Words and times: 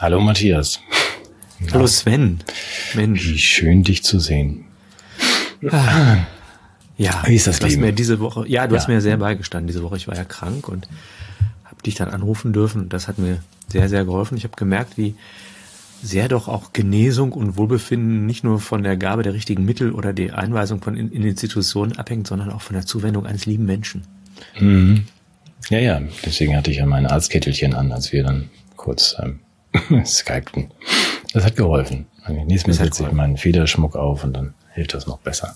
Hallo 0.00 0.20
Matthias. 0.20 0.80
Hallo 1.72 1.88
Sven. 1.88 2.38
Mensch. 2.94 3.28
Wie 3.28 3.38
schön 3.38 3.82
dich 3.82 4.04
zu 4.04 4.20
sehen. 4.20 4.64
Ah. 5.68 6.18
Ja, 6.96 7.24
wie 7.26 7.34
ist 7.34 7.48
das 7.48 7.58
du 7.58 7.66
Leben? 7.66 7.80
Mir 7.80 7.92
diese 7.92 8.20
Woche, 8.20 8.46
ja, 8.46 8.68
du 8.68 8.74
ja. 8.76 8.80
hast 8.80 8.86
mir 8.86 9.00
sehr 9.00 9.16
beigestanden 9.16 9.66
diese 9.66 9.82
Woche. 9.82 9.96
Ich 9.96 10.06
war 10.06 10.14
ja 10.14 10.22
krank 10.22 10.68
und 10.68 10.86
habe 11.64 11.82
dich 11.82 11.96
dann 11.96 12.10
anrufen 12.10 12.52
dürfen. 12.52 12.82
Und 12.82 12.92
das 12.92 13.08
hat 13.08 13.18
mir 13.18 13.42
sehr, 13.66 13.88
sehr 13.88 14.04
geholfen. 14.04 14.36
Ich 14.36 14.44
habe 14.44 14.54
gemerkt, 14.54 14.96
wie 14.98 15.16
sehr 16.00 16.28
doch 16.28 16.46
auch 16.46 16.72
Genesung 16.72 17.32
und 17.32 17.56
Wohlbefinden 17.56 18.24
nicht 18.24 18.44
nur 18.44 18.60
von 18.60 18.84
der 18.84 18.96
Gabe 18.96 19.24
der 19.24 19.34
richtigen 19.34 19.64
Mittel 19.64 19.90
oder 19.90 20.12
der 20.12 20.38
Einweisung 20.38 20.80
von 20.80 20.96
in 20.96 21.10
Institutionen 21.10 21.98
abhängt, 21.98 22.28
sondern 22.28 22.52
auch 22.52 22.62
von 22.62 22.74
der 22.74 22.86
Zuwendung 22.86 23.26
eines 23.26 23.46
lieben 23.46 23.66
Menschen. 23.66 24.02
Mhm. 24.60 25.06
Ja, 25.70 25.78
ja, 25.78 26.00
deswegen 26.24 26.56
hatte 26.56 26.70
ich 26.70 26.76
ja 26.76 26.86
mein 26.86 27.04
Arztkittelchen 27.04 27.74
an, 27.74 27.90
als 27.90 28.12
wir 28.12 28.22
dann 28.22 28.48
kurz 28.76 29.16
ähm, 29.20 29.40
skypten. 30.04 30.70
Das 31.32 31.44
hat 31.44 31.56
geholfen. 31.56 32.06
Nächstes 32.28 32.78
Mal 32.78 32.84
setze 32.84 33.04
ich 33.04 33.12
meinen 33.12 33.36
Federschmuck 33.36 33.96
auf 33.96 34.24
und 34.24 34.34
dann 34.34 34.54
hilft 34.72 34.94
das 34.94 35.06
noch 35.06 35.18
besser. 35.18 35.54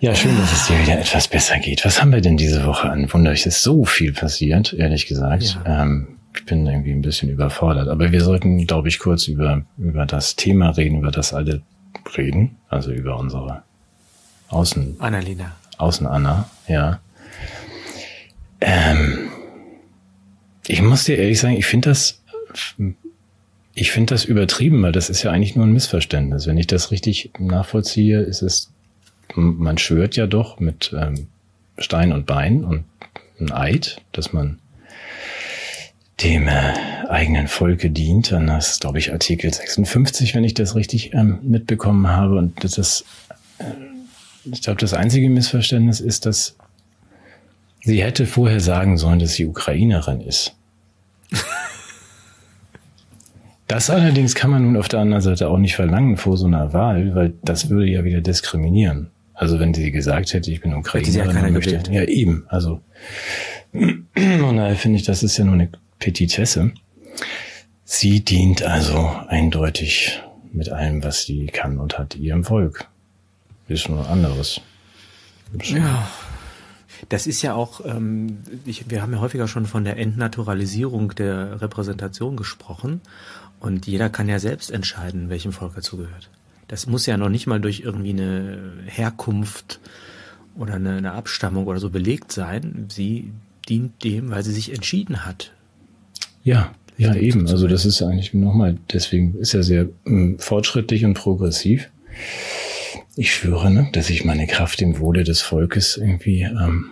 Ja, 0.00 0.14
schön, 0.14 0.36
dass 0.36 0.52
es 0.52 0.66
dir 0.66 0.78
wieder 0.80 0.98
etwas 0.98 1.28
besser 1.28 1.58
geht. 1.58 1.84
Was 1.84 2.00
haben 2.00 2.12
wir 2.12 2.20
denn 2.20 2.36
diese 2.36 2.66
Woche 2.66 2.90
an 2.90 3.10
Wunder? 3.12 3.32
Es 3.32 3.46
ist 3.46 3.62
so 3.62 3.84
viel 3.84 4.12
passiert, 4.12 4.72
ehrlich 4.72 5.06
gesagt. 5.06 5.58
Ja. 5.64 5.82
Ähm, 5.82 6.18
ich 6.36 6.44
bin 6.44 6.66
irgendwie 6.66 6.92
ein 6.92 7.02
bisschen 7.02 7.30
überfordert. 7.30 7.88
Aber 7.88 8.12
wir 8.12 8.22
sollten, 8.22 8.66
glaube 8.66 8.88
ich, 8.88 8.98
kurz 8.98 9.28
über, 9.28 9.62
über 9.78 10.04
das 10.04 10.36
Thema 10.36 10.70
reden, 10.70 10.98
über 10.98 11.10
das 11.10 11.32
alle 11.32 11.62
reden. 12.16 12.56
Also 12.68 12.92
über 12.92 13.16
unsere 13.16 13.62
Außen... 14.48 14.96
Annalena. 14.98 15.52
Außen 15.78 16.06
Anna, 16.06 16.48
ja. 16.68 17.00
Ähm, 18.60 19.30
ich 20.66 20.82
muss 20.82 21.04
dir 21.04 21.18
ehrlich 21.18 21.40
sagen, 21.40 21.56
ich 21.56 21.66
finde 21.66 21.90
das, 21.90 22.22
ich 23.74 23.90
finde 23.90 24.14
das 24.14 24.24
übertrieben, 24.24 24.82
weil 24.82 24.92
das 24.92 25.10
ist 25.10 25.22
ja 25.22 25.30
eigentlich 25.30 25.56
nur 25.56 25.66
ein 25.66 25.72
Missverständnis. 25.72 26.46
Wenn 26.46 26.58
ich 26.58 26.66
das 26.66 26.90
richtig 26.90 27.32
nachvollziehe, 27.38 28.20
ist 28.20 28.42
es, 28.42 28.70
man 29.34 29.78
schwört 29.78 30.16
ja 30.16 30.26
doch 30.26 30.60
mit 30.60 30.94
ähm, 30.96 31.26
Stein 31.78 32.12
und 32.12 32.26
Bein 32.26 32.64
und 32.64 32.84
ein 33.40 33.50
Eid, 33.50 34.00
dass 34.12 34.32
man 34.32 34.58
dem 36.22 36.46
äh, 36.46 36.74
eigenen 37.08 37.48
Volke 37.48 37.90
dient. 37.90 38.30
Dann 38.30 38.48
ist, 38.48 38.80
glaube 38.80 38.98
ich, 38.98 39.12
Artikel 39.12 39.52
56, 39.52 40.34
wenn 40.34 40.44
ich 40.44 40.54
das 40.54 40.76
richtig 40.76 41.12
ähm, 41.12 41.40
mitbekommen 41.42 42.06
habe. 42.06 42.36
Und 42.36 42.62
das 42.62 42.78
ist, 42.78 43.04
äh, 43.58 43.64
ich 44.44 44.62
glaube, 44.62 44.80
das 44.80 44.94
einzige 44.94 45.28
Missverständnis 45.28 46.00
ist, 46.00 46.26
dass 46.26 46.56
sie 47.82 48.02
hätte 48.02 48.26
vorher 48.26 48.60
sagen 48.60 48.98
sollen, 48.98 49.18
dass 49.18 49.34
sie 49.34 49.46
Ukrainerin 49.46 50.20
ist. 50.20 50.54
Das 53.66 53.88
allerdings 53.88 54.34
kann 54.34 54.50
man 54.50 54.62
nun 54.62 54.76
auf 54.76 54.88
der 54.88 55.00
anderen 55.00 55.22
Seite 55.22 55.48
auch 55.48 55.58
nicht 55.58 55.74
verlangen 55.74 56.16
vor 56.16 56.36
so 56.36 56.46
einer 56.46 56.72
Wahl, 56.72 57.14
weil 57.14 57.34
das 57.42 57.70
würde 57.70 57.90
ja 57.90 58.04
wieder 58.04 58.20
diskriminieren. 58.20 59.10
Also 59.32 59.58
wenn 59.58 59.74
sie 59.74 59.90
gesagt 59.90 60.32
hätte, 60.32 60.50
ich 60.50 60.60
bin 60.60 60.74
Ukrainerin, 60.74 61.36
ja, 61.36 61.50
möchte, 61.50 61.80
ja 61.90 62.04
eben, 62.04 62.44
also 62.48 62.80
und 63.72 64.06
daher 64.14 64.76
finde 64.76 64.98
ich, 64.98 65.04
das 65.04 65.22
ist 65.22 65.36
ja 65.36 65.44
nur 65.44 65.54
eine 65.54 65.70
Petitesse. 65.98 66.72
Sie 67.84 68.24
dient 68.24 68.62
also 68.62 69.10
eindeutig 69.28 70.22
mit 70.52 70.70
allem, 70.70 71.02
was 71.02 71.24
sie 71.24 71.46
kann 71.46 71.78
und 71.78 71.98
hat 71.98 72.16
ihrem 72.16 72.44
Volk. 72.44 72.88
Ist 73.66 73.88
nur 73.88 74.08
anderes. 74.08 74.60
Ja. 75.62 76.08
Das 77.08 77.26
ist 77.26 77.42
ja 77.42 77.54
auch, 77.54 77.84
ähm, 77.84 78.38
ich, 78.64 78.88
wir 78.88 79.02
haben 79.02 79.12
ja 79.12 79.20
häufiger 79.20 79.48
schon 79.48 79.66
von 79.66 79.84
der 79.84 79.98
Entnaturalisierung 79.98 81.14
der 81.14 81.60
Repräsentation 81.60 82.36
gesprochen. 82.36 83.00
Und 83.64 83.86
jeder 83.86 84.10
kann 84.10 84.28
ja 84.28 84.38
selbst 84.38 84.70
entscheiden, 84.70 85.30
welchem 85.30 85.52
Volk 85.52 85.72
er 85.74 85.80
zugehört. 85.80 86.28
Das 86.68 86.86
muss 86.86 87.06
ja 87.06 87.16
noch 87.16 87.30
nicht 87.30 87.46
mal 87.46 87.60
durch 87.62 87.80
irgendwie 87.80 88.10
eine 88.10 88.74
Herkunft 88.84 89.80
oder 90.54 90.74
eine, 90.74 90.98
eine 90.98 91.12
Abstammung 91.12 91.66
oder 91.66 91.80
so 91.80 91.88
belegt 91.88 92.30
sein. 92.30 92.86
Sie 92.90 93.32
dient 93.66 94.04
dem, 94.04 94.30
weil 94.30 94.44
sie 94.44 94.52
sich 94.52 94.74
entschieden 94.74 95.24
hat, 95.24 95.50
ja, 96.42 96.74
ja, 96.98 97.14
eben. 97.14 97.48
Also 97.48 97.66
das 97.66 97.86
ist 97.86 98.02
eigentlich 98.02 98.34
nochmal, 98.34 98.76
deswegen 98.92 99.34
ist 99.38 99.54
er 99.54 99.62
sehr 99.62 99.88
ähm, 100.06 100.38
fortschrittlich 100.38 101.06
und 101.06 101.14
progressiv. 101.14 101.90
Ich 103.16 103.32
schwöre, 103.32 103.70
ne, 103.70 103.88
dass 103.92 104.10
ich 104.10 104.26
meine 104.26 104.46
Kraft 104.46 104.82
im 104.82 104.98
Wohle 104.98 105.24
des 105.24 105.40
Volkes 105.40 105.96
irgendwie, 105.96 106.42
ähm, 106.42 106.90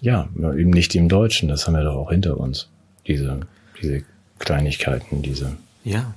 ja, 0.00 0.28
eben 0.36 0.70
nicht 0.70 0.94
dem 0.94 1.08
Deutschen, 1.08 1.48
das 1.48 1.68
haben 1.68 1.74
wir 1.74 1.84
doch 1.84 1.94
auch 1.94 2.10
hinter 2.10 2.38
uns. 2.38 2.70
Diese, 3.06 3.38
diese 3.80 4.02
Kleinigkeiten, 4.40 5.22
diese. 5.22 5.56
Ja. 5.84 6.14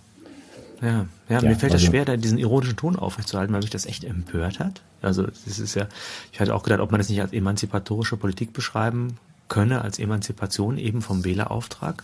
Ja, 0.82 0.88
ja, 0.88 1.06
ja 1.30 1.42
mir 1.42 1.56
fällt 1.56 1.74
also, 1.74 1.84
das 1.84 1.84
schwer, 1.84 2.06
da 2.06 2.18
diesen 2.18 2.38
ironischen 2.38 2.76
Ton 2.76 2.96
aufrechtzuerhalten, 2.96 3.54
weil 3.54 3.62
mich 3.62 3.70
das 3.70 3.86
echt 3.86 4.04
empört 4.04 4.60
hat. 4.60 4.82
Also 5.02 5.24
das 5.24 5.60
ist 5.60 5.76
ja, 5.76 5.88
ich 6.32 6.40
hatte 6.40 6.54
auch 6.54 6.64
gedacht, 6.64 6.80
ob 6.80 6.92
man 6.92 7.00
das 7.00 7.10
nicht 7.10 7.22
als 7.22 7.34
emanzipatorische 7.34 8.18
Politik 8.18 8.54
beschreiben 8.54 9.18
könne, 9.48 9.82
als 9.82 10.00
Emanzipation 10.00 10.78
eben 10.78 11.02
vom 11.02 11.24
Wählerauftrag. 11.24 12.04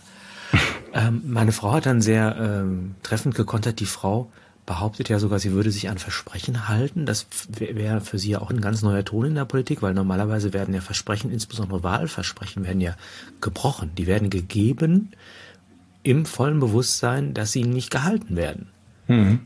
Ähm, 0.94 1.22
meine 1.24 1.52
Frau 1.52 1.72
hat 1.72 1.86
dann 1.86 2.02
sehr 2.02 2.36
ähm, 2.38 2.96
treffend 3.02 3.34
gekontert. 3.34 3.80
Die 3.80 3.86
Frau 3.86 4.30
behauptet 4.66 5.08
ja 5.08 5.18
sogar, 5.18 5.38
sie 5.38 5.52
würde 5.52 5.70
sich 5.70 5.88
an 5.88 5.96
Versprechen 5.96 6.68
halten. 6.68 7.06
Das 7.06 7.26
wäre 7.48 8.02
für 8.02 8.18
sie 8.18 8.32
ja 8.32 8.42
auch 8.42 8.50
ein 8.50 8.60
ganz 8.60 8.82
neuer 8.82 9.02
Ton 9.02 9.24
in 9.24 9.34
der 9.34 9.46
Politik, 9.46 9.80
weil 9.80 9.94
normalerweise 9.94 10.52
werden 10.52 10.74
ja 10.74 10.82
Versprechen, 10.82 11.32
insbesondere 11.32 11.82
Wahlversprechen, 11.82 12.66
werden 12.66 12.82
ja 12.82 12.94
gebrochen. 13.40 13.92
Die 13.96 14.06
werden 14.06 14.28
gegeben 14.28 15.12
im 16.02 16.26
vollen 16.26 16.60
Bewusstsein, 16.60 17.34
dass 17.34 17.52
sie 17.52 17.64
nicht 17.64 17.90
gehalten 17.90 18.36
werden. 18.36 18.68
Mhm. 19.08 19.40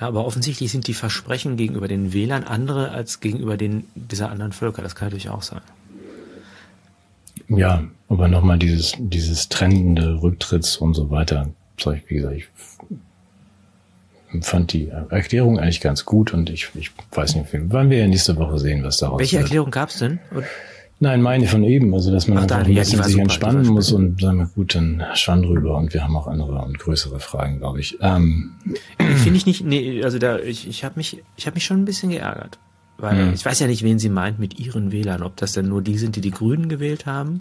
Ja, 0.00 0.08
aber 0.08 0.24
offensichtlich 0.24 0.72
sind 0.72 0.86
die 0.86 0.94
Versprechen 0.94 1.56
gegenüber 1.56 1.88
den 1.88 2.12
Wählern 2.12 2.44
andere 2.44 2.90
als 2.90 3.20
gegenüber 3.20 3.56
den 3.56 3.84
dieser 3.94 4.30
anderen 4.30 4.52
Völker. 4.52 4.82
Das 4.82 4.94
kann 4.94 5.08
natürlich 5.08 5.28
auch 5.28 5.42
sein. 5.42 5.60
Ja, 7.48 7.84
aber 8.08 8.28
nochmal 8.28 8.58
dieses, 8.58 8.94
dieses 8.98 9.48
trennende 9.48 10.22
Rücktritts 10.22 10.76
und 10.76 10.94
so 10.94 11.10
weiter. 11.10 11.50
Wie 12.06 12.14
gesagt, 12.14 12.36
ich 12.36 12.48
fand 14.42 14.72
die 14.72 14.88
Erklärung 14.88 15.58
eigentlich 15.58 15.80
ganz 15.80 16.04
gut 16.04 16.32
und 16.32 16.50
ich, 16.50 16.70
ich 16.74 16.92
weiß 17.12 17.34
nicht, 17.36 17.48
wann 17.52 17.90
wir 17.90 17.98
ja 17.98 18.06
nächste 18.06 18.36
Woche 18.36 18.58
sehen, 18.58 18.84
was 18.84 18.98
daraus 18.98 19.18
Welche 19.18 19.36
wird. 19.36 19.44
Erklärung 19.44 19.70
gab's 19.70 19.98
denn? 19.98 20.20
Und 20.30 20.44
Nein, 21.02 21.22
meine 21.22 21.46
von 21.46 21.64
eben, 21.64 21.94
also 21.94 22.12
dass 22.12 22.28
man 22.28 22.36
Ach, 22.36 22.42
einfach 22.42 22.58
ein 22.58 22.74
bisschen 22.74 22.98
ja, 22.98 23.04
sich 23.04 23.12
super, 23.12 23.22
entspannen 23.22 23.66
muss 23.66 23.90
und 23.90 24.20
sagen 24.20 24.38
wir 24.38 24.46
gut, 24.46 24.74
dann 24.74 25.02
schwamm 25.14 25.42
drüber 25.42 25.78
und 25.78 25.94
wir 25.94 26.04
haben 26.04 26.14
auch 26.14 26.26
andere 26.26 26.60
und 26.60 26.78
größere 26.78 27.20
Fragen, 27.20 27.58
glaube 27.58 27.80
ich. 27.80 27.96
Ähm. 28.02 28.52
Finde 28.98 29.36
ich 29.36 29.46
nicht, 29.46 29.64
nee, 29.64 30.04
also 30.04 30.18
da, 30.18 30.38
ich, 30.38 30.68
ich 30.68 30.84
habe 30.84 30.96
mich, 30.96 31.22
ich 31.36 31.46
habe 31.46 31.54
mich 31.54 31.64
schon 31.64 31.78
ein 31.78 31.84
bisschen 31.86 32.10
geärgert. 32.10 32.58
Weil 32.98 33.28
hm. 33.28 33.32
ich 33.32 33.46
weiß 33.46 33.60
ja 33.60 33.66
nicht, 33.66 33.82
wen 33.82 33.98
sie 33.98 34.10
meint 34.10 34.38
mit 34.38 34.60
ihren 34.60 34.92
Wählern, 34.92 35.22
ob 35.22 35.36
das 35.36 35.54
denn 35.54 35.68
nur 35.68 35.80
die 35.80 35.96
sind, 35.96 36.16
die 36.16 36.20
die 36.20 36.30
Grünen 36.30 36.68
gewählt 36.68 37.06
haben 37.06 37.40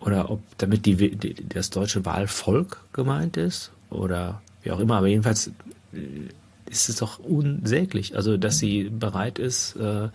oder 0.00 0.28
ob 0.28 0.40
damit 0.58 0.84
die, 0.84 0.96
die 1.16 1.36
das 1.48 1.70
deutsche 1.70 2.04
Wahlvolk 2.04 2.84
gemeint 2.92 3.36
ist 3.36 3.70
oder 3.88 4.42
wie 4.62 4.72
auch 4.72 4.80
immer. 4.80 4.96
Aber 4.96 5.06
jedenfalls 5.06 5.52
äh, 5.92 5.98
ist 6.68 6.88
es 6.88 6.96
doch 6.96 7.20
unsäglich, 7.20 8.16
also 8.16 8.36
dass 8.36 8.58
sie 8.58 8.90
bereit 8.90 9.38
ist, 9.38 9.76
äh, 9.76 10.08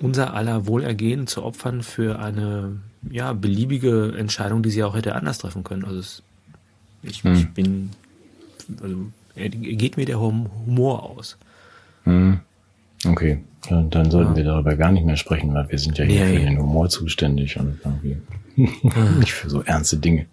unser 0.00 0.34
aller 0.34 0.66
Wohlergehen 0.66 1.26
zu 1.26 1.42
opfern 1.42 1.82
für 1.82 2.18
eine 2.18 2.80
ja 3.10 3.32
beliebige 3.32 4.14
Entscheidung, 4.16 4.62
die 4.62 4.70
sie 4.70 4.84
auch 4.84 4.94
hätte 4.94 5.14
anders 5.14 5.38
treffen 5.38 5.64
können. 5.64 5.84
Also 5.84 5.98
es, 5.98 6.22
ich, 7.02 7.24
hm. 7.24 7.34
ich 7.34 7.48
bin, 7.50 7.90
also 8.80 9.06
geht 9.34 9.96
mir 9.96 10.06
der 10.06 10.20
Humor 10.20 11.02
aus. 11.02 11.36
Hm. 12.04 12.40
Okay, 13.04 13.38
dann, 13.68 13.90
dann 13.90 14.10
sollten 14.10 14.32
ja. 14.32 14.36
wir 14.36 14.44
darüber 14.44 14.76
gar 14.76 14.92
nicht 14.92 15.04
mehr 15.04 15.16
sprechen, 15.16 15.52
weil 15.54 15.68
wir 15.70 15.78
sind 15.78 15.98
ja 15.98 16.04
hier 16.04 16.24
nee. 16.24 16.36
für 16.36 16.44
den 16.44 16.58
Humor 16.58 16.88
zuständig 16.88 17.58
und 17.58 17.78
irgendwie 17.84 18.16
nicht 19.18 19.32
für 19.32 19.50
so 19.50 19.62
ernste 19.62 19.96
Dinge. 19.96 20.26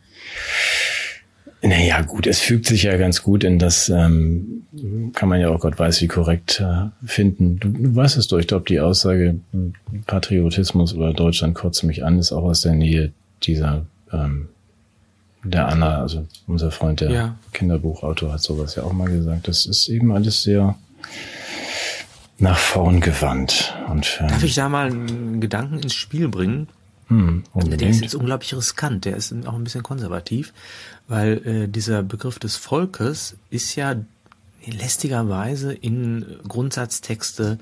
Naja, 1.61 2.01
gut, 2.01 2.25
es 2.25 2.39
fügt 2.39 2.67
sich 2.67 2.83
ja 2.83 2.95
ganz 2.95 3.21
gut 3.21 3.43
in 3.43 3.59
das, 3.59 3.89
ähm, 3.89 4.63
kann 5.13 5.27
man 5.27 5.41
ja 5.41 5.49
auch 5.49 5.59
Gott 5.59 5.77
weiß 5.77 6.01
wie 6.01 6.07
korrekt 6.07 6.61
äh, 6.61 6.89
finden. 7.05 7.59
Du, 7.59 7.69
du 7.69 7.95
weißt 7.95 8.17
es 8.17 8.27
doch, 8.27 8.37
ich 8.37 8.47
glaube, 8.47 8.65
die 8.67 8.79
Aussage 8.79 9.39
Patriotismus 10.05 10.95
oder 10.95 11.13
Deutschland 11.13 11.55
kotzt 11.55 11.83
mich 11.83 12.05
an, 12.05 12.17
ist 12.17 12.31
auch 12.31 12.43
aus 12.43 12.61
der 12.61 12.73
Nähe 12.73 13.11
dieser 13.43 13.85
ähm, 14.13 14.47
der 15.43 15.67
Anna, 15.67 16.01
also 16.01 16.25
unser 16.47 16.71
Freund, 16.71 17.01
der 17.01 17.11
ja. 17.11 17.35
Kinderbuchautor, 17.53 18.33
hat 18.33 18.41
sowas 18.41 18.75
ja 18.75 18.83
auch 18.83 18.93
mal 18.93 19.09
gesagt. 19.09 19.47
Das 19.47 19.65
ist 19.65 19.87
eben 19.87 20.11
alles 20.11 20.43
sehr 20.43 20.75
nach 22.37 22.57
vorn 22.57 22.99
gewandt. 22.99 23.75
Und, 23.89 24.17
ähm, 24.21 24.27
Darf 24.27 24.43
ich 24.43 24.55
da 24.55 24.69
mal 24.69 24.87
einen 24.87 25.41
Gedanken 25.41 25.79
ins 25.79 25.93
Spiel 25.93 26.27
bringen? 26.27 26.67
Hm, 27.09 27.43
der 27.55 27.89
ist 27.89 28.01
jetzt 28.01 28.15
unglaublich 28.15 28.53
riskant, 28.55 29.05
der 29.05 29.17
ist 29.17 29.33
auch 29.45 29.55
ein 29.55 29.63
bisschen 29.63 29.83
konservativ, 29.83 30.53
weil 31.07 31.45
äh, 31.45 31.67
dieser 31.67 32.03
Begriff 32.03 32.39
des 32.39 32.55
Volkes 32.55 33.35
ist 33.49 33.75
ja 33.75 33.95
lästigerweise 34.65 35.73
in 35.73 36.25
Grundsatztexte 36.47 37.57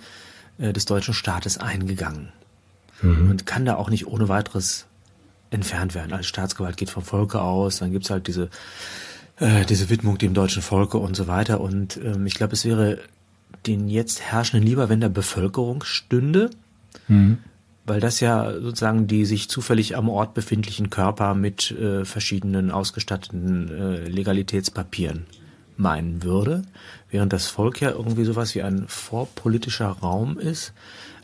äh, 0.58 0.74
des 0.74 0.86
deutschen 0.86 1.14
Staates 1.14 1.58
eingegangen 1.58 2.30
mhm. 3.02 3.30
und 3.30 3.46
kann 3.46 3.64
da 3.64 3.76
auch 3.76 3.90
nicht 3.90 4.08
ohne 4.08 4.28
weiteres 4.28 4.86
entfernt 5.50 5.96
werden. 5.96 6.12
Als 6.12 6.28
Staatsgewalt 6.28 6.76
geht 6.76 6.90
vom 6.90 7.04
Volke 7.04 7.42
aus, 7.42 7.78
dann 7.78 7.92
gibt's 7.92 8.10
halt 8.10 8.28
diese 8.28 8.50
äh, 9.40 9.66
diese 9.66 9.90
Widmung 9.90 10.18
dem 10.18 10.34
deutschen 10.34 10.62
Volke 10.62 10.98
und 10.98 11.16
so 11.16 11.28
weiter. 11.28 11.62
Und 11.62 11.98
ähm, 12.04 12.26
ich 12.26 12.36
glaube, 12.36 12.54
es 12.54 12.66
wäre 12.66 13.00
den 13.66 13.88
jetzt 13.88 14.22
Herrschenden 14.22 14.68
lieber, 14.68 14.90
wenn 14.90 15.00
der 15.00 15.10
Bevölkerung 15.10 15.84
stünde, 15.84 16.50
mhm. 17.08 17.40
Weil 17.88 18.02
das 18.02 18.20
ja 18.20 18.54
sozusagen 18.54 19.08
die 19.08 19.26
sich 19.26 19.50
zufällig 19.50 19.96
am 19.96 20.10
Ort 20.10 20.34
befindlichen 20.34 20.90
Körper 20.90 21.34
mit 21.34 21.72
äh, 21.72 22.06
verschiedenen 22.06 22.70
ausgestatteten 22.70 23.70
äh, 23.70 24.08
Legalitätspapieren 24.10 25.26
meinen 25.78 26.22
würde, 26.22 26.64
während 27.10 27.34
das 27.34 27.48
Volk 27.48 27.82
ja 27.82 27.92
irgendwie 27.92 28.26
sowas 28.26 28.54
wie 28.56 28.64
ein 28.64 28.86
vorpolitischer 28.88 29.88
Raum 29.90 30.38
ist, 30.38 30.74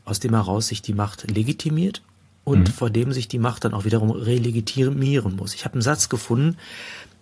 aus 0.05 0.19
dem 0.19 0.33
heraus 0.33 0.67
sich 0.67 0.81
die 0.81 0.93
Macht 0.93 1.29
legitimiert 1.29 2.01
und 2.43 2.69
mhm. 2.69 2.73
vor 2.73 2.89
dem 2.89 3.11
sich 3.11 3.27
die 3.27 3.39
Macht 3.39 3.65
dann 3.65 3.73
auch 3.73 3.85
wiederum 3.85 4.11
relegitimieren 4.11 5.35
muss. 5.35 5.53
Ich 5.53 5.65
habe 5.65 5.73
einen 5.73 5.81
Satz 5.81 6.07
gefunden, 6.09 6.57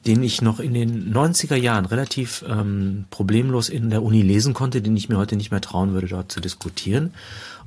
den 0.05 0.23
ich 0.23 0.41
noch 0.41 0.59
in 0.59 0.73
den 0.73 1.13
90er 1.13 1.55
Jahren 1.55 1.85
relativ 1.85 2.43
ähm, 2.47 3.05
problemlos 3.11 3.69
in 3.69 3.91
der 3.91 4.01
Uni 4.01 4.23
lesen 4.23 4.53
konnte, 4.53 4.81
den 4.81 4.97
ich 4.97 5.09
mir 5.09 5.17
heute 5.17 5.35
nicht 5.35 5.51
mehr 5.51 5.61
trauen 5.61 5.93
würde, 5.93 6.07
dort 6.07 6.31
zu 6.31 6.41
diskutieren. 6.41 7.13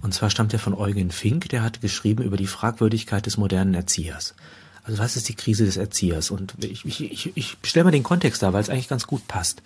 Und 0.05 0.12
zwar 0.12 0.29
stammt 0.29 0.53
er 0.53 0.59
von 0.59 0.75
Eugen 0.75 1.11
Fink, 1.11 1.49
der 1.49 1.62
hat 1.62 1.81
geschrieben 1.81 2.23
über 2.25 2.37
die 2.37 2.47
Fragwürdigkeit 2.47 3.25
des 3.25 3.39
modernen 3.39 3.73
Erziehers. 3.73 4.35
Also 4.83 4.99
was 4.99 5.17
ist 5.17 5.31
die 5.31 5.35
Krise 5.35 5.65
des 5.65 5.79
Erziehers? 5.79 6.31
Und 6.31 6.62
ich, 6.62 6.85
ich, 6.85 7.01
ich, 7.01 7.33
ich 7.35 7.56
stelle 7.62 7.85
mal 7.85 7.91
den 7.91 8.03
Kontext 8.03 8.43
da, 8.43 8.53
weil 8.53 8.61
es 8.61 8.69
eigentlich 8.69 8.89
ganz 8.89 9.06
gut 9.06 9.27
passt. 9.29 9.62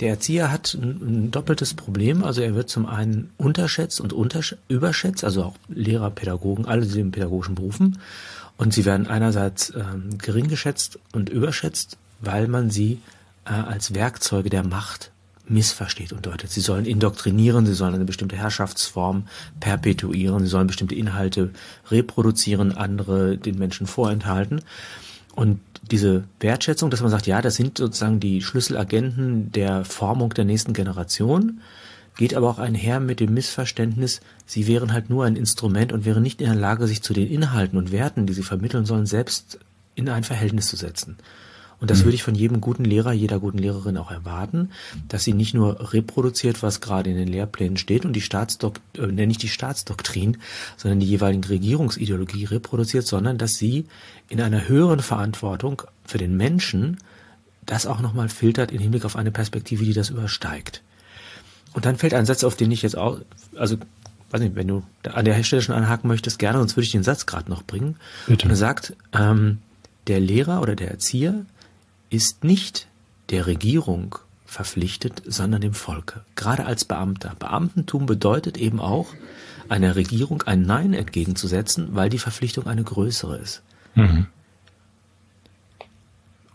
Der 0.00 0.10
Erzieher 0.10 0.52
hat 0.52 0.74
ein, 0.74 1.00
ein, 1.00 1.30
doppeltes 1.30 1.72
Problem. 1.72 2.24
Also 2.24 2.42
er 2.42 2.54
wird 2.54 2.68
zum 2.68 2.84
einen 2.84 3.30
unterschätzt 3.38 4.02
und 4.02 4.12
untersch 4.12 4.54
überschätzt, 4.68 5.24
also 5.24 5.44
auch 5.44 5.54
Lehrer, 5.68 6.10
Pädagogen, 6.10 6.66
alle 6.66 6.82
diese 6.82 7.02
pädagogischen 7.02 7.54
Berufen. 7.54 7.98
Und 8.58 8.74
sie 8.74 8.84
werden 8.84 9.06
einerseits 9.06 9.72
ähm, 9.74 10.18
gering 10.18 10.48
geschätzt 10.48 10.98
und 11.12 11.30
überschätzt, 11.30 11.96
weil 12.20 12.48
man 12.48 12.68
sie 12.68 13.00
äh, 13.46 13.52
als 13.52 13.94
Werkzeuge 13.94 14.50
der 14.50 14.62
Macht 14.62 15.10
missversteht 15.46 16.12
und 16.12 16.26
deutet. 16.26 16.50
Sie 16.50 16.60
sollen 16.60 16.86
indoktrinieren, 16.86 17.66
sie 17.66 17.74
sollen 17.74 17.94
eine 17.94 18.04
bestimmte 18.04 18.36
Herrschaftsform 18.36 19.26
perpetuieren, 19.60 20.40
sie 20.40 20.48
sollen 20.48 20.66
bestimmte 20.66 20.94
Inhalte 20.94 21.50
reproduzieren, 21.90 22.72
andere 22.72 23.36
den 23.36 23.58
Menschen 23.58 23.86
vorenthalten. 23.86 24.62
Und 25.34 25.60
diese 25.90 26.24
Wertschätzung, 26.40 26.90
dass 26.90 27.02
man 27.02 27.10
sagt, 27.10 27.26
ja, 27.26 27.42
das 27.42 27.56
sind 27.56 27.78
sozusagen 27.78 28.20
die 28.20 28.40
Schlüsselagenten 28.40 29.52
der 29.52 29.84
Formung 29.84 30.30
der 30.30 30.44
nächsten 30.44 30.72
Generation, 30.72 31.60
geht 32.16 32.34
aber 32.34 32.48
auch 32.48 32.58
einher 32.58 33.00
mit 33.00 33.20
dem 33.20 33.34
Missverständnis, 33.34 34.20
sie 34.46 34.66
wären 34.66 34.92
halt 34.92 35.10
nur 35.10 35.24
ein 35.24 35.36
Instrument 35.36 35.92
und 35.92 36.04
wären 36.04 36.22
nicht 36.22 36.40
in 36.40 36.46
der 36.46 36.54
Lage, 36.54 36.86
sich 36.86 37.02
zu 37.02 37.12
den 37.12 37.28
Inhalten 37.28 37.76
und 37.76 37.90
Werten, 37.90 38.26
die 38.26 38.32
sie 38.32 38.44
vermitteln 38.44 38.86
sollen, 38.86 39.06
selbst 39.06 39.58
in 39.96 40.08
ein 40.08 40.24
Verhältnis 40.24 40.68
zu 40.68 40.76
setzen. 40.76 41.16
Und 41.84 41.90
das 41.90 41.98
mhm. 41.98 42.04
würde 42.04 42.14
ich 42.14 42.22
von 42.22 42.34
jedem 42.34 42.62
guten 42.62 42.86
Lehrer, 42.86 43.12
jeder 43.12 43.38
guten 43.38 43.58
Lehrerin 43.58 43.98
auch 43.98 44.10
erwarten, 44.10 44.70
dass 45.08 45.22
sie 45.22 45.34
nicht 45.34 45.52
nur 45.52 45.92
reproduziert, 45.92 46.62
was 46.62 46.80
gerade 46.80 47.10
in 47.10 47.16
den 47.16 47.28
Lehrplänen 47.28 47.76
steht 47.76 48.06
und 48.06 48.14
die 48.14 48.22
Staatsdok 48.22 48.80
äh, 48.96 49.06
nicht 49.06 49.42
die 49.42 49.50
Staatsdoktrin, 49.50 50.38
sondern 50.78 51.00
die 51.00 51.06
jeweiligen 51.06 51.44
Regierungsideologie 51.44 52.46
reproduziert, 52.46 53.06
sondern 53.06 53.36
dass 53.36 53.56
sie 53.56 53.84
in 54.30 54.40
einer 54.40 54.66
höheren 54.66 55.00
Verantwortung 55.00 55.82
für 56.06 56.16
den 56.16 56.38
Menschen 56.38 56.96
das 57.66 57.84
auch 57.84 58.00
nochmal 58.00 58.30
filtert 58.30 58.72
im 58.72 58.80
Hinblick 58.80 59.04
auf 59.04 59.16
eine 59.16 59.30
Perspektive, 59.30 59.84
die 59.84 59.92
das 59.92 60.08
übersteigt. 60.08 60.80
Und 61.74 61.84
dann 61.84 61.98
fällt 61.98 62.14
ein 62.14 62.24
Satz, 62.24 62.44
auf 62.44 62.56
den 62.56 62.70
ich 62.70 62.80
jetzt 62.80 62.96
auch, 62.96 63.18
also, 63.56 63.76
weiß 64.30 64.40
nicht, 64.40 64.56
wenn 64.56 64.68
du 64.68 64.84
an 65.02 65.26
der 65.26 65.42
Stelle 65.42 65.60
schon 65.60 65.74
anhaken 65.74 66.08
möchtest, 66.08 66.38
gerne, 66.38 66.60
sonst 66.60 66.76
würde 66.76 66.86
ich 66.86 66.92
den 66.92 67.02
Satz 67.02 67.26
gerade 67.26 67.50
noch 67.50 67.62
bringen. 67.62 67.96
Bitte. 68.26 68.46
Und 68.46 68.52
er 68.52 68.56
sagt, 68.56 68.96
ähm, 69.12 69.58
der 70.06 70.20
Lehrer 70.20 70.62
oder 70.62 70.76
der 70.76 70.90
Erzieher 70.90 71.44
ist 72.14 72.44
nicht 72.44 72.88
der 73.30 73.46
Regierung 73.46 74.18
verpflichtet, 74.44 75.22
sondern 75.26 75.60
dem 75.60 75.74
Volke. 75.74 76.22
Gerade 76.36 76.66
als 76.66 76.84
Beamter. 76.84 77.34
Beamtentum 77.38 78.06
bedeutet 78.06 78.56
eben 78.56 78.80
auch, 78.80 79.08
einer 79.68 79.96
Regierung 79.96 80.42
ein 80.42 80.62
Nein 80.62 80.92
entgegenzusetzen, 80.92 81.88
weil 81.92 82.10
die 82.10 82.18
Verpflichtung 82.18 82.66
eine 82.66 82.84
größere 82.84 83.38
ist. 83.38 83.62
Mhm. 83.94 84.26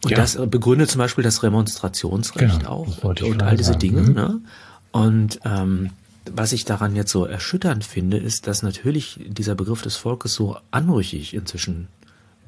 Und 0.03 0.11
ja. 0.11 0.17
das 0.17 0.38
begründet 0.50 0.89
zum 0.89 1.00
Beispiel 1.00 1.23
das 1.23 1.44
Remonstrationsrecht 1.44 2.59
genau, 2.59 2.88
auch 2.88 3.03
und 3.03 3.44
all 3.44 3.57
diese 3.57 3.73
sagen. 3.73 3.79
Dinge. 3.79 4.01
Mhm. 4.01 4.13
Ne? 4.13 4.41
Und 4.91 5.39
ähm, 5.44 5.89
was 6.31 6.53
ich 6.53 6.65
daran 6.65 6.95
jetzt 6.95 7.11
so 7.11 7.25
erschütternd 7.25 7.83
finde, 7.83 8.17
ist, 8.17 8.47
dass 8.47 8.61
natürlich 8.61 9.19
dieser 9.27 9.56
Begriff 9.56 9.81
des 9.81 9.95
Volkes 9.97 10.33
so 10.33 10.57
anrüchig 10.71 11.33
inzwischen 11.33 11.88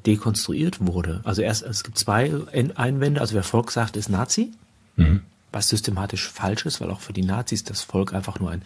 dekonstruiert 0.06 0.86
wurde. 0.86 1.22
Also 1.24 1.42
erst, 1.42 1.64
es 1.64 1.84
gibt 1.84 1.98
zwei 1.98 2.32
Einwände. 2.76 3.22
Also 3.22 3.36
wer 3.36 3.44
Volk 3.44 3.72
sagt, 3.72 3.98
ist 3.98 4.10
Nazi. 4.10 4.52
Mhm. 4.96 5.22
Was 5.52 5.68
systematisch 5.68 6.30
falsch 6.30 6.66
ist, 6.66 6.80
weil 6.80 6.90
auch 6.92 7.02
für 7.02 7.14
die 7.14 7.24
Nazis 7.24 7.64
das 7.64 7.82
Volk 7.82 8.14
einfach 8.14 8.40
nur 8.40 8.52
ein 8.52 8.62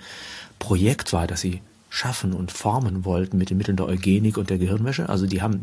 Projekt 0.59 1.13
war, 1.13 1.25
das 1.25 1.41
sie 1.41 1.61
schaffen 1.89 2.33
und 2.33 2.51
formen 2.51 3.05
wollten 3.05 3.37
mit 3.37 3.49
den 3.49 3.57
Mitteln 3.57 3.77
der 3.77 3.87
Eugenik 3.87 4.37
und 4.37 4.49
der 4.49 4.57
Gehirnwäsche. 4.57 5.09
Also 5.09 5.25
die 5.25 5.41
haben 5.41 5.61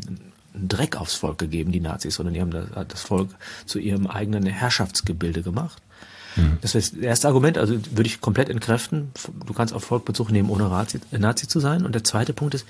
einen 0.53 0.67
Dreck 0.67 0.97
aufs 0.97 1.15
Volk 1.15 1.37
gegeben, 1.37 1.71
die 1.71 1.79
Nazis, 1.79 2.15
sondern 2.15 2.33
die 2.33 2.41
haben 2.41 2.51
das 2.51 3.01
Volk 3.01 3.29
zu 3.65 3.79
ihrem 3.79 4.07
eigenen 4.07 4.45
Herrschaftsgebilde 4.45 5.43
gemacht. 5.43 5.81
Mhm. 6.35 6.57
Das 6.61 6.75
ist 6.75 6.93
das 6.93 7.01
erste 7.01 7.27
Argument, 7.27 7.57
also 7.57 7.75
würde 7.91 8.07
ich 8.07 8.21
komplett 8.21 8.49
entkräften. 8.49 9.11
Du 9.45 9.53
kannst 9.53 9.73
auf 9.73 9.83
Volk 9.83 10.05
Bezug 10.05 10.31
nehmen, 10.31 10.49
ohne 10.49 10.67
Nazi, 10.67 10.99
Nazi 11.11 11.47
zu 11.47 11.59
sein. 11.59 11.85
Und 11.85 11.93
der 11.93 12.03
zweite 12.03 12.33
Punkt 12.33 12.53
ist, 12.55 12.65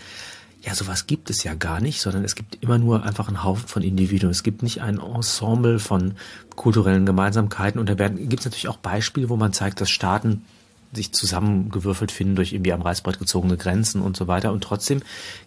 ja, 0.65 0.73
sowas 0.73 1.07
gibt 1.07 1.29
es 1.29 1.43
ja 1.43 1.55
gar 1.55 1.81
nicht, 1.81 1.99
sondern 1.99 2.23
es 2.23 2.35
gibt 2.35 2.57
immer 2.61 2.77
nur 2.77 3.03
einfach 3.03 3.27
einen 3.27 3.43
Haufen 3.43 3.67
von 3.67 3.83
Individuen. 3.83 4.31
Es 4.31 4.43
gibt 4.43 4.63
nicht 4.63 4.81
ein 4.81 4.97
Ensemble 4.97 5.77
von 5.77 6.13
kulturellen 6.55 7.05
Gemeinsamkeiten. 7.05 7.79
Und 7.79 7.89
da 7.89 8.07
gibt 8.07 8.39
es 8.39 8.45
natürlich 8.45 8.69
auch 8.69 8.77
Beispiele, 8.77 9.27
wo 9.27 9.35
man 9.35 9.51
zeigt, 9.51 9.81
dass 9.81 9.89
Staaten 9.89 10.45
sich 10.93 11.11
zusammengewürfelt 11.11 12.11
finden 12.11 12.35
durch 12.35 12.53
irgendwie 12.53 12.71
am 12.71 12.81
Reißbrett 12.81 13.19
gezogene 13.19 13.57
Grenzen 13.57 14.01
und 14.01 14.15
so 14.15 14.27
weiter. 14.27 14.53
Und 14.53 14.63
trotzdem 14.63 15.01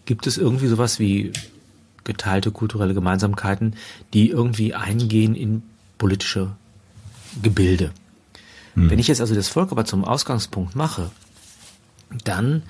gibt 0.05 0.27
es 0.27 0.37
irgendwie 0.37 0.67
sowas 0.67 0.99
wie 0.99 1.31
geteilte 2.03 2.51
kulturelle 2.51 2.93
Gemeinsamkeiten, 2.93 3.75
die 4.13 4.29
irgendwie 4.29 4.75
eingehen 4.75 5.33
in 5.33 5.63
politische 5.97 6.51
Gebilde. 7.41 7.91
Hm. 8.75 8.91
Wenn 8.91 8.99
ich 8.99 9.07
jetzt 9.07 9.21
also 9.21 9.33
das 9.33 9.47
Volk 9.47 9.71
aber 9.71 9.85
zum 9.85 10.05
Ausgangspunkt 10.05 10.75
mache, 10.75 11.09
dann 12.23 12.61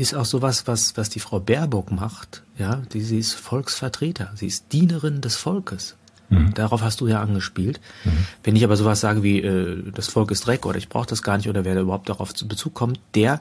ist 0.00 0.14
auch 0.14 0.24
sowas, 0.24 0.66
was, 0.66 0.96
was 0.96 1.10
die 1.10 1.20
Frau 1.20 1.40
Baerbock 1.40 1.90
macht, 1.92 2.42
ja, 2.58 2.82
die, 2.92 3.00
sie 3.00 3.18
ist 3.18 3.34
Volksvertreter, 3.34 4.32
sie 4.34 4.46
ist 4.46 4.72
Dienerin 4.72 5.20
des 5.20 5.36
Volkes. 5.36 5.96
Mhm. 6.30 6.54
Darauf 6.54 6.82
hast 6.82 7.00
du 7.00 7.08
ja 7.08 7.20
angespielt. 7.20 7.80
Mhm. 8.04 8.26
Wenn 8.44 8.56
ich 8.56 8.64
aber 8.64 8.76
sowas 8.76 9.00
sage 9.00 9.22
wie, 9.22 9.40
äh, 9.40 9.82
das 9.92 10.08
Volk 10.08 10.30
ist 10.30 10.46
Dreck 10.46 10.64
oder 10.64 10.78
ich 10.78 10.88
brauche 10.88 11.06
das 11.06 11.22
gar 11.22 11.36
nicht 11.36 11.48
oder 11.48 11.64
wer 11.64 11.74
da 11.74 11.80
überhaupt 11.80 12.08
darauf 12.08 12.34
zu 12.34 12.46
Bezug 12.46 12.74
kommt, 12.74 13.00
der 13.14 13.38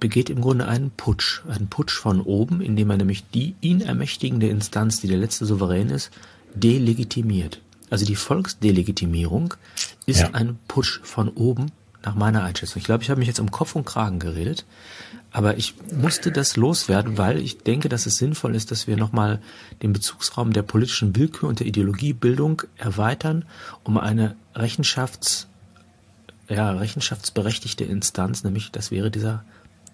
begeht 0.00 0.30
im 0.30 0.40
Grunde 0.40 0.66
einen 0.66 0.90
Putsch, 0.90 1.42
einen 1.46 1.68
Putsch 1.68 1.98
von 1.98 2.22
oben, 2.22 2.62
indem 2.62 2.90
er 2.90 2.96
nämlich 2.96 3.28
die 3.30 3.54
ihn 3.60 3.82
ermächtigende 3.82 4.48
Instanz, 4.48 5.00
die 5.00 5.08
der 5.08 5.18
letzte 5.18 5.44
Souverän 5.44 5.90
ist, 5.90 6.10
delegitimiert. 6.54 7.60
Also 7.90 8.06
die 8.06 8.16
Volksdelegitimierung 8.16 9.54
ist 10.06 10.20
ja. 10.20 10.30
ein 10.32 10.58
Putsch 10.68 11.00
von 11.02 11.28
oben 11.28 11.70
nach 12.02 12.14
meiner 12.14 12.42
Einschätzung. 12.42 12.78
Ich 12.78 12.84
glaube, 12.84 13.02
ich 13.02 13.10
habe 13.10 13.18
mich 13.18 13.28
jetzt 13.28 13.40
um 13.40 13.50
Kopf 13.50 13.74
und 13.76 13.84
Kragen 13.84 14.18
geredet, 14.18 14.64
aber 15.32 15.56
ich 15.58 15.74
musste 15.92 16.32
das 16.32 16.56
loswerden, 16.56 17.18
weil 17.18 17.38
ich 17.38 17.58
denke, 17.58 17.88
dass 17.88 18.06
es 18.06 18.16
sinnvoll 18.16 18.54
ist, 18.54 18.70
dass 18.70 18.86
wir 18.86 18.96
nochmal 18.96 19.40
den 19.82 19.92
Bezugsraum 19.92 20.52
der 20.52 20.62
politischen 20.62 21.14
Willkür 21.14 21.48
und 21.48 21.60
der 21.60 21.66
Ideologiebildung 21.66 22.62
erweitern, 22.76 23.44
um 23.84 23.98
eine 23.98 24.34
Rechenschafts, 24.54 25.46
ja, 26.48 26.72
rechenschaftsberechtigte 26.72 27.84
Instanz, 27.84 28.42
nämlich 28.42 28.72
das 28.72 28.90
wäre 28.90 29.10
dieser 29.10 29.44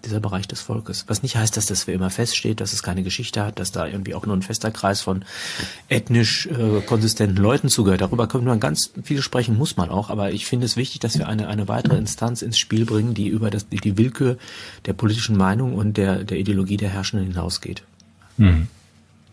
dieser 0.05 0.19
Bereich 0.19 0.47
des 0.47 0.61
Volkes. 0.61 1.05
Was 1.07 1.23
nicht 1.23 1.35
heißt, 1.35 1.57
dass 1.57 1.65
das 1.65 1.83
für 1.83 1.91
immer 1.91 2.09
feststeht, 2.09 2.61
dass 2.61 2.73
es 2.73 2.83
keine 2.83 3.03
Geschichte 3.03 3.43
hat, 3.43 3.59
dass 3.59 3.71
da 3.71 3.87
irgendwie 3.87 4.13
auch 4.15 4.25
nur 4.25 4.35
ein 4.35 4.41
fester 4.41 4.71
Kreis 4.71 5.01
von 5.01 5.25
ethnisch 5.89 6.47
äh, 6.47 6.81
konsistenten 6.81 7.37
Leuten 7.37 7.69
zugehört. 7.69 8.01
Darüber 8.01 8.27
können 8.27 8.45
wir 8.45 8.55
ganz 8.57 8.91
viel 9.03 9.21
sprechen, 9.21 9.57
muss 9.57 9.77
man 9.77 9.89
auch. 9.89 10.09
Aber 10.09 10.31
ich 10.31 10.45
finde 10.45 10.65
es 10.65 10.77
wichtig, 10.77 10.99
dass 10.99 11.17
wir 11.17 11.27
eine, 11.27 11.47
eine 11.47 11.67
weitere 11.67 11.97
Instanz 11.97 12.41
ins 12.41 12.57
Spiel 12.57 12.85
bringen, 12.85 13.13
die 13.13 13.27
über 13.27 13.49
das, 13.49 13.67
die, 13.69 13.77
die 13.77 13.97
Willkür 13.97 14.37
der 14.85 14.93
politischen 14.93 15.35
Meinung 15.35 15.75
und 15.75 15.97
der, 15.97 16.23
der 16.23 16.37
Ideologie 16.37 16.77
der 16.77 16.89
Herrschenden 16.89 17.27
hinausgeht. 17.27 17.83
Mhm. 18.37 18.67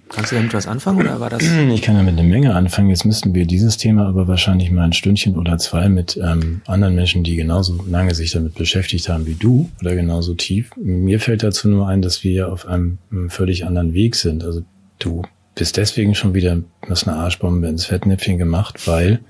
Kannst 0.08 0.32
du 0.32 0.36
damit 0.36 0.52
was 0.52 0.66
anfangen 0.66 1.00
oder 1.00 1.18
war 1.18 1.30
das? 1.30 1.42
Ich 1.42 1.82
kann 1.82 1.96
damit 1.96 2.18
eine 2.18 2.28
Menge 2.28 2.54
anfangen. 2.54 2.90
Jetzt 2.90 3.04
müssten 3.04 3.34
wir 3.34 3.46
dieses 3.46 3.78
Thema 3.78 4.06
aber 4.06 4.28
wahrscheinlich 4.28 4.70
mal 4.70 4.84
ein 4.84 4.92
Stündchen 4.92 5.36
oder 5.36 5.58
zwei 5.58 5.88
mit 5.88 6.18
ähm, 6.22 6.60
anderen 6.66 6.94
Menschen, 6.94 7.24
die 7.24 7.36
genauso 7.36 7.84
lange 7.88 8.14
sich 8.14 8.32
damit 8.32 8.54
beschäftigt 8.54 9.08
haben 9.08 9.26
wie 9.26 9.34
du 9.34 9.70
oder 9.80 9.94
genauso 9.94 10.34
tief. 10.34 10.70
Mir 10.76 11.20
fällt 11.20 11.42
dazu 11.42 11.68
nur 11.68 11.88
ein, 11.88 12.02
dass 12.02 12.22
wir 12.22 12.32
ja 12.32 12.48
auf 12.48 12.66
einem, 12.66 12.98
völlig 13.28 13.64
anderen 13.64 13.94
Weg 13.94 14.16
sind. 14.16 14.44
Also 14.44 14.62
du 14.98 15.22
bist 15.54 15.76
deswegen 15.76 16.14
schon 16.14 16.34
wieder 16.34 16.56
mit 16.56 17.08
einer 17.08 17.16
Arschbombe 17.16 17.66
ins 17.68 17.86
Fettnäpfchen 17.86 18.38
gemacht, 18.38 18.86
weil 18.86 19.20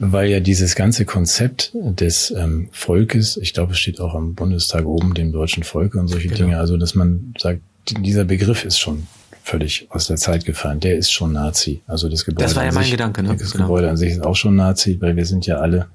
weil 0.00 0.30
ja 0.30 0.38
dieses 0.38 0.76
ganze 0.76 1.04
Konzept 1.04 1.72
des 1.74 2.30
ähm, 2.30 2.68
Volkes, 2.70 3.36
ich 3.36 3.52
glaube, 3.52 3.72
es 3.72 3.80
steht 3.80 4.00
auch 4.00 4.14
am 4.14 4.34
Bundestag 4.34 4.86
oben, 4.86 5.12
dem 5.14 5.32
deutschen 5.32 5.64
Volke 5.64 5.98
und 5.98 6.06
solche 6.06 6.28
genau. 6.28 6.38
Dinge, 6.38 6.58
also 6.58 6.76
dass 6.76 6.94
man 6.94 7.34
sagt, 7.36 7.62
dieser 7.90 8.24
Begriff 8.24 8.64
ist 8.64 8.78
schon 8.78 9.08
völlig 9.48 9.86
aus 9.90 10.06
der 10.06 10.16
Zeit 10.16 10.44
gefallen. 10.44 10.80
Der 10.80 10.96
ist 10.96 11.10
schon 11.10 11.32
Nazi. 11.32 11.80
Also 11.86 12.08
das 12.08 12.24
Gebäude. 12.24 12.44
Das 12.44 12.56
war 12.56 12.64
ja 12.64 12.72
mein 12.72 12.84
sich, 12.84 12.92
Gedanke, 12.92 13.22
ne? 13.22 13.36
Das 13.36 13.52
genau. 13.52 13.64
Gebäude 13.64 13.90
an 13.90 13.96
sich 13.96 14.12
ist 14.12 14.24
auch 14.24 14.36
schon 14.36 14.56
Nazi, 14.56 14.98
weil 15.00 15.16
wir 15.16 15.24
sind 15.24 15.46
ja 15.46 15.56
alle 15.56 15.86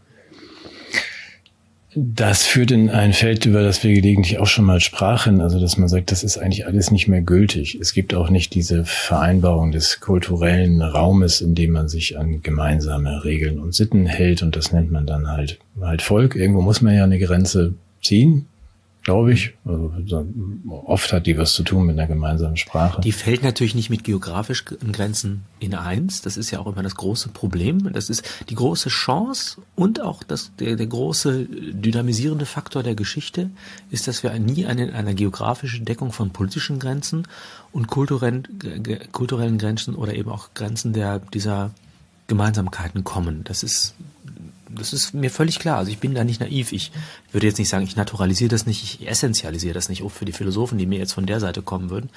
das 1.95 2.43
führt 2.43 2.71
in 2.71 2.89
ein 2.89 3.13
Feld, 3.13 3.45
über 3.45 3.61
das 3.61 3.83
wir 3.83 3.93
gelegentlich 3.93 4.39
auch 4.39 4.47
schon 4.47 4.65
mal 4.65 4.79
sprachen, 4.79 5.41
also 5.41 5.59
dass 5.59 5.77
man 5.77 5.87
sagt, 5.87 6.11
das 6.11 6.23
ist 6.23 6.37
eigentlich 6.39 6.65
alles 6.65 6.89
nicht 6.89 7.07
mehr 7.07 7.21
gültig. 7.21 7.77
Es 7.79 7.93
gibt 7.93 8.15
auch 8.15 8.31
nicht 8.31 8.55
diese 8.55 8.83
Vereinbarung 8.83 9.71
des 9.71 9.99
kulturellen 9.99 10.81
Raumes, 10.81 11.39
in 11.41 11.53
dem 11.53 11.71
man 11.71 11.89
sich 11.89 12.17
an 12.17 12.41
gemeinsame 12.41 13.23
Regeln 13.23 13.59
und 13.59 13.75
Sitten 13.75 14.07
hält 14.07 14.41
und 14.41 14.55
das 14.55 14.71
nennt 14.71 14.91
man 14.91 15.05
dann 15.05 15.27
halt 15.27 15.59
halt 15.79 16.01
Volk. 16.01 16.35
Irgendwo 16.35 16.61
muss 16.61 16.81
man 16.81 16.95
ja 16.95 17.03
eine 17.03 17.19
Grenze 17.19 17.75
ziehen 18.01 18.47
glaube 19.03 19.33
ich. 19.33 19.53
Also, 19.65 20.25
oft 20.85 21.11
hat 21.13 21.27
die 21.27 21.37
was 21.37 21.53
zu 21.53 21.63
tun 21.63 21.85
mit 21.85 21.99
einer 21.99 22.07
gemeinsamen 22.07 22.57
Sprache. 22.57 23.01
Die 23.01 23.11
fällt 23.11 23.43
natürlich 23.43 23.75
nicht 23.75 23.89
mit 23.89 24.03
geografischen 24.03 24.91
Grenzen 24.91 25.43
in 25.59 25.75
eins. 25.75 26.21
Das 26.21 26.37
ist 26.37 26.51
ja 26.51 26.59
auch 26.59 26.67
immer 26.67 26.83
das 26.83 26.95
große 26.95 27.29
Problem. 27.29 27.91
Das 27.91 28.09
ist 28.09 28.23
die 28.49 28.55
große 28.55 28.89
Chance 28.89 29.61
und 29.75 30.01
auch 30.01 30.23
das, 30.23 30.51
der, 30.57 30.75
der 30.77 30.87
große 30.87 31.45
dynamisierende 31.45 32.45
Faktor 32.45 32.81
der 32.81 32.95
Geschichte 32.95 33.49
ist, 33.91 34.07
dass 34.07 34.23
wir 34.23 34.37
nie 34.39 34.65
eine, 34.65 34.93
eine 34.93 35.15
geografische 35.15 35.81
Deckung 35.81 36.11
von 36.11 36.31
politischen 36.31 36.79
Grenzen 36.79 37.27
und 37.71 37.87
kulturellen, 37.87 38.47
kulturellen 39.11 39.57
Grenzen 39.57 39.95
oder 39.95 40.15
eben 40.15 40.29
auch 40.29 40.53
Grenzen 40.53 40.93
der, 40.93 41.19
dieser 41.19 41.71
Gemeinsamkeiten 42.27 43.03
kommen. 43.03 43.43
Das 43.43 43.63
ist 43.63 43.95
das 44.75 44.93
ist 44.93 45.13
mir 45.13 45.29
völlig 45.29 45.59
klar. 45.59 45.77
Also 45.77 45.91
ich 45.91 45.99
bin 45.99 46.13
da 46.13 46.23
nicht 46.23 46.39
naiv. 46.39 46.71
Ich 46.71 46.91
würde 47.31 47.47
jetzt 47.47 47.59
nicht 47.59 47.69
sagen, 47.69 47.83
ich 47.83 47.95
naturalisiere 47.95 48.49
das 48.49 48.65
nicht, 48.65 48.83
ich 48.83 49.07
essentialisiere 49.07 49.73
das 49.73 49.89
nicht, 49.89 50.03
auch 50.03 50.11
für 50.11 50.25
die 50.25 50.31
Philosophen, 50.31 50.77
die 50.77 50.85
mir 50.85 50.99
jetzt 50.99 51.13
von 51.13 51.25
der 51.25 51.39
Seite 51.39 51.61
kommen 51.61 51.89
würden. 51.89 52.09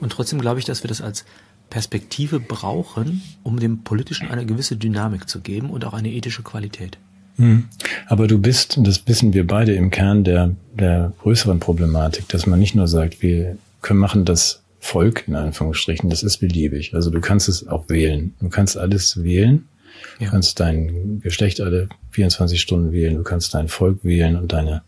Und 0.00 0.12
trotzdem 0.12 0.40
glaube 0.40 0.60
ich, 0.60 0.64
dass 0.64 0.82
wir 0.82 0.88
das 0.88 1.00
als 1.00 1.24
Perspektive 1.70 2.38
brauchen, 2.38 3.22
um 3.42 3.58
dem 3.58 3.82
Politischen 3.82 4.28
eine 4.28 4.44
gewisse 4.44 4.76
Dynamik 4.76 5.28
zu 5.28 5.40
geben 5.40 5.70
und 5.70 5.84
auch 5.84 5.94
eine 5.94 6.10
ethische 6.10 6.42
Qualität. 6.42 6.98
Hm. 7.36 7.64
Aber 8.08 8.26
du 8.26 8.38
bist, 8.38 8.78
das 8.82 9.06
wissen 9.06 9.32
wir 9.32 9.46
beide 9.46 9.74
im 9.74 9.90
Kern 9.90 10.22
der, 10.22 10.54
der 10.74 11.14
größeren 11.22 11.60
Problematik, 11.60 12.28
dass 12.28 12.46
man 12.46 12.58
nicht 12.58 12.74
nur 12.74 12.88
sagt, 12.88 13.22
wir 13.22 13.56
können 13.80 14.00
machen 14.00 14.26
das 14.26 14.62
Volk 14.80 15.28
in 15.28 15.36
Anführungsstrichen, 15.36 16.10
das 16.10 16.22
ist 16.22 16.38
beliebig. 16.38 16.92
Also 16.92 17.10
du 17.10 17.20
kannst 17.20 17.48
es 17.48 17.68
auch 17.68 17.88
wählen. 17.88 18.34
Du 18.40 18.48
kannst 18.48 18.76
alles 18.76 19.22
wählen 19.22 19.68
Du 20.18 20.26
kannst 20.26 20.60
dein 20.60 21.20
Geschlecht 21.20 21.60
alle 21.60 21.88
24 22.10 22.60
Stunden 22.60 22.92
wählen, 22.92 23.16
du 23.16 23.22
kannst 23.22 23.54
dein 23.54 23.68
Volk 23.68 24.04
wählen 24.04 24.36
und 24.36 24.52
deine 24.52 24.82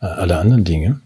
äh, 0.00 0.06
alle 0.06 0.38
anderen 0.38 0.64
Dinge. 0.64 1.00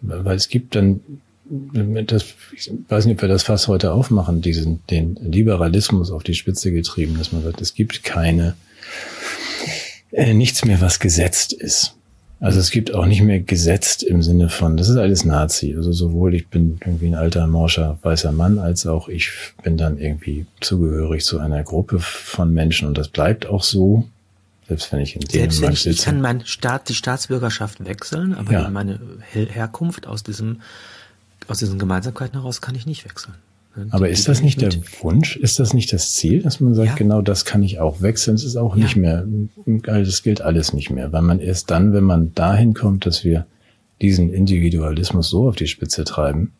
Weil 0.00 0.36
es 0.36 0.48
gibt 0.48 0.74
dann, 0.74 1.00
das, 1.44 2.24
ich 2.54 2.70
weiß 2.88 3.06
nicht, 3.06 3.16
ob 3.16 3.22
wir 3.22 3.28
das 3.28 3.44
Fass 3.44 3.68
heute 3.68 3.92
aufmachen, 3.92 4.42
diesen, 4.42 4.84
den 4.90 5.14
Liberalismus 5.16 6.10
auf 6.10 6.22
die 6.24 6.34
Spitze 6.34 6.72
getrieben, 6.72 7.16
dass 7.16 7.32
man 7.32 7.42
sagt, 7.42 7.60
es 7.60 7.74
gibt 7.74 8.02
keine, 8.02 8.54
äh, 10.10 10.34
nichts 10.34 10.64
mehr, 10.64 10.80
was 10.80 11.00
gesetzt 11.00 11.52
ist. 11.52 11.94
Also 12.44 12.60
es 12.60 12.70
gibt 12.70 12.92
auch 12.92 13.06
nicht 13.06 13.22
mehr 13.22 13.40
gesetzt 13.40 14.02
im 14.02 14.22
Sinne 14.22 14.50
von, 14.50 14.76
das 14.76 14.90
ist 14.90 14.98
alles 14.98 15.24
Nazi. 15.24 15.74
Also 15.74 15.92
sowohl 15.92 16.34
ich 16.34 16.48
bin 16.48 16.78
irgendwie 16.84 17.06
ein 17.06 17.14
alter, 17.14 17.46
morscher, 17.46 17.98
weißer 18.02 18.32
Mann, 18.32 18.58
als 18.58 18.86
auch 18.86 19.08
ich 19.08 19.32
bin 19.62 19.78
dann 19.78 19.96
irgendwie 19.96 20.44
zugehörig 20.60 21.24
zu 21.24 21.38
einer 21.38 21.62
Gruppe 21.62 22.00
von 22.00 22.52
Menschen 22.52 22.86
und 22.86 22.98
das 22.98 23.08
bleibt 23.08 23.46
auch 23.46 23.62
so. 23.62 24.06
Selbst 24.68 24.92
wenn 24.92 25.00
ich 25.00 25.16
in 25.16 25.26
Selbst 25.26 25.62
wenn 25.62 25.72
ich, 25.72 25.80
sitze. 25.80 25.98
ich 25.98 26.04
kann 26.04 26.20
mein 26.20 26.44
Staat, 26.44 26.90
die 26.90 26.94
Staatsbürgerschaft 26.94 27.82
wechseln, 27.86 28.34
aber 28.34 28.52
ja. 28.52 28.68
meine 28.68 29.00
Herkunft 29.32 30.06
aus 30.06 30.22
diesem, 30.22 30.60
aus 31.48 31.60
diesen 31.60 31.78
Gemeinsamkeiten 31.78 32.38
heraus 32.38 32.60
kann 32.60 32.74
ich 32.74 32.84
nicht 32.84 33.06
wechseln. 33.06 33.34
Aber 33.90 34.08
ist 34.08 34.28
das 34.28 34.40
nicht 34.40 34.60
der 34.60 34.72
Wunsch? 35.00 35.36
Ist 35.36 35.58
das 35.58 35.74
nicht 35.74 35.92
das 35.92 36.14
Ziel, 36.14 36.42
dass 36.42 36.60
man 36.60 36.74
sagt, 36.74 36.90
ja. 36.90 36.94
genau 36.94 37.22
das 37.22 37.44
kann 37.44 37.62
ich 37.62 37.80
auch 37.80 38.00
wechseln? 38.00 38.36
Es 38.36 38.44
ist 38.44 38.56
auch 38.56 38.76
ja. 38.76 38.84
nicht 38.84 38.96
mehr, 38.96 39.26
das 39.66 40.22
gilt 40.22 40.40
alles 40.40 40.72
nicht 40.72 40.90
mehr, 40.90 41.12
weil 41.12 41.22
man 41.22 41.40
erst 41.40 41.70
dann, 41.70 41.92
wenn 41.92 42.04
man 42.04 42.32
dahin 42.34 42.74
kommt, 42.74 43.04
dass 43.04 43.24
wir 43.24 43.46
diesen 44.00 44.32
Individualismus 44.32 45.28
so 45.28 45.48
auf 45.48 45.56
die 45.56 45.66
Spitze 45.66 46.04
treiben, 46.04 46.52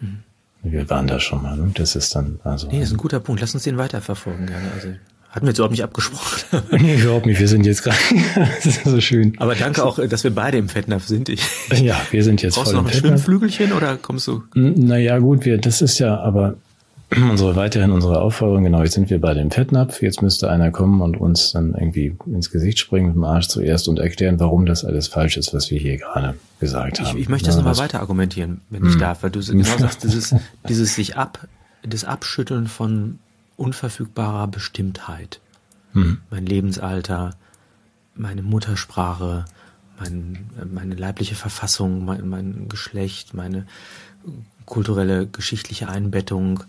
mhm. 0.00 0.22
wir 0.62 0.90
waren 0.90 1.06
da 1.06 1.20
schon 1.20 1.42
mal, 1.42 1.56
ne? 1.56 1.70
das 1.74 1.94
ist 1.94 2.14
dann 2.16 2.40
also. 2.42 2.68
Nee, 2.68 2.80
das 2.80 2.88
ist 2.88 2.94
ein 2.94 2.98
guter 2.98 3.20
Punkt. 3.20 3.40
Lass 3.40 3.54
uns 3.54 3.62
den 3.62 3.78
weiterverfolgen 3.78 4.46
gerne. 4.46 4.72
Also 4.74 4.88
hatten 5.32 5.46
wir 5.46 5.50
jetzt 5.50 5.58
überhaupt 5.58 5.72
nicht 5.72 5.82
abgesprochen. 5.82 6.62
nee, 6.78 6.96
überhaupt 6.96 7.24
nicht. 7.24 7.40
Wir 7.40 7.48
sind 7.48 7.64
jetzt 7.64 7.82
gerade. 7.82 7.96
das 8.34 8.66
ist 8.66 8.84
so 8.84 9.00
schön. 9.00 9.32
Aber 9.38 9.54
danke 9.54 9.82
auch, 9.82 9.98
dass 10.06 10.24
wir 10.24 10.34
beide 10.34 10.58
im 10.58 10.68
Fettnapf 10.68 11.06
sind. 11.06 11.30
Ich, 11.30 11.42
ja, 11.80 11.98
wir 12.10 12.22
sind 12.22 12.42
jetzt 12.42 12.54
Brauchst 12.54 12.72
voll 12.72 12.80
du 12.80 12.84
noch 12.84 12.92
ein 12.92 12.98
Schwimmflügelchen 12.98 13.72
oder 13.72 13.96
kommst 13.96 14.26
du? 14.26 14.42
Naja, 14.54 15.18
gut, 15.18 15.46
wir, 15.46 15.56
das 15.56 15.80
ist 15.80 15.98
ja 15.98 16.20
aber 16.20 16.56
unsere, 17.16 17.56
weiterhin 17.56 17.92
unsere 17.92 18.20
Aufforderung. 18.20 18.64
Genau, 18.64 18.82
jetzt 18.82 18.92
sind 18.92 19.08
wir 19.08 19.22
beide 19.22 19.40
im 19.40 19.50
Fettnapf. 19.50 20.02
Jetzt 20.02 20.20
müsste 20.20 20.50
einer 20.50 20.70
kommen 20.70 21.00
und 21.00 21.18
uns 21.18 21.52
dann 21.52 21.72
irgendwie 21.72 22.14
ins 22.26 22.50
Gesicht 22.50 22.78
springen 22.78 23.06
mit 23.06 23.14
dem 23.14 23.24
Arsch 23.24 23.48
zuerst 23.48 23.88
und 23.88 23.98
erklären, 24.00 24.38
warum 24.38 24.66
das 24.66 24.84
alles 24.84 25.08
falsch 25.08 25.38
ist, 25.38 25.54
was 25.54 25.70
wir 25.70 25.78
hier 25.78 25.96
gerade 25.96 26.34
gesagt 26.60 27.00
haben. 27.00 27.16
Ich, 27.16 27.22
ich 27.22 27.28
möchte 27.30 27.46
das 27.46 27.56
nochmal 27.56 27.78
weiter 27.78 28.00
argumentieren, 28.00 28.60
wenn 28.68 28.84
ich 28.84 28.92
hm. 28.92 29.00
darf, 29.00 29.22
weil 29.22 29.30
du 29.30 29.40
genau 29.40 29.64
sagst, 29.64 30.04
dieses, 30.04 30.34
dieses 30.68 30.94
sich 30.94 31.16
ab, 31.16 31.48
das 31.82 32.04
Abschütteln 32.04 32.66
von 32.66 33.18
unverfügbarer 33.62 34.48
Bestimmtheit. 34.48 35.40
Mhm. 35.92 36.18
Mein 36.30 36.46
Lebensalter, 36.46 37.36
meine 38.14 38.42
Muttersprache, 38.42 39.44
mein, 39.98 40.50
meine 40.70 40.96
leibliche 40.96 41.36
Verfassung, 41.36 42.04
mein, 42.04 42.28
mein 42.28 42.68
Geschlecht, 42.68 43.34
meine 43.34 43.66
kulturelle, 44.66 45.28
geschichtliche 45.28 45.88
Einbettung. 45.88 46.64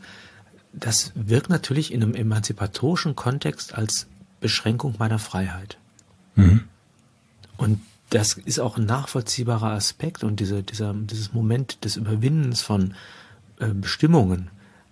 Das 0.71 1.11
wirkt 1.15 1.49
natürlich 1.49 1.91
in 1.91 2.03
einem 2.03 2.13
emanzipatorischen 2.13 3.15
Kontext 3.15 3.73
als 3.73 4.07
Beschränkung 4.39 4.95
meiner 4.99 5.19
Freiheit. 5.19 5.77
Mhm. 6.35 6.61
Und 7.57 7.81
das 8.11 8.33
ist 8.33 8.59
auch 8.59 8.77
ein 8.77 8.85
nachvollziehbarer 8.85 9.71
Aspekt 9.71 10.23
und 10.23 10.39
diese, 10.39 10.61
dieser, 10.61 10.93
dieses 10.93 11.33
Moment 11.33 11.83
des 11.85 11.95
Überwindens 11.95 12.61
von 12.61 12.93
äh, 13.59 13.69
Bestimmungen 13.69 14.49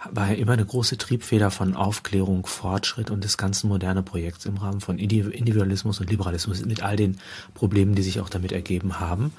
war 0.09 0.29
ja 0.29 0.35
immer 0.35 0.53
eine 0.53 0.65
große 0.65 0.97
Triebfeder 0.97 1.51
von 1.51 1.75
Aufklärung, 1.75 2.45
Fortschritt 2.45 3.11
und 3.11 3.23
des 3.23 3.37
ganzen 3.37 3.67
moderne 3.67 4.01
Projekts 4.01 4.45
im 4.45 4.57
Rahmen 4.57 4.81
von 4.81 4.97
Individualismus 4.97 5.99
und 5.99 6.09
Liberalismus 6.09 6.65
mit 6.65 6.81
all 6.81 6.95
den 6.95 7.17
Problemen, 7.53 7.93
die 7.95 8.01
sich 8.01 8.19
auch 8.19 8.29
damit 8.29 8.51
ergeben 8.51 8.99
haben. 8.99 9.33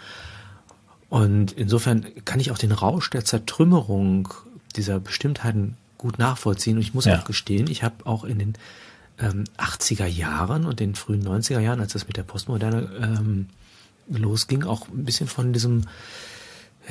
Und 1.08 1.52
insofern 1.52 2.06
kann 2.24 2.40
ich 2.40 2.50
auch 2.50 2.58
den 2.58 2.72
Rausch 2.72 3.10
der 3.10 3.24
Zertrümmerung 3.24 4.28
dieser 4.76 5.00
Bestimmtheiten 5.00 5.76
gut 5.98 6.18
nachvollziehen. 6.18 6.76
Und 6.76 6.82
ich 6.82 6.94
muss 6.94 7.04
ja. 7.04 7.18
auch 7.18 7.24
gestehen, 7.24 7.66
ich 7.68 7.82
habe 7.82 8.06
auch 8.06 8.24
in 8.24 8.38
den 8.38 8.54
ähm, 9.18 9.44
80er 9.58 10.06
Jahren 10.06 10.64
und 10.64 10.80
den 10.80 10.94
frühen 10.94 11.26
90er 11.26 11.60
Jahren, 11.60 11.80
als 11.80 11.92
das 11.92 12.06
mit 12.06 12.16
der 12.16 12.22
Postmoderne 12.22 12.88
ähm, 13.00 13.48
losging, 14.08 14.64
auch 14.64 14.88
ein 14.88 15.04
bisschen 15.04 15.28
von 15.28 15.52
diesem 15.52 15.82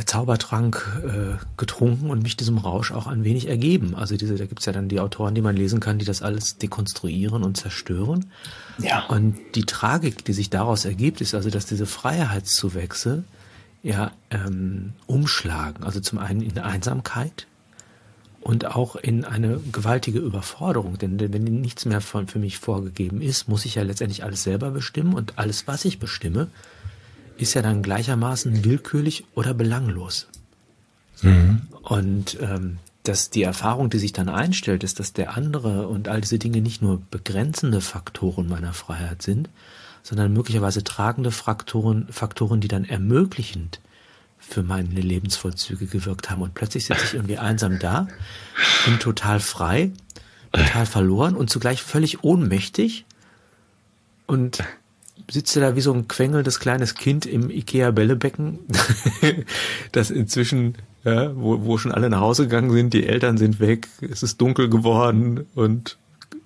Zaubertrank 0.06 1.02
äh, 1.04 1.44
getrunken 1.58 2.10
und 2.10 2.24
mich 2.24 2.38
diesem 2.38 2.58
Rausch 2.58 2.92
auch 2.92 3.08
ein 3.08 3.24
wenig 3.26 3.48
ergeben. 3.48 3.94
Also 3.96 4.16
diese, 4.16 4.36
da 4.36 4.46
gibt's 4.46 4.66
ja 4.66 4.72
dann 4.72 4.88
die 4.88 5.00
Autoren, 5.00 5.36
die 5.36 5.42
man 5.42 5.56
lesen 5.56 5.80
kann, 5.82 6.00
die 6.00 6.06
das 6.06 6.22
alles 6.22 6.58
dekonstruieren 6.58 7.44
und 7.44 7.58
zerstören. 7.58 8.32
Ja. 8.80 9.06
Und 9.08 9.38
die 9.56 9.66
Tragik, 9.66 10.24
die 10.24 10.34
sich 10.34 10.50
daraus 10.50 10.86
ergibt, 10.86 11.20
ist 11.20 11.36
also, 11.36 11.50
dass 11.50 11.66
diese 11.66 11.86
Freiheitszuwächse 11.86 13.26
ja 13.84 14.12
ähm, 14.30 14.94
umschlagen. 15.08 15.84
Also 15.84 16.00
zum 16.00 16.20
einen 16.20 16.42
in 16.42 16.58
Einsamkeit 16.58 17.48
und 18.40 18.66
auch 18.66 18.96
in 18.96 19.26
eine 19.26 19.60
gewaltige 19.72 20.20
Überforderung. 20.20 20.98
Denn, 20.98 21.18
denn 21.18 21.34
wenn 21.34 21.44
nichts 21.44 21.86
mehr 21.86 22.02
von, 22.02 22.28
für 22.28 22.40
mich 22.40 22.58
vorgegeben 22.60 23.22
ist, 23.22 23.50
muss 23.50 23.66
ich 23.66 23.76
ja 23.76 23.84
letztendlich 23.84 24.24
alles 24.24 24.44
selber 24.44 24.72
bestimmen 24.72 25.14
und 25.14 25.38
alles, 25.38 25.68
was 25.68 25.84
ich 25.84 26.00
bestimme, 26.00 26.48
ist 27.42 27.54
ja 27.54 27.62
dann 27.62 27.82
gleichermaßen 27.82 28.64
willkürlich 28.64 29.26
oder 29.36 29.54
belanglos. 29.54 30.28
Mhm. 31.22 31.62
Und 31.82 32.38
ähm, 32.42 32.78
dass 33.04 33.30
die 33.30 33.44
Erfahrung, 33.44 33.90
die 33.90 34.00
sich 34.00 34.14
dann 34.14 34.30
einstellt, 34.30 34.84
ist, 34.84 35.00
dass 35.00 35.14
der 35.14 35.36
andere 35.36 35.88
und 35.88 36.08
all 36.08 36.22
diese 36.22 36.38
Dinge 36.38 36.62
nicht 36.62 36.82
nur 36.82 37.02
begrenzende 37.10 37.82
Faktoren 37.82 38.48
meiner 38.48 38.74
Freiheit 38.74 39.22
sind, 39.22 39.50
sondern 40.04 40.34
möglicherweise 40.34 40.84
tragende 40.84 41.32
Faktoren, 41.32 42.08
Faktoren, 42.12 42.62
die 42.62 42.68
dann 42.68 42.86
ermöglichend 42.86 43.80
für 44.38 44.64
meine 44.64 45.00
Lebensvollzüge 45.00 45.86
gewirkt 45.86 46.30
haben. 46.30 46.42
Und 46.42 46.54
plötzlich 46.54 46.86
sitze 46.86 47.06
ich 47.06 47.14
irgendwie 47.14 47.38
einsam 47.38 47.80
da, 47.80 48.08
bin 48.86 49.00
total 49.00 49.40
frei, 49.40 49.92
total 50.52 50.86
verloren 50.86 51.36
und 51.36 51.50
zugleich 51.50 51.82
völlig 51.82 52.24
ohnmächtig 52.24 53.06
und 54.26 54.64
sitzt 55.32 55.56
da 55.56 55.76
wie 55.76 55.82
so 55.82 55.94
ein 55.94 56.08
quengelndes 56.08 56.60
kleines 56.60 56.96
Kind 56.96 57.26
im 57.26 57.50
Ikea-Bällebecken, 57.50 58.60
das 59.92 60.12
inzwischen, 60.12 60.76
ja, 61.04 61.36
wo, 61.36 61.66
wo 61.66 61.78
schon 61.78 61.92
alle 61.92 62.10
nach 62.10 62.20
Hause 62.20 62.44
gegangen 62.44 62.72
sind, 62.72 62.94
die 62.94 63.08
Eltern 63.08 63.38
sind 63.38 63.60
weg, 63.60 63.88
es 64.02 64.24
ist 64.24 64.40
dunkel 64.42 64.70
geworden 64.70 65.46
und 65.56 65.98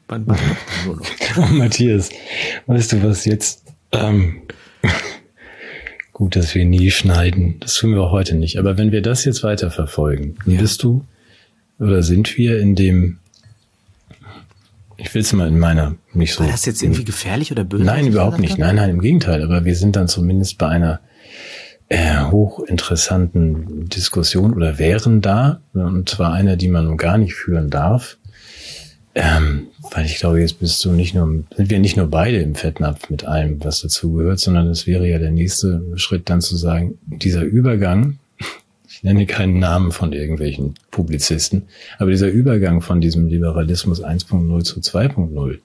man 0.07 0.25
macht 0.25 0.41
nur 0.85 0.97
noch. 0.97 1.05
Oh, 1.37 1.53
Matthias, 1.53 2.09
weißt 2.67 2.93
du 2.93 3.03
was 3.03 3.25
jetzt? 3.25 3.63
Ähm, 3.91 4.43
gut, 6.13 6.35
dass 6.35 6.55
wir 6.55 6.63
nie 6.63 6.91
schneiden. 6.91 7.59
Das 7.59 7.75
tun 7.75 7.91
wir 7.91 8.01
auch 8.01 8.11
heute 8.11 8.35
nicht. 8.35 8.57
Aber 8.57 8.77
wenn 8.77 8.91
wir 8.93 9.01
das 9.01 9.25
jetzt 9.25 9.43
weiterverfolgen, 9.43 10.37
ja. 10.45 10.61
bist 10.61 10.81
du 10.83 11.03
oder 11.79 12.03
sind 12.03 12.37
wir 12.37 12.59
in 12.59 12.75
dem, 12.75 13.17
ich 15.05 15.13
will 15.13 15.21
es 15.21 15.33
mal 15.33 15.47
in 15.47 15.59
meiner 15.59 15.95
nicht 16.13 16.33
so. 16.33 16.43
War 16.43 16.51
das 16.51 16.65
jetzt 16.65 16.81
irgendwie 16.81 17.05
gefährlich 17.05 17.51
oder 17.51 17.63
böse? 17.63 17.83
Nein, 17.83 18.07
überhaupt 18.07 18.39
nicht. 18.39 18.57
Nein, 18.57 18.75
nein, 18.75 18.89
im 18.89 19.01
Gegenteil. 19.01 19.43
Aber 19.43 19.63
wir 19.63 19.75
sind 19.75 19.95
dann 19.95 20.07
zumindest 20.07 20.57
bei 20.57 20.67
einer 20.67 20.99
äh, 21.89 22.21
hochinteressanten 22.31 23.87
Diskussion 23.87 24.53
oder 24.53 24.79
wären 24.79 25.21
da, 25.21 25.61
und 25.73 26.09
zwar 26.09 26.33
einer, 26.33 26.55
die 26.55 26.69
man 26.69 26.97
gar 26.97 27.19
nicht 27.19 27.35
führen 27.35 27.69
darf. 27.69 28.17
Ähm, 29.13 29.67
weil 29.91 30.05
ich 30.05 30.17
glaube, 30.17 30.41
jetzt 30.41 30.59
bist 30.59 30.83
du 30.83 30.91
nicht 30.91 31.13
nur, 31.13 31.43
sind 31.55 31.69
wir 31.69 31.79
nicht 31.79 31.95
nur 31.95 32.07
beide 32.07 32.39
im 32.39 32.55
Fettnapf 32.55 33.09
mit 33.09 33.25
allem, 33.25 33.63
was 33.63 33.81
dazu 33.81 34.11
gehört, 34.11 34.39
sondern 34.39 34.67
es 34.67 34.87
wäre 34.87 35.07
ja 35.07 35.19
der 35.19 35.31
nächste 35.31 35.83
Schritt 35.95 36.29
dann 36.29 36.41
zu 36.41 36.57
sagen, 36.57 36.97
dieser 37.05 37.43
Übergang, 37.43 38.17
ich 38.95 39.03
nenne 39.03 39.25
keinen 39.25 39.59
Namen 39.59 39.91
von 39.91 40.13
irgendwelchen 40.13 40.75
Publizisten, 40.89 41.63
aber 41.97 42.11
dieser 42.11 42.29
Übergang 42.29 42.81
von 42.81 43.01
diesem 43.01 43.27
Liberalismus 43.27 44.01
1.0 44.01 44.63
zu 44.63 44.79
2.0, 44.79 45.59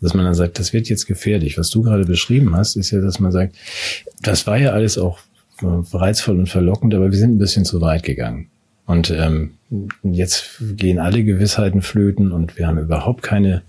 dass 0.00 0.14
man 0.14 0.24
dann 0.24 0.34
sagt, 0.34 0.58
das 0.58 0.72
wird 0.72 0.88
jetzt 0.88 1.06
gefährlich. 1.06 1.58
Was 1.58 1.68
du 1.68 1.82
gerade 1.82 2.06
beschrieben 2.06 2.56
hast, 2.56 2.76
ist 2.76 2.90
ja, 2.90 3.00
dass 3.00 3.20
man 3.20 3.32
sagt, 3.32 3.54
das 4.22 4.46
war 4.46 4.56
ja 4.56 4.70
alles 4.70 4.96
auch 4.96 5.18
reizvoll 5.62 6.38
und 6.38 6.48
verlockend, 6.48 6.94
aber 6.94 7.10
wir 7.10 7.18
sind 7.18 7.34
ein 7.34 7.38
bisschen 7.38 7.66
zu 7.66 7.82
weit 7.82 8.02
gegangen. 8.02 8.48
Und 8.86 9.10
ähm, 9.10 9.52
jetzt 10.02 10.62
gehen 10.72 10.98
alle 10.98 11.22
Gewissheiten 11.22 11.82
flöten 11.82 12.32
und 12.32 12.58
wir 12.58 12.66
haben 12.66 12.78
überhaupt 12.78 13.22
keine, 13.22 13.62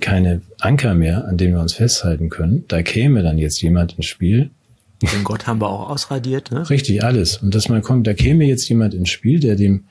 keine 0.00 0.42
Anker 0.58 0.94
mehr, 0.94 1.24
an 1.26 1.38
denen 1.38 1.54
wir 1.54 1.62
uns 1.62 1.74
festhalten 1.74 2.30
können. 2.30 2.64
Da 2.66 2.82
käme 2.82 3.22
dann 3.22 3.38
jetzt 3.38 3.62
jemand 3.62 3.96
ins 3.96 4.06
Spiel. 4.06 4.50
Den 5.02 5.24
Gott 5.24 5.46
haben 5.46 5.60
wir 5.60 5.70
auch 5.70 5.88
ausradiert, 5.88 6.50
ne? 6.50 6.68
Richtig, 6.68 7.02
alles. 7.02 7.38
Und 7.38 7.54
dass 7.54 7.68
man 7.68 7.82
kommt, 7.82 8.06
da 8.06 8.14
käme 8.14 8.44
jetzt 8.44 8.68
jemand 8.68 8.92
ins 8.92 9.08
Spiel, 9.08 9.40
der 9.40 9.56
dem 9.56 9.84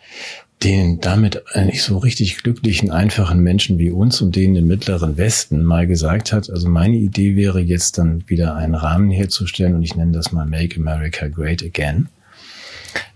den 0.63 0.99
damit 0.99 1.41
nicht 1.55 1.83
so 1.83 1.97
richtig 1.97 2.37
glücklichen, 2.43 2.91
einfachen 2.91 3.39
Menschen 3.39 3.79
wie 3.79 3.91
uns 3.91 4.21
und 4.21 4.35
denen 4.35 4.57
im 4.57 4.67
mittleren 4.67 5.17
Westen 5.17 5.63
mal 5.63 5.87
gesagt 5.87 6.33
hat, 6.33 6.49
also 6.49 6.67
meine 6.67 6.97
Idee 6.97 7.35
wäre 7.37 7.61
jetzt 7.61 7.97
dann 7.97 8.23
wieder 8.27 8.55
einen 8.55 8.75
Rahmen 8.75 9.09
herzustellen 9.09 9.75
und 9.75 9.83
ich 9.83 9.95
nenne 9.95 10.11
das 10.11 10.31
mal 10.31 10.45
Make 10.45 10.77
America 10.77 11.29
Great 11.29 11.63
Again, 11.63 12.09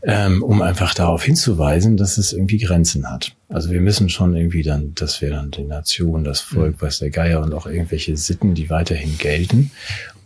ähm, 0.04 0.42
um 0.42 0.62
einfach 0.62 0.94
darauf 0.94 1.24
hinzuweisen, 1.24 1.98
dass 1.98 2.18
es 2.18 2.32
irgendwie 2.32 2.60
Grenzen 2.60 3.10
hat. 3.12 3.36
Also 3.50 3.72
wir 3.72 3.82
müssen 3.82 4.08
schon 4.08 4.38
irgendwie 4.38 4.64
dann, 4.64 4.96
dass 4.96 5.22
wir 5.22 5.32
dann 5.32 5.52
die 5.52 5.66
Nation, 5.66 6.24
das 6.24 6.40
Volk, 6.40 6.78
was 6.80 7.00
der 7.00 7.10
Geier 7.10 7.42
und 7.42 7.54
auch 7.54 7.68
irgendwelche 7.68 8.16
Sitten, 8.16 8.54
die 8.54 8.70
weiterhin 8.70 9.18
gelten 9.18 9.72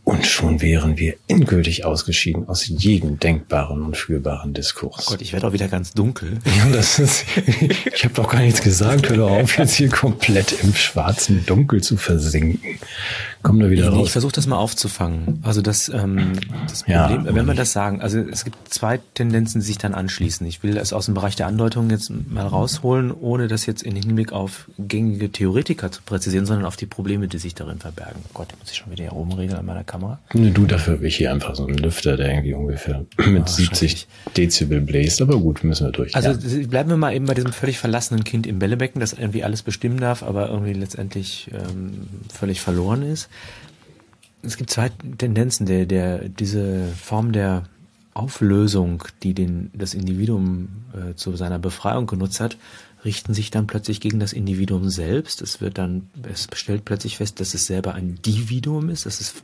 und 0.07 0.25
schon 0.25 0.61
wären 0.61 0.97
wir 0.97 1.15
endgültig 1.27 1.83
ausgeschieden 1.83 2.47
aus 2.47 2.65
jedem 2.65 3.19
denkbaren 3.19 3.83
und 3.83 3.97
fühlbaren 3.97 4.53
Diskurs. 4.53 5.07
Oh 5.07 5.11
Gott, 5.11 5.21
ich 5.21 5.33
werde 5.33 5.47
auch 5.47 5.51
wieder 5.51 5.67
ganz 5.67 5.93
dunkel. 5.93 6.39
Ja, 6.57 6.69
das 6.71 6.97
ist, 6.97 7.25
ich 7.93 8.03
habe 8.05 8.13
doch 8.15 8.29
gar 8.29 8.39
nichts 8.39 8.61
gesagt. 8.61 9.09
Hör 9.09 9.17
doch 9.17 9.29
auf, 9.29 9.57
jetzt 9.57 9.75
hier 9.75 9.89
komplett 9.89 10.63
im 10.63 10.73
schwarzen 10.73 11.45
Dunkel 11.45 11.83
zu 11.83 11.97
versinken. 11.97 12.79
Komm 13.43 13.59
da 13.59 13.69
wieder 13.69 13.89
nee, 13.89 13.95
raus. 13.95 14.07
Ich 14.07 14.11
versuche 14.13 14.31
das 14.31 14.47
mal 14.47 14.57
aufzufangen. 14.57 15.39
Also 15.43 15.61
das, 15.61 15.89
ähm, 15.89 16.33
das 16.67 16.83
Problem, 16.83 17.25
ja, 17.25 17.35
wenn 17.35 17.45
wir 17.45 17.53
das 17.53 17.73
sagen, 17.73 18.01
also 18.01 18.19
es 18.19 18.43
gibt 18.43 18.73
zwei 18.73 18.99
Tendenzen, 19.13 19.61
die 19.61 19.67
sich 19.67 19.77
dann 19.77 19.93
anschließen. 19.93 20.47
Ich 20.47 20.63
will 20.63 20.77
es 20.77 20.93
aus 20.93 21.05
dem 21.05 21.13
Bereich 21.13 21.35
der 21.35 21.47
Andeutung 21.47 21.89
jetzt 21.89 22.09
mal 22.09 22.47
rausholen, 22.47 23.11
ohne 23.11 23.47
das 23.47 23.65
jetzt 23.65 23.83
in 23.83 23.95
Hinblick 23.95 24.31
auf 24.31 24.69
gängige 24.79 25.31
Theoretiker 25.31 25.91
zu 25.91 26.01
präzisieren, 26.01 26.45
sondern 26.45 26.65
auf 26.65 26.77
die 26.77 26.88
Probleme, 26.88 27.27
die 27.27 27.38
sich 27.38 27.53
darin 27.53 27.79
verbergen. 27.79 28.23
Gott, 28.34 28.47
muss 28.60 28.71
ich 28.71 28.77
schon 28.77 28.91
wieder 28.91 29.03
hier 29.03 29.13
oben 29.13 29.34
regeln 29.34 29.60
an 29.60 29.65
meiner 29.65 29.84
Kamera. 29.84 29.96
Nee, 30.33 30.51
du, 30.51 30.65
dafür 30.65 30.95
habe 30.95 31.07
ich 31.07 31.17
hier 31.17 31.31
einfach 31.31 31.55
so 31.55 31.65
einen 31.65 31.77
Lüfter, 31.77 32.17
der 32.17 32.29
irgendwie 32.29 32.53
ungefähr 32.53 33.05
mit 33.25 33.43
oh, 33.43 33.47
70 33.47 34.07
Dezibel 34.36 34.81
bläst. 34.81 35.21
Aber 35.21 35.39
gut, 35.39 35.63
müssen 35.63 35.88
wir 35.88 35.91
durch. 35.91 36.15
Also 36.15 36.31
ja. 36.31 36.67
bleiben 36.67 36.89
wir 36.89 36.97
mal 36.97 37.13
eben 37.13 37.25
bei 37.25 37.33
diesem 37.33 37.51
völlig 37.51 37.79
verlassenen 37.79 38.23
Kind 38.23 38.47
im 38.47 38.60
Bällebecken, 38.60 38.99
das 38.99 39.13
irgendwie 39.13 39.43
alles 39.43 39.63
bestimmen 39.63 39.99
darf, 39.99 40.23
aber 40.23 40.49
irgendwie 40.49 40.73
letztendlich 40.73 41.49
ähm, 41.53 42.07
völlig 42.29 42.62
verloren 42.62 43.03
ist 43.03 43.29
es 44.41 44.57
gibt 44.57 44.69
zwei 44.69 44.89
Tendenzen, 45.17 45.65
der, 45.65 45.86
der, 45.86 46.29
diese 46.29 46.88
Form 47.01 47.31
der 47.31 47.63
Auflösung, 48.13 49.03
die 49.23 49.33
den, 49.33 49.71
das 49.73 49.93
Individuum 49.93 50.69
äh, 50.93 51.15
zu 51.15 51.36
seiner 51.36 51.60
Befreiung 51.60 52.07
genutzt 52.07 52.39
hat, 52.39 52.57
richten 53.05 53.33
sich 53.33 53.51
dann 53.51 53.67
plötzlich 53.67 54.01
gegen 54.01 54.19
das 54.19 54.33
Individuum 54.33 54.89
selbst. 54.89 55.41
Es 55.41 55.62
wird 55.62 55.77
dann, 55.77 56.10
es 56.23 56.47
stellt 56.53 56.83
plötzlich 56.86 57.17
fest, 57.17 57.39
dass 57.39 57.53
es 57.53 57.67
selber 57.67 57.93
ein 57.93 58.19
Dividuum 58.25 58.89
ist, 58.89 59.05
dass 59.05 59.21
es 59.21 59.36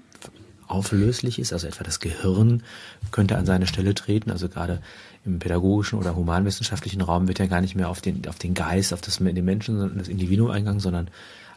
auflöslich 0.74 1.40
ist, 1.40 1.54
also 1.54 1.68
etwa 1.68 1.84
das 1.84 2.00
Gehirn 2.00 2.64
könnte 3.12 3.38
an 3.38 3.46
seine 3.46 3.68
Stelle 3.68 3.94
treten, 3.94 4.32
also 4.32 4.50
gerade 4.50 4.82
im 5.26 5.40
pädagogischen 5.40 6.00
oder 6.00 6.16
humanwissenschaftlichen 6.16 7.02
Raum 7.02 7.28
wird 7.28 7.40
ja 7.40 7.46
gar 7.46 7.62
nicht 7.62 7.76
mehr 7.76 7.90
auf 7.90 8.02
den, 8.02 8.28
auf 8.28 8.40
den 8.40 8.54
Geist, 8.54 8.94
auf 8.94 9.02
das, 9.02 9.18
den 9.18 9.46
Menschen, 9.46 9.80
sondern 9.80 10.00
das 10.00 10.08
Individuum 10.10 10.50
eingegangen, 10.50 10.82
sondern 10.82 11.08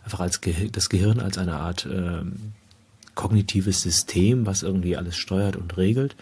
einfach 0.05 0.21
als 0.21 0.41
Ge 0.41 0.69
das 0.71 0.89
Gehirn 0.89 1.19
als 1.19 1.39
eine 1.39 1.57
Art 1.57 1.87
äh, 1.87 2.23
kognitives 3.15 3.83
System, 3.83 4.47
was 4.47 4.63
irgendwie 4.63 4.97
alles 4.97 5.17
steuert 5.17 5.57
und 5.57 5.77
regelt. 5.77 6.15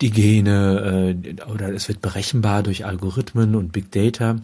Die 0.00 0.10
Gene 0.10 1.14
äh, 1.14 1.42
oder 1.50 1.74
es 1.74 1.88
wird 1.88 2.00
berechenbar 2.00 2.62
durch 2.62 2.86
Algorithmen 2.86 3.54
und 3.54 3.72
Big 3.72 3.90
Data. 3.90 4.36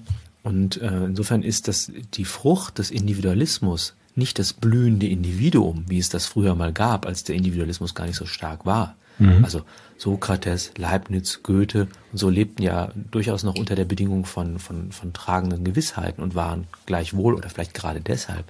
Und 0.42 0.80
äh, 0.80 1.04
insofern 1.04 1.42
ist 1.42 1.68
das 1.68 1.90
die 2.14 2.24
Frucht 2.24 2.78
des 2.78 2.90
Individualismus 2.90 3.94
nicht 4.18 4.38
das 4.38 4.52
blühende 4.52 5.06
Individuum, 5.06 5.84
wie 5.88 5.98
es 5.98 6.08
das 6.08 6.26
früher 6.26 6.54
mal 6.54 6.72
gab, 6.72 7.06
als 7.06 7.24
der 7.24 7.36
Individualismus 7.36 7.94
gar 7.94 8.06
nicht 8.06 8.16
so 8.16 8.26
stark 8.26 8.66
war. 8.66 8.96
Mhm. 9.18 9.44
Also 9.44 9.62
Sokrates, 9.96 10.72
Leibniz, 10.76 11.40
Goethe 11.42 11.88
und 12.12 12.18
so 12.18 12.30
lebten 12.30 12.62
ja 12.62 12.92
durchaus 13.10 13.42
noch 13.42 13.56
unter 13.56 13.74
der 13.74 13.84
Bedingung 13.84 14.24
von, 14.24 14.58
von, 14.58 14.92
von 14.92 15.12
tragenden 15.12 15.64
Gewissheiten 15.64 16.22
und 16.22 16.34
waren 16.34 16.66
gleichwohl 16.86 17.34
oder 17.34 17.50
vielleicht 17.50 17.74
gerade 17.74 18.00
deshalb 18.00 18.44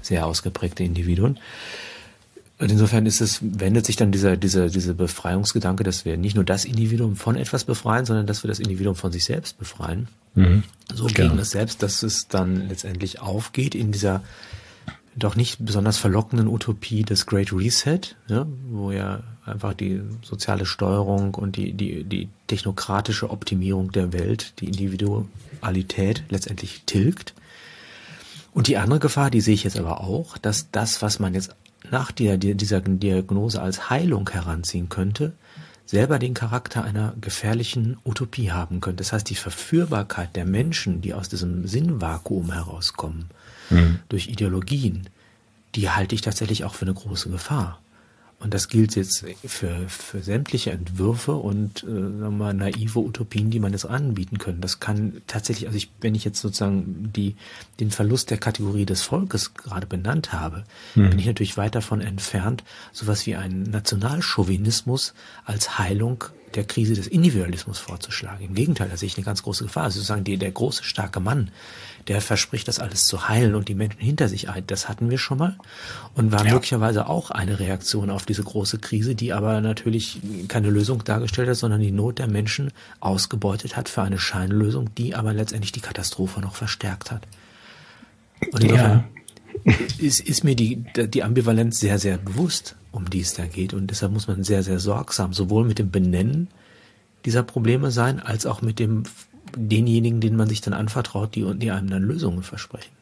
sehr 0.00 0.26
ausgeprägte 0.26 0.84
Individuen. 0.84 1.38
Und 2.58 2.70
insofern 2.72 3.04
ist 3.04 3.20
es, 3.20 3.40
wendet 3.42 3.84
sich 3.84 3.96
dann 3.96 4.12
dieser, 4.12 4.36
dieser, 4.36 4.70
dieser 4.70 4.94
Befreiungsgedanke, 4.94 5.84
dass 5.84 6.04
wir 6.04 6.16
nicht 6.16 6.36
nur 6.36 6.44
das 6.44 6.64
Individuum 6.64 7.16
von 7.16 7.36
etwas 7.36 7.64
befreien, 7.64 8.06
sondern 8.06 8.26
dass 8.26 8.44
wir 8.44 8.48
das 8.48 8.60
Individuum 8.60 8.94
von 8.94 9.12
sich 9.12 9.24
selbst 9.24 9.58
befreien. 9.58 10.08
Mhm. 10.34 10.62
So 10.94 11.06
genau. 11.06 11.14
gegen 11.14 11.36
das 11.36 11.50
Selbst, 11.50 11.82
dass 11.82 12.02
es 12.02 12.28
dann 12.28 12.68
letztendlich 12.68 13.20
aufgeht 13.20 13.74
in 13.74 13.92
dieser 13.92 14.22
doch 15.16 15.34
nicht 15.34 15.64
besonders 15.64 15.98
verlockenden 15.98 16.46
Utopie 16.46 17.02
des 17.02 17.26
Great 17.26 17.52
Reset, 17.52 18.00
ja, 18.28 18.46
wo 18.70 18.90
ja 18.90 19.22
einfach 19.46 19.74
die 19.74 20.02
soziale 20.22 20.66
Steuerung 20.66 21.34
und 21.34 21.56
die, 21.56 21.72
die, 21.72 22.04
die 22.04 22.28
technokratische 22.46 23.30
Optimierung 23.30 23.92
der 23.92 24.12
Welt, 24.12 24.54
die 24.60 24.66
Individualität 24.66 26.24
letztendlich 26.28 26.82
tilgt. 26.84 27.34
Und 28.52 28.66
die 28.68 28.76
andere 28.76 29.00
Gefahr, 29.00 29.30
die 29.30 29.40
sehe 29.40 29.54
ich 29.54 29.64
jetzt 29.64 29.78
aber 29.78 30.00
auch, 30.00 30.38
dass 30.38 30.70
das, 30.70 31.02
was 31.02 31.18
man 31.18 31.34
jetzt 31.34 31.54
nach 31.90 32.10
der, 32.12 32.36
dieser 32.36 32.80
Diagnose 32.80 33.62
als 33.62 33.90
Heilung 33.90 34.28
heranziehen 34.28 34.88
könnte, 34.88 35.32
selber 35.86 36.18
den 36.18 36.34
Charakter 36.34 36.82
einer 36.82 37.14
gefährlichen 37.20 37.96
Utopie 38.04 38.50
haben 38.50 38.80
könnte. 38.80 38.98
Das 38.98 39.12
heißt, 39.12 39.30
die 39.30 39.36
Verführbarkeit 39.36 40.34
der 40.34 40.44
Menschen, 40.44 41.00
die 41.00 41.14
aus 41.14 41.28
diesem 41.28 41.66
Sinnvakuum 41.66 42.52
herauskommen, 42.52 43.30
mhm. 43.70 44.00
durch 44.08 44.28
Ideologien, 44.28 45.08
die 45.74 45.90
halte 45.90 46.14
ich 46.14 46.20
tatsächlich 46.20 46.64
auch 46.64 46.74
für 46.74 46.84
eine 46.84 46.94
große 46.94 47.30
Gefahr. 47.30 47.80
Und 48.38 48.52
das 48.52 48.68
gilt 48.68 48.96
jetzt 48.96 49.24
für, 49.46 49.88
für 49.88 50.22
sämtliche 50.22 50.70
Entwürfe 50.70 51.32
und 51.32 51.84
äh, 51.84 51.86
mal, 51.86 52.52
naive 52.52 52.98
Utopien, 52.98 53.48
die 53.48 53.60
man 53.60 53.72
jetzt 53.72 53.86
anbieten 53.86 54.36
können. 54.36 54.60
Das 54.60 54.78
kann 54.78 55.22
tatsächlich, 55.26 55.66
also 55.68 55.78
ich, 55.78 55.90
wenn 56.02 56.14
ich 56.14 56.24
jetzt 56.24 56.42
sozusagen 56.42 57.10
die, 57.14 57.36
den 57.80 57.90
Verlust 57.90 58.30
der 58.30 58.36
Kategorie 58.36 58.84
des 58.84 59.00
Volkes 59.00 59.54
gerade 59.54 59.86
benannt 59.86 60.34
habe, 60.34 60.64
hm. 60.94 61.10
bin 61.10 61.18
ich 61.18 61.26
natürlich 61.26 61.56
weit 61.56 61.74
davon 61.74 62.02
entfernt, 62.02 62.62
sowas 62.92 63.24
wie 63.24 63.36
einen 63.36 63.62
Nationalchauvinismus 63.62 65.14
als 65.46 65.78
Heilung 65.78 66.24
der 66.54 66.64
Krise 66.64 66.94
des 66.94 67.06
Individualismus 67.06 67.78
vorzuschlagen. 67.78 68.44
Im 68.44 68.54
Gegenteil, 68.54 68.88
da 68.88 68.96
sehe 68.96 69.06
ich 69.06 69.16
eine 69.16 69.24
ganz 69.24 69.42
große 69.42 69.64
Gefahr. 69.64 69.84
Also 69.84 69.98
sozusagen 69.98 70.24
die, 70.24 70.36
der 70.36 70.50
große, 70.50 70.84
starke 70.84 71.20
Mann, 71.20 71.50
der 72.08 72.20
verspricht, 72.20 72.68
das 72.68 72.78
alles 72.78 73.04
zu 73.04 73.28
heilen 73.28 73.54
und 73.54 73.68
die 73.68 73.74
Menschen 73.74 74.00
hinter 74.00 74.28
sich 74.28 74.48
ein. 74.48 74.66
Das 74.66 74.88
hatten 74.88 75.10
wir 75.10 75.18
schon 75.18 75.38
mal 75.38 75.58
und 76.14 76.32
war 76.32 76.44
ja. 76.46 76.52
möglicherweise 76.52 77.08
auch 77.08 77.30
eine 77.30 77.58
Reaktion 77.58 78.10
auf 78.10 78.25
diese 78.28 78.42
große 78.42 78.78
Krise, 78.78 79.14
die 79.14 79.32
aber 79.32 79.60
natürlich 79.60 80.20
keine 80.48 80.70
Lösung 80.70 81.04
dargestellt 81.04 81.48
hat, 81.48 81.56
sondern 81.56 81.80
die 81.80 81.90
Not 81.90 82.18
der 82.18 82.28
Menschen 82.28 82.70
ausgebeutet 83.00 83.76
hat 83.76 83.88
für 83.88 84.02
eine 84.02 84.18
Scheinlösung, 84.18 84.94
die 84.94 85.14
aber 85.14 85.32
letztendlich 85.32 85.72
die 85.72 85.80
Katastrophe 85.80 86.40
noch 86.40 86.54
verstärkt 86.54 87.10
hat. 87.10 87.26
Und 88.52 88.62
insofern 88.62 89.04
ja. 89.64 89.74
ist, 89.98 90.20
ist 90.20 90.44
mir 90.44 90.56
die, 90.56 90.84
die 90.96 91.22
Ambivalenz 91.22 91.80
sehr, 91.80 91.98
sehr 91.98 92.18
bewusst, 92.18 92.76
um 92.92 93.08
die 93.08 93.20
es 93.20 93.34
da 93.34 93.46
geht. 93.46 93.74
Und 93.74 93.88
deshalb 93.88 94.12
muss 94.12 94.28
man 94.28 94.44
sehr, 94.44 94.62
sehr 94.62 94.78
sorgsam 94.78 95.32
sowohl 95.32 95.64
mit 95.64 95.78
dem 95.78 95.90
Benennen 95.90 96.48
dieser 97.24 97.42
Probleme 97.42 97.90
sein, 97.90 98.20
als 98.20 98.46
auch 98.46 98.62
mit 98.62 98.78
dem 98.78 99.04
denjenigen, 99.56 100.20
denen 100.20 100.36
man 100.36 100.48
sich 100.48 100.60
dann 100.60 100.74
anvertraut, 100.74 101.34
die, 101.34 101.44
die 101.54 101.70
einem 101.70 101.88
dann 101.88 102.02
Lösungen 102.02 102.42
versprechen. 102.42 102.92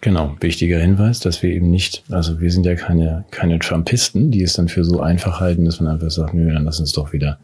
Genau, 0.00 0.36
wichtiger 0.40 0.78
Hinweis, 0.78 1.18
dass 1.18 1.42
wir 1.42 1.50
eben 1.50 1.70
nicht, 1.70 2.04
also 2.08 2.40
wir 2.40 2.52
sind 2.52 2.64
ja 2.64 2.76
keine, 2.76 3.24
keine 3.32 3.58
Trumpisten, 3.58 4.30
die 4.30 4.42
es 4.42 4.52
dann 4.52 4.68
für 4.68 4.84
so 4.84 5.00
einfach 5.00 5.40
halten, 5.40 5.64
dass 5.64 5.80
man 5.80 5.92
einfach 5.92 6.10
sagt, 6.10 6.34
nö, 6.34 6.52
dann 6.52 6.64
lass 6.64 6.78
uns 6.78 6.92
doch 6.92 7.12
wieder 7.12 7.38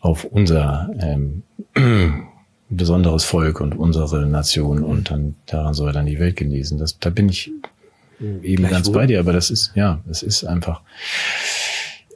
auf 0.00 0.24
unser 0.24 0.90
ähm, 1.00 1.42
besonderes 2.68 3.24
Volk 3.24 3.60
und 3.60 3.76
unsere 3.76 4.26
Nation 4.26 4.78
mhm. 4.78 4.84
und 4.84 5.10
dann 5.10 5.34
daran 5.46 5.74
soll 5.74 5.88
er 5.88 5.94
dann 5.94 6.06
die 6.06 6.20
Welt 6.20 6.36
genießen. 6.36 6.78
Das, 6.78 6.98
da 7.00 7.10
bin 7.10 7.28
ich 7.28 7.50
eben 8.20 8.62
Gleich 8.62 8.70
ganz 8.70 8.86
wohl. 8.86 8.94
bei 8.94 9.06
dir, 9.06 9.18
aber 9.18 9.32
das 9.32 9.50
ist, 9.50 9.72
ja, 9.74 10.00
es 10.08 10.22
ist 10.22 10.44
einfach. 10.44 10.82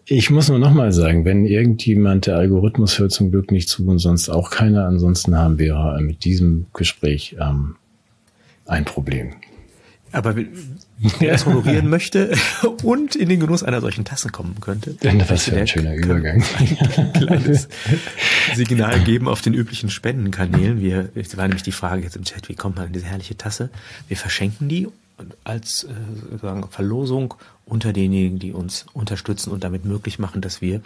Ich 0.05 0.31
muss 0.31 0.49
nur 0.49 0.59
nochmal 0.59 0.93
sagen, 0.93 1.25
wenn 1.25 1.45
irgendjemand 1.45 2.27
der 2.27 2.37
Algorithmus 2.37 2.99
hört 2.99 3.13
zum 3.13 3.31
Glück 3.31 3.51
nicht 3.51 3.69
zu 3.69 3.87
und 3.87 3.99
sonst 3.99 4.29
auch 4.29 4.51
keiner, 4.51 4.87
ansonsten 4.87 5.37
haben 5.37 5.59
wir 5.59 5.99
mit 6.01 6.25
diesem 6.25 6.67
Gespräch 6.73 7.37
ähm, 7.41 7.77
ein 8.65 8.85
Problem. 8.85 9.35
Aber 10.13 10.35
wer 11.19 11.33
es 11.33 11.47
honorieren 11.47 11.89
möchte 11.89 12.37
und 12.83 13.15
in 13.15 13.29
den 13.29 13.41
Genuss 13.41 13.63
einer 13.63 13.81
solchen 13.81 14.05
Tasse 14.05 14.31
kommen 14.31 14.57
könnte. 14.61 14.97
Was 15.29 15.45
für 15.45 15.57
ein 15.57 15.67
schöner 15.67 15.95
Übergang. 15.95 16.43
Ein 16.97 17.13
kleines 17.13 17.69
Signal 18.55 19.01
geben 19.01 19.29
auf 19.29 19.41
den 19.43 19.55
üblichen 19.55 19.91
Spendenkanälen. 19.91 20.81
Wir, 20.81 21.11
es 21.15 21.37
war 21.37 21.47
nämlich 21.47 21.63
die 21.63 21.73
Frage 21.73 22.03
jetzt 22.03 22.17
im 22.17 22.25
Chat, 22.25 22.49
wie 22.49 22.55
kommt 22.55 22.77
man 22.77 22.87
an 22.87 22.93
diese 22.93 23.07
herrliche 23.07 23.37
Tasse? 23.37 23.71
Wir 24.09 24.17
verschenken 24.17 24.69
die 24.69 24.89
als 25.45 25.85
äh, 25.85 26.39
sagen, 26.41 26.67
Verlosung 26.71 27.35
unter 27.65 27.93
denjenigen, 27.93 28.39
die 28.39 28.53
uns 28.53 28.87
unterstützen 28.93 29.51
und 29.51 29.65
damit 29.65 29.85
möglich 29.85 30.19
machen, 30.19 30.41
dass 30.41 30.61
wir 30.61 30.81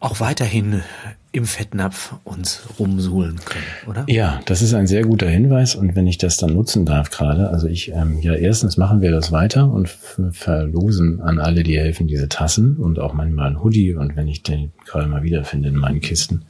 auch 0.00 0.20
weiterhin 0.20 0.82
im 1.30 1.44
Fettnapf 1.44 2.14
uns 2.24 2.62
rumsuhlen 2.78 3.36
können, 3.44 3.64
oder? 3.86 4.04
Ja, 4.08 4.40
das 4.46 4.62
ist 4.62 4.72
ein 4.72 4.86
sehr 4.86 5.02
guter 5.02 5.28
Hinweis 5.28 5.74
und 5.74 5.94
wenn 5.94 6.06
ich 6.06 6.16
das 6.16 6.38
dann 6.38 6.54
nutzen 6.54 6.86
darf 6.86 7.10
gerade, 7.10 7.50
also 7.50 7.66
ich, 7.66 7.92
ähm, 7.92 8.20
ja, 8.22 8.34
erstens 8.34 8.78
machen 8.78 9.02
wir 9.02 9.10
das 9.10 9.30
weiter 9.30 9.70
und 9.70 9.88
verlosen 10.30 11.20
an 11.20 11.38
alle, 11.38 11.64
die 11.64 11.78
helfen, 11.78 12.06
diese 12.06 12.28
Tassen 12.28 12.76
und 12.76 12.98
auch 12.98 13.12
manchmal 13.12 13.50
ein 13.50 13.62
Hoodie 13.62 13.94
und 13.94 14.16
wenn 14.16 14.26
ich 14.26 14.42
den 14.42 14.72
gerade 14.86 15.06
mal 15.06 15.22
wiederfinde 15.22 15.68
in 15.68 15.76
meinen 15.76 16.00
Kisten 16.00 16.42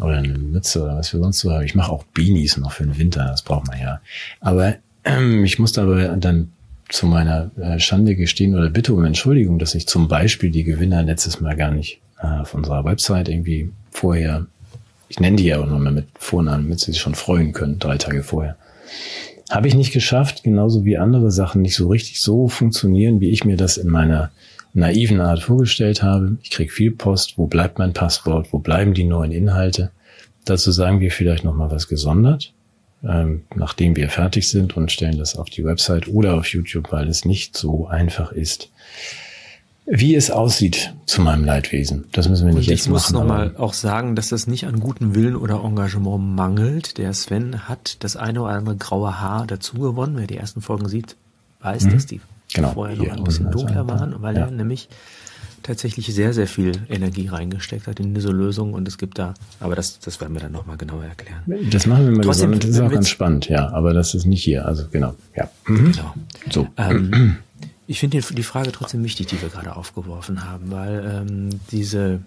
oder 0.00 0.16
eine 0.16 0.36
Mütze 0.36 0.82
oder 0.82 0.96
was 0.96 1.12
wir 1.12 1.20
sonst 1.20 1.38
so 1.38 1.52
haben. 1.52 1.64
Ich 1.64 1.76
mache 1.76 1.92
auch 1.92 2.02
Beanies 2.02 2.56
noch 2.56 2.72
für 2.72 2.84
den 2.84 2.98
Winter, 2.98 3.24
das 3.24 3.42
braucht 3.42 3.68
man 3.68 3.80
ja. 3.80 4.00
Aber 4.40 4.74
ähm, 5.04 5.44
ich 5.44 5.60
muss 5.60 5.72
dabei 5.72 6.08
dann 6.18 6.50
zu 6.88 7.06
meiner 7.06 7.50
äh, 7.56 7.78
Schande 7.78 8.16
gestehen 8.16 8.56
oder 8.56 8.68
bitte 8.68 8.94
um 8.94 9.04
Entschuldigung, 9.04 9.58
dass 9.58 9.74
ich 9.74 9.86
zum 9.86 10.08
Beispiel 10.08 10.50
die 10.50 10.64
Gewinner 10.64 11.02
letztes 11.02 11.40
Mal 11.40 11.54
gar 11.54 11.70
nicht 11.70 12.00
äh, 12.20 12.26
auf 12.26 12.54
unserer 12.54 12.84
Website 12.84 13.28
irgendwie 13.28 13.70
vorher, 13.90 14.46
ich 15.08 15.20
nenne 15.20 15.36
die 15.36 15.44
ja 15.44 15.60
auch 15.60 15.66
nochmal 15.66 15.92
mit 15.92 16.06
Vornamen, 16.18 16.64
damit 16.64 16.80
sie 16.80 16.92
sich 16.92 17.00
schon 17.00 17.14
freuen 17.14 17.52
können, 17.52 17.78
drei 17.78 17.96
Tage 17.98 18.22
vorher. 18.22 18.56
Habe 19.50 19.68
ich 19.68 19.74
nicht 19.74 19.92
geschafft, 19.92 20.42
genauso 20.42 20.84
wie 20.84 20.98
andere 20.98 21.30
Sachen 21.30 21.62
nicht 21.62 21.74
so 21.74 21.88
richtig 21.88 22.20
so 22.20 22.48
funktionieren, 22.48 23.20
wie 23.20 23.30
ich 23.30 23.44
mir 23.44 23.56
das 23.56 23.78
in 23.78 23.88
meiner 23.88 24.30
naiven 24.74 25.20
Art 25.20 25.42
vorgestellt 25.42 26.02
habe. 26.02 26.36
Ich 26.42 26.50
krieg 26.50 26.70
viel 26.70 26.90
Post, 26.90 27.38
wo 27.38 27.46
bleibt 27.46 27.78
mein 27.78 27.94
Passwort, 27.94 28.52
wo 28.52 28.58
bleiben 28.58 28.92
die 28.92 29.04
neuen 29.04 29.32
Inhalte. 29.32 29.90
Dazu 30.44 30.70
sagen 30.70 31.00
wir 31.00 31.10
vielleicht 31.10 31.44
nochmal 31.44 31.70
was 31.70 31.88
gesondert, 31.88 32.52
ähm, 33.02 33.44
nachdem 33.54 33.96
wir 33.96 34.08
fertig 34.08 34.48
sind 34.48 34.76
und 34.76 34.92
stellen 34.92 35.18
das 35.18 35.36
auf 35.36 35.50
die 35.50 35.64
Website 35.64 36.08
oder 36.08 36.34
auf 36.34 36.48
YouTube, 36.48 36.92
weil 36.92 37.08
es 37.08 37.24
nicht 37.24 37.56
so 37.56 37.86
einfach 37.86 38.32
ist, 38.32 38.70
wie 39.90 40.14
es 40.14 40.30
aussieht 40.30 40.94
zu 41.06 41.22
meinem 41.22 41.44
Leidwesen. 41.44 42.04
Das 42.12 42.28
müssen 42.28 42.46
wir 42.46 42.54
nicht 42.54 42.68
Und 42.68 42.70
jetzt 42.70 42.86
ich 42.86 42.90
muss 42.90 43.10
nochmal 43.10 43.54
auch 43.56 43.72
sagen, 43.72 44.16
dass 44.16 44.28
das 44.28 44.46
nicht 44.46 44.66
an 44.66 44.80
guten 44.80 45.14
Willen 45.14 45.36
oder 45.36 45.64
Engagement 45.64 46.36
mangelt. 46.36 46.98
Der 46.98 47.14
Sven 47.14 47.68
hat 47.68 47.96
das 48.00 48.16
eine 48.16 48.42
oder 48.42 48.52
andere 48.52 48.76
graue 48.76 49.20
Haar 49.20 49.46
dazu 49.46 49.78
gewonnen. 49.78 50.16
Wer 50.16 50.26
die 50.26 50.36
ersten 50.36 50.60
Folgen 50.60 50.88
sieht, 50.88 51.16
weiß, 51.60 51.84
mhm. 51.84 51.92
dass 51.92 52.06
die 52.06 52.20
genau. 52.52 52.72
vorher 52.72 52.96
noch 52.96 53.16
ein 53.16 53.24
bisschen 53.24 53.50
dunkler 53.50 53.86
waren, 53.88 54.20
weil 54.20 54.36
ja. 54.36 54.42
er 54.42 54.50
nämlich 54.50 54.88
tatsächlich 55.62 56.06
sehr, 56.06 56.32
sehr 56.32 56.46
viel 56.46 56.72
Energie 56.88 57.28
reingesteckt 57.28 57.86
hat 57.86 58.00
in 58.00 58.14
diese 58.14 58.30
Lösung 58.30 58.74
und 58.74 58.86
es 58.86 58.96
gibt 58.96 59.18
da, 59.18 59.34
aber 59.60 59.74
das, 59.74 59.98
das 59.98 60.20
werden 60.20 60.34
wir 60.34 60.40
dann 60.40 60.52
nochmal 60.52 60.76
genauer 60.76 61.04
erklären. 61.04 61.42
Das 61.70 61.86
machen 61.86 62.06
wir 62.06 62.12
mal 62.12 62.22
Trotzdem, 62.22 62.52
gesondert, 62.52 62.64
das 62.64 62.70
ist 62.70 62.80
auch 62.80 62.90
ganz 62.90 63.08
spannend, 63.08 63.48
ja, 63.48 63.68
aber 63.70 63.92
das 63.92 64.14
ist 64.14 64.24
nicht 64.24 64.42
hier, 64.42 64.64
also 64.66 64.84
genau, 64.90 65.14
ja. 65.36 65.50
Mhm. 65.66 65.92
Genau. 65.92 66.14
So. 66.50 66.68
Ähm, 66.76 67.36
Ich 67.90 68.00
finde 68.00 68.20
die 68.20 68.42
Frage 68.42 68.70
trotzdem 68.70 69.02
wichtig, 69.02 69.28
die 69.28 69.40
wir 69.40 69.48
gerade 69.48 69.74
aufgeworfen 69.74 70.44
haben, 70.44 70.70
weil 70.70 71.24
ähm, 71.26 71.60
diese, 71.70 72.20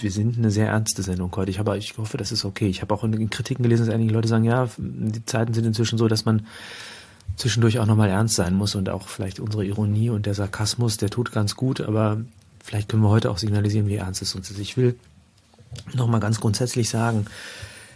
wir 0.00 0.10
sind 0.10 0.36
eine 0.36 0.50
sehr 0.50 0.66
ernste 0.66 1.04
Sendung 1.04 1.30
heute. 1.36 1.48
Ich, 1.52 1.60
habe, 1.60 1.78
ich 1.78 1.96
hoffe, 1.96 2.16
das 2.16 2.32
ist 2.32 2.44
okay. 2.44 2.66
Ich 2.66 2.82
habe 2.82 2.92
auch 2.92 3.04
in 3.04 3.30
Kritiken 3.30 3.62
gelesen, 3.62 3.86
dass 3.86 3.94
einige 3.94 4.12
Leute 4.12 4.26
sagen, 4.26 4.42
ja, 4.42 4.68
die 4.78 5.24
Zeiten 5.26 5.54
sind 5.54 5.64
inzwischen 5.64 5.96
so, 5.96 6.08
dass 6.08 6.24
man 6.24 6.44
zwischendurch 7.36 7.78
auch 7.78 7.86
nochmal 7.86 8.08
ernst 8.08 8.34
sein 8.34 8.56
muss 8.56 8.74
und 8.74 8.88
auch 8.88 9.06
vielleicht 9.06 9.38
unsere 9.38 9.64
Ironie 9.64 10.10
und 10.10 10.26
der 10.26 10.34
Sarkasmus, 10.34 10.96
der 10.96 11.08
tut 11.08 11.30
ganz 11.30 11.54
gut, 11.54 11.80
aber 11.80 12.20
vielleicht 12.60 12.88
können 12.88 13.04
wir 13.04 13.10
heute 13.10 13.30
auch 13.30 13.38
signalisieren, 13.38 13.86
wie 13.86 13.94
ernst 13.94 14.22
es 14.22 14.34
uns 14.34 14.50
ist. 14.50 14.58
Ich 14.58 14.76
will 14.76 14.96
nochmal 15.94 16.18
ganz 16.18 16.40
grundsätzlich 16.40 16.88
sagen, 16.88 17.26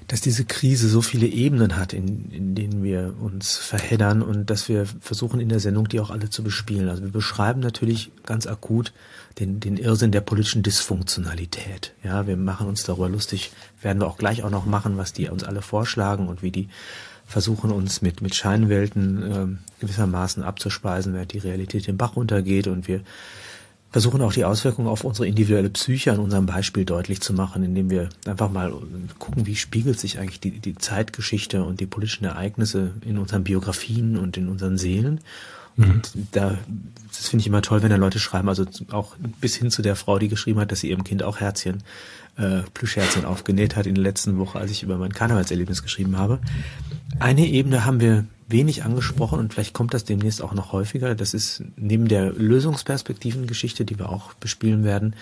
dass 0.08 0.20
diese 0.20 0.44
Krise 0.44 0.88
so 0.88 1.00
viele 1.00 1.26
Ebenen 1.26 1.76
hat, 1.76 1.92
in, 1.92 2.30
in 2.30 2.54
denen 2.54 2.82
wir 2.82 3.14
uns 3.20 3.56
verheddern 3.56 4.22
und 4.22 4.50
dass 4.50 4.68
wir 4.68 4.86
versuchen 5.00 5.40
in 5.40 5.48
der 5.48 5.60
Sendung 5.60 5.88
die 5.88 6.00
auch 6.00 6.10
alle 6.10 6.30
zu 6.30 6.42
bespielen. 6.42 6.88
Also 6.88 7.02
wir 7.02 7.10
beschreiben 7.10 7.60
natürlich 7.60 8.12
ganz 8.24 8.46
akut 8.46 8.92
den, 9.38 9.60
den 9.60 9.76
Irrsinn 9.76 10.12
der 10.12 10.20
politischen 10.20 10.62
Dysfunktionalität. 10.62 11.92
Ja, 12.02 12.26
wir 12.26 12.36
machen 12.36 12.66
uns 12.66 12.84
darüber 12.84 13.08
lustig, 13.08 13.52
werden 13.80 14.00
wir 14.00 14.06
auch 14.06 14.18
gleich 14.18 14.42
auch 14.42 14.50
noch 14.50 14.66
machen, 14.66 14.96
was 14.96 15.12
die 15.12 15.28
uns 15.28 15.44
alle 15.44 15.62
vorschlagen 15.62 16.28
und 16.28 16.42
wie 16.42 16.50
die 16.50 16.68
versuchen 17.26 17.70
uns 17.70 18.02
mit, 18.02 18.20
mit 18.20 18.34
Scheinwelten 18.34 19.22
äh, 19.22 19.80
gewissermaßen 19.80 20.42
abzuspeisen, 20.42 21.14
während 21.14 21.32
die 21.32 21.38
Realität 21.38 21.86
den 21.86 21.96
Bach 21.96 22.16
runtergeht 22.16 22.66
und 22.66 22.86
wir 22.86 23.00
versuchen 23.94 24.22
auch 24.22 24.32
die 24.32 24.44
Auswirkungen 24.44 24.88
auf 24.88 25.04
unsere 25.04 25.28
individuelle 25.28 25.70
Psyche 25.70 26.10
an 26.10 26.18
unserem 26.18 26.46
Beispiel 26.46 26.84
deutlich 26.84 27.20
zu 27.20 27.32
machen, 27.32 27.62
indem 27.62 27.90
wir 27.90 28.08
einfach 28.26 28.50
mal 28.50 28.72
gucken, 29.20 29.46
wie 29.46 29.54
spiegelt 29.54 30.00
sich 30.00 30.18
eigentlich 30.18 30.40
die, 30.40 30.58
die 30.58 30.74
Zeitgeschichte 30.74 31.62
und 31.62 31.78
die 31.78 31.86
politischen 31.86 32.24
Ereignisse 32.24 32.90
in 33.06 33.18
unseren 33.18 33.44
Biografien 33.44 34.16
und 34.16 34.36
in 34.36 34.48
unseren 34.48 34.78
Seelen. 34.78 35.20
Und 35.76 36.12
mhm. 36.12 36.26
da, 36.32 36.58
das 37.06 37.28
finde 37.28 37.42
ich 37.42 37.46
immer 37.46 37.62
toll, 37.62 37.84
wenn 37.84 37.90
da 37.90 37.94
Leute 37.94 38.18
schreiben, 38.18 38.48
also 38.48 38.66
auch 38.90 39.14
bis 39.40 39.54
hin 39.54 39.70
zu 39.70 39.80
der 39.80 39.94
Frau, 39.94 40.18
die 40.18 40.26
geschrieben 40.26 40.58
hat, 40.58 40.72
dass 40.72 40.80
sie 40.80 40.90
ihrem 40.90 41.04
Kind 41.04 41.22
auch 41.22 41.38
Herzchen, 41.38 41.84
äh, 42.36 42.62
Plüschherzchen 42.74 43.24
aufgenäht 43.24 43.76
hat 43.76 43.86
in 43.86 43.94
der 43.94 44.02
letzten 44.02 44.38
Woche, 44.38 44.58
als 44.58 44.72
ich 44.72 44.82
über 44.82 44.96
mein 44.96 45.12
Karnevalserlebnis 45.12 45.84
geschrieben 45.84 46.18
habe. 46.18 46.40
Eine 47.20 47.46
Ebene 47.46 47.84
haben 47.84 48.00
wir 48.00 48.24
wenig 48.48 48.84
angesprochen 48.84 49.38
und 49.38 49.52
vielleicht 49.52 49.74
kommt 49.74 49.94
das 49.94 50.04
demnächst 50.04 50.42
auch 50.42 50.54
noch 50.54 50.72
häufiger. 50.72 51.14
Das 51.14 51.34
ist 51.34 51.64
neben 51.76 52.08
der 52.08 52.32
Lösungsperspektiven-Geschichte, 52.32 53.84
die 53.84 53.98
wir 53.98 54.10
auch 54.10 54.34
bespielen 54.34 54.84
werden, 54.84 55.14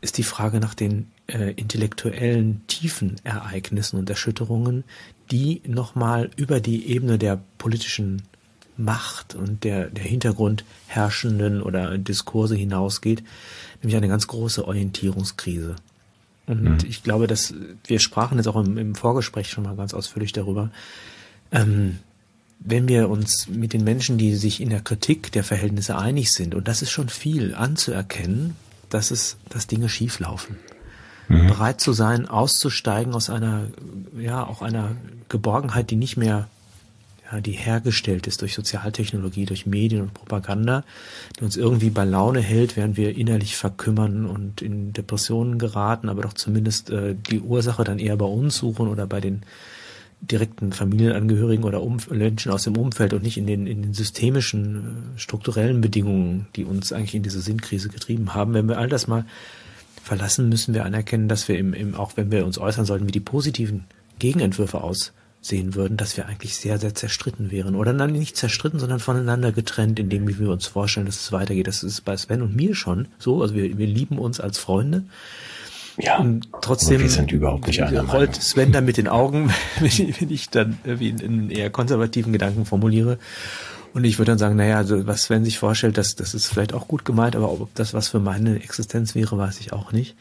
ist 0.00 0.18
die 0.18 0.22
Frage 0.22 0.60
nach 0.60 0.74
den 0.74 1.10
äh, 1.26 1.52
intellektuellen 1.52 2.62
tiefen 2.66 3.16
Ereignissen 3.24 3.98
und 3.98 4.08
Erschütterungen, 4.08 4.84
die 5.30 5.62
nochmal 5.66 6.30
über 6.36 6.60
die 6.60 6.88
Ebene 6.88 7.18
der 7.18 7.40
politischen 7.58 8.22
Macht 8.76 9.34
und 9.34 9.64
der, 9.64 9.90
der 9.90 10.04
Hintergrund 10.04 10.64
herrschenden 10.86 11.62
oder 11.62 11.98
Diskurse 11.98 12.54
hinausgeht, 12.54 13.24
nämlich 13.82 13.96
eine 13.96 14.08
ganz 14.08 14.28
große 14.28 14.66
Orientierungskrise. 14.66 15.74
Und 16.46 16.62
mhm. 16.62 16.78
ich 16.88 17.02
glaube, 17.02 17.26
dass 17.26 17.54
wir 17.86 17.98
sprachen 17.98 18.38
jetzt 18.38 18.46
auch 18.46 18.56
im, 18.56 18.78
im 18.78 18.94
Vorgespräch 18.94 19.50
schon 19.50 19.64
mal 19.64 19.76
ganz 19.76 19.94
ausführlich 19.94 20.32
darüber, 20.32 20.70
ähm, 21.50 21.98
wenn 22.60 22.88
wir 22.88 23.08
uns 23.08 23.48
mit 23.48 23.72
den 23.72 23.84
Menschen, 23.84 24.18
die 24.18 24.34
sich 24.34 24.60
in 24.60 24.70
der 24.70 24.80
Kritik 24.80 25.32
der 25.32 25.44
Verhältnisse 25.44 25.96
einig 25.96 26.32
sind, 26.32 26.54
und 26.54 26.68
das 26.68 26.82
ist 26.82 26.90
schon 26.90 27.08
viel 27.08 27.54
anzuerkennen, 27.54 28.56
dass 28.90 29.10
es, 29.10 29.36
dass 29.48 29.66
Dinge 29.66 29.88
schieflaufen. 29.88 30.56
Mhm. 31.28 31.46
Bereit 31.46 31.80
zu 31.80 31.92
sein, 31.92 32.26
auszusteigen 32.26 33.14
aus 33.14 33.30
einer, 33.30 33.66
ja, 34.18 34.46
auch 34.46 34.62
einer 34.62 34.96
Geborgenheit, 35.28 35.90
die 35.90 35.96
nicht 35.96 36.16
mehr, 36.16 36.48
ja, 37.30 37.40
die 37.40 37.52
hergestellt 37.52 38.26
ist 38.26 38.40
durch 38.40 38.54
Sozialtechnologie, 38.54 39.44
durch 39.44 39.66
Medien 39.66 40.02
und 40.02 40.14
Propaganda, 40.14 40.84
die 41.38 41.44
uns 41.44 41.56
irgendwie 41.56 41.90
bei 41.90 42.04
Laune 42.04 42.40
hält, 42.40 42.76
während 42.76 42.96
wir 42.96 43.16
innerlich 43.16 43.56
verkümmern 43.56 44.24
und 44.24 44.62
in 44.62 44.94
Depressionen 44.94 45.58
geraten, 45.58 46.08
aber 46.08 46.22
doch 46.22 46.32
zumindest 46.32 46.90
äh, 46.90 47.14
die 47.14 47.40
Ursache 47.40 47.84
dann 47.84 47.98
eher 47.98 48.16
bei 48.16 48.26
uns 48.26 48.56
suchen 48.56 48.88
oder 48.88 49.06
bei 49.06 49.20
den 49.20 49.42
direkten 50.20 50.72
Familienangehörigen 50.72 51.64
oder 51.64 51.82
Umf 51.82 52.10
Menschen 52.10 52.52
aus 52.52 52.64
dem 52.64 52.76
Umfeld 52.76 53.12
und 53.12 53.22
nicht 53.22 53.38
in 53.38 53.46
den, 53.46 53.66
in 53.66 53.82
den 53.82 53.94
systemischen, 53.94 55.14
äh, 55.16 55.18
strukturellen 55.18 55.80
Bedingungen, 55.80 56.48
die 56.56 56.64
uns 56.64 56.92
eigentlich 56.92 57.14
in 57.14 57.22
diese 57.22 57.40
Sinnkrise 57.40 57.88
getrieben 57.88 58.34
haben. 58.34 58.54
Wenn 58.54 58.68
wir 58.68 58.78
all 58.78 58.88
das 58.88 59.06
mal 59.06 59.24
verlassen, 60.02 60.48
müssen 60.48 60.74
wir 60.74 60.84
anerkennen, 60.84 61.28
dass 61.28 61.48
wir 61.48 61.58
im, 61.58 61.72
im, 61.72 61.94
auch 61.94 62.16
wenn 62.16 62.30
wir 62.30 62.44
uns 62.44 62.58
äußern 62.58 62.84
sollten, 62.84 63.06
wie 63.06 63.12
die 63.12 63.20
positiven 63.20 63.84
Gegenentwürfe 64.18 64.80
aussehen 64.82 65.74
würden, 65.74 65.96
dass 65.96 66.16
wir 66.16 66.26
eigentlich 66.26 66.56
sehr, 66.56 66.78
sehr 66.78 66.94
zerstritten 66.94 67.52
wären. 67.52 67.76
Oder 67.76 67.94
dann 67.94 68.12
nicht 68.12 68.36
zerstritten, 68.36 68.80
sondern 68.80 68.98
voneinander 69.00 69.52
getrennt, 69.52 70.00
indem 70.00 70.26
wir 70.26 70.50
uns 70.50 70.66
vorstellen, 70.66 71.06
dass 71.06 71.20
es 71.20 71.32
weitergeht. 71.32 71.68
Das 71.68 71.84
ist 71.84 72.00
bei 72.04 72.16
Sven 72.16 72.42
und 72.42 72.56
mir 72.56 72.74
schon 72.74 73.06
so. 73.18 73.40
Also 73.40 73.54
wir, 73.54 73.78
wir 73.78 73.86
lieben 73.86 74.18
uns 74.18 74.40
als 74.40 74.58
Freunde. 74.58 75.04
Ja, 75.98 76.18
und 76.18 76.48
trotzdem 76.60 77.00
wir 77.00 77.10
sind 77.10 77.32
überhaupt 77.32 77.66
nicht 77.66 77.82
einer 77.82 78.04
rollt 78.04 78.36
Sven 78.36 78.70
dann 78.70 78.84
mit 78.84 78.96
den 78.96 79.08
Augen, 79.08 79.52
wenn 79.80 80.30
ich 80.30 80.48
dann 80.48 80.78
wie 80.84 81.08
in 81.08 81.50
eher 81.50 81.70
konservativen 81.70 82.32
Gedanken 82.32 82.64
formuliere. 82.64 83.18
Und 83.94 84.04
ich 84.04 84.18
würde 84.18 84.32
dann 84.32 84.38
sagen, 84.38 84.56
naja, 84.56 84.76
also 84.76 85.06
was 85.06 85.24
Sven 85.24 85.44
sich 85.44 85.58
vorstellt, 85.58 85.98
das, 85.98 86.14
das 86.14 86.34
ist 86.34 86.46
vielleicht 86.46 86.72
auch 86.72 86.86
gut 86.86 87.04
gemeint, 87.04 87.34
aber 87.34 87.50
ob 87.50 87.74
das 87.74 87.94
was 87.94 88.08
für 88.08 88.20
meine 88.20 88.62
Existenz 88.62 89.14
wäre, 89.14 89.36
weiß 89.36 89.60
ich 89.60 89.72
auch 89.72 89.92
nicht. 89.92 90.14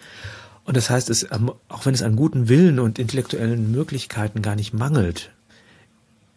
Und 0.66 0.76
das 0.76 0.90
heißt, 0.90 1.10
es, 1.10 1.32
auch 1.32 1.86
wenn 1.86 1.94
es 1.94 2.02
an 2.02 2.16
guten 2.16 2.50
Willen 2.50 2.80
und 2.80 2.98
intellektuellen 2.98 3.72
Möglichkeiten 3.72 4.42
gar 4.42 4.56
nicht 4.56 4.74
mangelt, 4.74 5.32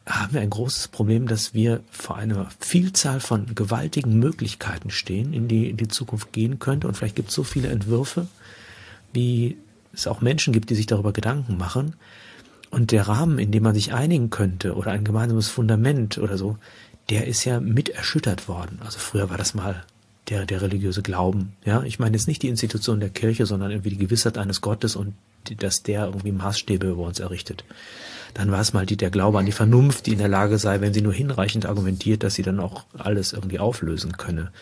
haben 0.06 0.34
wir 0.34 0.40
ein 0.40 0.50
großes 0.50 0.88
Problem, 0.88 1.28
dass 1.28 1.54
wir 1.54 1.80
vor 1.90 2.16
einer 2.16 2.48
Vielzahl 2.58 3.20
von 3.20 3.54
gewaltigen 3.54 4.18
Möglichkeiten 4.18 4.90
stehen, 4.90 5.32
in 5.32 5.48
die 5.48 5.70
in 5.70 5.76
die 5.76 5.88
Zukunft 5.88 6.32
gehen 6.32 6.58
könnte. 6.58 6.88
Und 6.88 6.96
vielleicht 6.96 7.16
gibt 7.16 7.30
es 7.30 7.34
so 7.34 7.42
viele 7.42 7.68
Entwürfe, 7.68 8.26
wie 9.12 9.56
es 9.92 10.06
auch 10.06 10.20
Menschen 10.20 10.52
gibt, 10.52 10.70
die 10.70 10.74
sich 10.74 10.86
darüber 10.86 11.12
Gedanken 11.12 11.56
machen. 11.56 11.94
Und 12.70 12.92
der 12.92 13.08
Rahmen, 13.08 13.38
in 13.38 13.50
dem 13.50 13.64
man 13.64 13.74
sich 13.74 13.92
einigen 13.92 14.30
könnte 14.30 14.74
oder 14.74 14.92
ein 14.92 15.04
gemeinsames 15.04 15.48
Fundament 15.48 16.18
oder 16.18 16.38
so, 16.38 16.56
der 17.08 17.26
ist 17.26 17.44
ja 17.44 17.58
mit 17.60 17.88
erschüttert 17.88 18.46
worden. 18.48 18.78
Also 18.84 18.98
früher 18.98 19.28
war 19.30 19.38
das 19.38 19.54
mal 19.54 19.84
der, 20.28 20.46
der 20.46 20.62
religiöse 20.62 21.02
Glauben. 21.02 21.52
Ja, 21.64 21.82
ich 21.82 21.98
meine 21.98 22.16
jetzt 22.16 22.28
nicht 22.28 22.42
die 22.42 22.48
Institution 22.48 23.00
der 23.00 23.10
Kirche, 23.10 23.46
sondern 23.46 23.72
irgendwie 23.72 23.90
die 23.90 23.98
Gewissheit 23.98 24.38
eines 24.38 24.60
Gottes 24.60 24.94
und 24.94 25.14
dass 25.58 25.82
der 25.82 26.06
irgendwie 26.06 26.32
Maßstäbe 26.32 26.86
über 26.86 27.02
uns 27.02 27.18
errichtet. 27.18 27.64
Dann 28.34 28.52
war 28.52 28.60
es 28.60 28.72
mal 28.72 28.86
die, 28.86 28.96
der 28.96 29.10
Glaube 29.10 29.38
an 29.38 29.46
die 29.46 29.52
Vernunft, 29.52 30.06
die 30.06 30.12
in 30.12 30.18
der 30.18 30.28
Lage 30.28 30.58
sei, 30.58 30.80
wenn 30.80 30.94
sie 30.94 31.02
nur 31.02 31.12
hinreichend 31.12 31.66
argumentiert, 31.66 32.22
dass 32.22 32.34
sie 32.34 32.42
dann 32.42 32.60
auch 32.60 32.84
alles 32.96 33.32
irgendwie 33.32 33.58
auflösen 33.58 34.16
könne. 34.16 34.52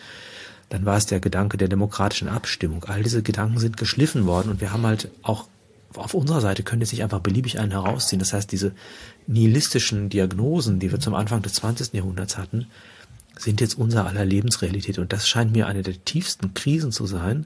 Dann 0.69 0.85
war 0.85 0.97
es 0.97 1.07
der 1.07 1.19
Gedanke 1.19 1.57
der 1.57 1.67
demokratischen 1.67 2.29
Abstimmung. 2.29 2.83
All 2.85 3.03
diese 3.03 3.23
Gedanken 3.23 3.59
sind 3.59 3.77
geschliffen 3.77 4.25
worden 4.27 4.49
und 4.49 4.61
wir 4.61 4.71
haben 4.71 4.85
halt 4.85 5.09
auch 5.23 5.47
auf 5.95 6.13
unserer 6.13 6.41
Seite 6.41 6.63
können 6.63 6.81
jetzt 6.81 6.91
nicht 6.91 7.03
einfach 7.03 7.19
beliebig 7.19 7.59
einen 7.59 7.71
herausziehen. 7.71 8.19
Das 8.19 8.33
heißt, 8.33 8.51
diese 8.51 8.73
nihilistischen 9.27 10.09
Diagnosen, 10.09 10.79
die 10.79 10.91
wir 10.91 10.99
zum 10.99 11.15
Anfang 11.15 11.41
des 11.41 11.53
20. 11.53 11.93
Jahrhunderts 11.93 12.37
hatten, 12.37 12.67
sind 13.37 13.61
jetzt 13.61 13.77
unser 13.77 14.05
aller 14.05 14.25
Lebensrealität. 14.25 14.99
Und 14.99 15.13
das 15.13 15.27
scheint 15.27 15.51
mir 15.51 15.67
eine 15.67 15.81
der 15.81 16.03
tiefsten 16.05 16.53
Krisen 16.53 16.91
zu 16.91 17.07
sein, 17.07 17.45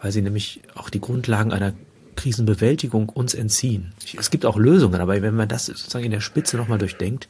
weil 0.00 0.10
sie 0.10 0.22
nämlich 0.22 0.62
auch 0.74 0.90
die 0.90 1.00
Grundlagen 1.00 1.52
einer 1.52 1.74
Krisenbewältigung 2.16 3.08
uns 3.10 3.34
entziehen. 3.34 3.92
Es 4.18 4.30
gibt 4.30 4.46
auch 4.46 4.56
Lösungen, 4.56 5.00
aber 5.00 5.20
wenn 5.22 5.36
man 5.36 5.48
das 5.48 5.66
sozusagen 5.66 6.04
in 6.04 6.10
der 6.10 6.20
Spitze 6.20 6.56
nochmal 6.56 6.78
durchdenkt, 6.78 7.28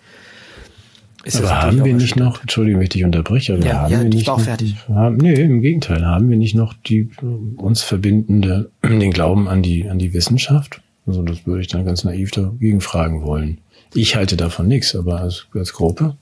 ist 1.27 1.37
aber 1.39 1.63
haben 1.63 1.85
wir 1.85 1.95
nicht 1.95 2.17
noch, 2.17 2.41
Entschuldigung, 2.41 2.79
wenn 2.79 2.85
ich 2.85 2.91
dich 2.91 3.05
unterbreche, 3.05 3.55
aber 3.55 3.67
ja, 3.67 3.83
haben 3.83 3.93
ja, 3.93 4.03
wir 4.03 4.09
nicht 4.09 4.27
noch, 4.27 4.41
fertig. 4.41 4.77
Haben, 4.89 5.17
nee, 5.17 5.35
im 5.35 5.61
Gegenteil, 5.61 6.07
haben 6.07 6.31
wir 6.31 6.37
nicht 6.37 6.55
noch 6.55 6.73
die 6.73 7.11
uns 7.57 7.83
verbindende, 7.83 8.71
den 8.85 9.11
Glauben 9.11 9.49
an 9.49 9.63
die, 9.63 9.89
an 9.89 9.99
die 9.99 10.13
Wissenschaft? 10.13 10.81
Also 11.07 11.23
das 11.23 11.47
würde 11.47 11.63
ich 11.63 11.69
dann 11.69 11.85
ganz 11.85 12.05
naiv 12.05 12.31
dagegen 12.31 12.81
fragen 12.81 13.23
wollen. 13.23 13.59
Ich 13.95 14.17
halte 14.17 14.37
davon 14.37 14.69
nichts, 14.69 14.95
aber 14.95 15.21
als, 15.21 15.47
als 15.55 15.73
Gruppe, 15.73 16.17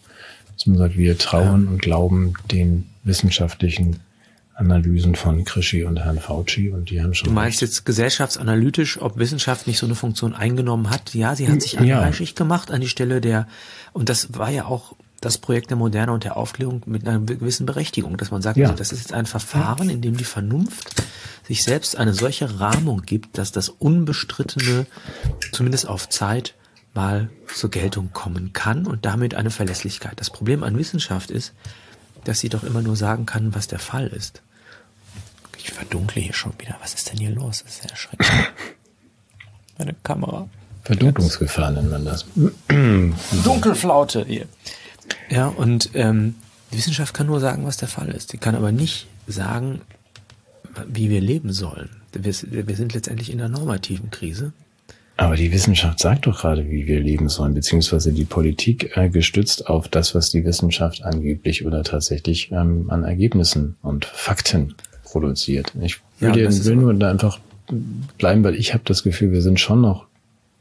dass 0.54 0.66
man 0.66 0.78
sagt, 0.78 0.96
wir 0.96 1.18
trauen 1.18 1.64
ja. 1.64 1.70
und 1.70 1.82
glauben 1.82 2.34
den 2.50 2.86
wissenschaftlichen 3.02 3.96
Analysen 4.54 5.16
von 5.16 5.44
Krischi 5.44 5.84
und 5.84 5.98
Herrn 5.98 6.20
Fauci 6.20 6.70
und 6.70 6.90
die 6.90 7.02
haben 7.02 7.14
schon. 7.14 7.28
Du 7.28 7.34
meinst 7.34 7.60
jetzt 7.60 7.84
gesellschaftsanalytisch, 7.84 9.00
ob 9.00 9.18
Wissenschaft 9.18 9.66
nicht 9.66 9.78
so 9.78 9.86
eine 9.86 9.96
Funktion 9.96 10.34
eingenommen 10.34 10.90
hat? 10.90 11.14
Ja, 11.14 11.34
sie 11.34 11.48
hat 11.48 11.60
sich 11.60 11.78
anreichig 11.78 12.30
ja. 12.30 12.34
gemacht 12.36 12.70
an 12.70 12.80
die 12.80 12.88
Stelle 12.88 13.20
der, 13.20 13.48
und 13.92 14.08
das 14.08 14.38
war 14.38 14.50
ja 14.50 14.66
auch 14.66 14.94
das 15.20 15.38
Projekt 15.38 15.70
der 15.70 15.76
Moderne 15.76 16.12
und 16.12 16.24
der 16.24 16.36
Aufklärung 16.36 16.82
mit 16.86 17.06
einer 17.06 17.18
gewissen 17.18 17.66
Berechtigung, 17.66 18.16
dass 18.16 18.30
man 18.30 18.42
sagt, 18.42 18.56
ja. 18.56 18.66
also 18.66 18.78
das 18.78 18.92
ist 18.92 19.00
jetzt 19.00 19.12
ein 19.12 19.26
Verfahren, 19.26 19.88
in 19.88 20.02
dem 20.02 20.16
die 20.16 20.24
Vernunft 20.24 21.02
sich 21.46 21.64
selbst 21.64 21.96
eine 21.96 22.14
solche 22.14 22.60
Rahmung 22.60 23.02
gibt, 23.02 23.38
dass 23.38 23.50
das 23.50 23.68
Unbestrittene 23.68 24.86
zumindest 25.52 25.88
auf 25.88 26.08
Zeit 26.08 26.54
mal 26.94 27.28
zur 27.52 27.70
Geltung 27.70 28.10
kommen 28.12 28.52
kann 28.52 28.86
und 28.86 29.04
damit 29.04 29.34
eine 29.34 29.50
Verlässlichkeit. 29.50 30.14
Das 30.16 30.30
Problem 30.30 30.62
an 30.62 30.78
Wissenschaft 30.78 31.30
ist, 31.30 31.54
dass 32.24 32.40
sie 32.40 32.48
doch 32.48 32.64
immer 32.64 32.82
nur 32.82 32.96
sagen 32.96 33.26
kann, 33.26 33.54
was 33.54 33.68
der 33.68 33.78
Fall 33.78 34.08
ist. 34.08 34.42
Ich 35.58 35.70
verdunkle 35.70 36.20
hier 36.20 36.34
schon 36.34 36.52
wieder. 36.58 36.76
Was 36.80 36.94
ist 36.94 37.10
denn 37.10 37.18
hier 37.18 37.30
los? 37.30 37.62
Das 37.64 37.76
ist 37.76 37.84
ja 37.84 37.90
erschreckend. 37.90 38.28
Meine 39.78 39.94
Kamera. 40.02 40.48
Verdunklungsgefahr 40.82 41.70
nennt 41.70 41.90
man 41.90 42.04
das. 42.04 42.26
Dunkelflaute 43.44 44.24
hier. 44.26 44.46
Ja, 45.30 45.48
und 45.48 45.90
ähm, 45.94 46.34
die 46.70 46.78
Wissenschaft 46.78 47.14
kann 47.14 47.26
nur 47.26 47.40
sagen, 47.40 47.66
was 47.66 47.76
der 47.76 47.88
Fall 47.88 48.08
ist. 48.08 48.32
Die 48.32 48.38
kann 48.38 48.54
aber 48.54 48.72
nicht 48.72 49.06
sagen, 49.26 49.80
wie 50.86 51.08
wir 51.08 51.20
leben 51.20 51.52
sollen. 51.52 51.88
Wir, 52.12 52.34
wir 52.68 52.76
sind 52.76 52.94
letztendlich 52.94 53.30
in 53.30 53.40
einer 53.40 53.48
normativen 53.48 54.10
Krise. 54.10 54.52
Aber 55.16 55.36
die 55.36 55.52
Wissenschaft 55.52 56.00
sagt 56.00 56.26
doch 56.26 56.40
gerade, 56.40 56.68
wie 56.68 56.86
wir 56.86 57.00
leben 57.00 57.28
sollen, 57.28 57.54
beziehungsweise 57.54 58.12
die 58.12 58.24
Politik 58.24 58.96
äh, 58.96 59.08
gestützt 59.08 59.68
auf 59.68 59.88
das, 59.88 60.14
was 60.14 60.30
die 60.30 60.44
Wissenschaft 60.44 61.04
angeblich 61.04 61.64
oder 61.64 61.84
tatsächlich 61.84 62.50
ähm, 62.50 62.90
an 62.90 63.04
Ergebnissen 63.04 63.76
und 63.82 64.06
Fakten 64.06 64.74
produziert. 65.04 65.72
Ich 65.80 66.00
will, 66.18 66.36
ja, 66.36 66.64
will 66.64 66.76
nur 66.76 66.94
da 66.94 67.10
einfach 67.10 67.38
bleiben, 68.18 68.42
weil 68.42 68.56
ich 68.56 68.74
habe 68.74 68.82
das 68.86 69.04
Gefühl, 69.04 69.30
wir 69.30 69.42
sind 69.42 69.60
schon 69.60 69.80
noch 69.80 70.06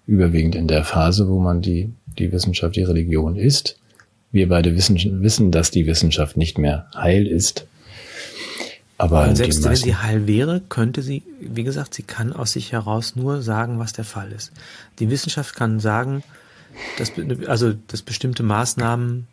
überwiegend 0.05 0.55
in 0.55 0.67
der 0.67 0.83
Phase, 0.83 1.27
wo 1.27 1.39
man 1.39 1.61
die, 1.61 1.91
die 2.19 2.31
Wissenschaft 2.31 2.75
die 2.75 2.83
Religion 2.83 3.35
ist. 3.35 3.79
Wir 4.31 4.49
beide 4.49 4.75
wissen, 4.75 5.23
wissen, 5.23 5.51
dass 5.51 5.71
die 5.71 5.87
Wissenschaft 5.87 6.37
nicht 6.37 6.57
mehr 6.57 6.87
heil 6.95 7.25
ist. 7.25 7.65
Aber 9.03 9.27
und 9.27 9.35
selbst 9.35 9.61
wenn 9.65 9.75
sie 9.75 9.97
heil 9.97 10.27
wäre, 10.27 10.61
könnte 10.61 11.01
sie, 11.01 11.23
wie 11.41 11.65
gesagt, 11.65 11.93
sie 11.93 12.03
kann 12.03 12.31
aus 12.31 12.53
sich 12.53 12.71
heraus 12.71 13.17
nur 13.17 13.41
sagen, 13.41 13.77
was 13.77 13.91
der 13.91 14.05
Fall 14.05 14.31
ist. 14.31 14.53
Die 14.99 15.09
Wissenschaft 15.09 15.57
kann 15.57 15.81
sagen, 15.81 16.23
dass, 16.97 17.11
also, 17.47 17.73
dass 17.87 18.01
bestimmte 18.01 18.43
Maßnahmen 18.43 19.27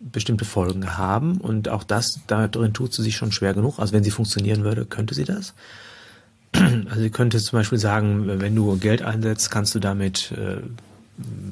bestimmte 0.00 0.46
Folgen 0.46 0.96
haben 0.96 1.36
und 1.36 1.68
auch 1.68 1.84
das, 1.84 2.20
darin 2.26 2.72
tut 2.72 2.94
sie 2.94 3.02
sich 3.02 3.14
schon 3.14 3.32
schwer 3.32 3.52
genug. 3.52 3.78
Also 3.78 3.92
wenn 3.92 4.02
sie 4.02 4.10
funktionieren 4.10 4.64
würde, 4.64 4.86
könnte 4.86 5.14
sie 5.14 5.24
das. 5.24 5.52
Also 6.54 7.00
sie 7.00 7.10
könnte 7.10 7.38
zum 7.38 7.58
Beispiel 7.58 7.78
sagen, 7.78 8.40
wenn 8.40 8.54
du 8.54 8.78
Geld 8.78 9.02
einsetzt, 9.02 9.50
kannst 9.50 9.74
du 9.74 9.78
damit, 9.78 10.32
äh, 10.32 10.62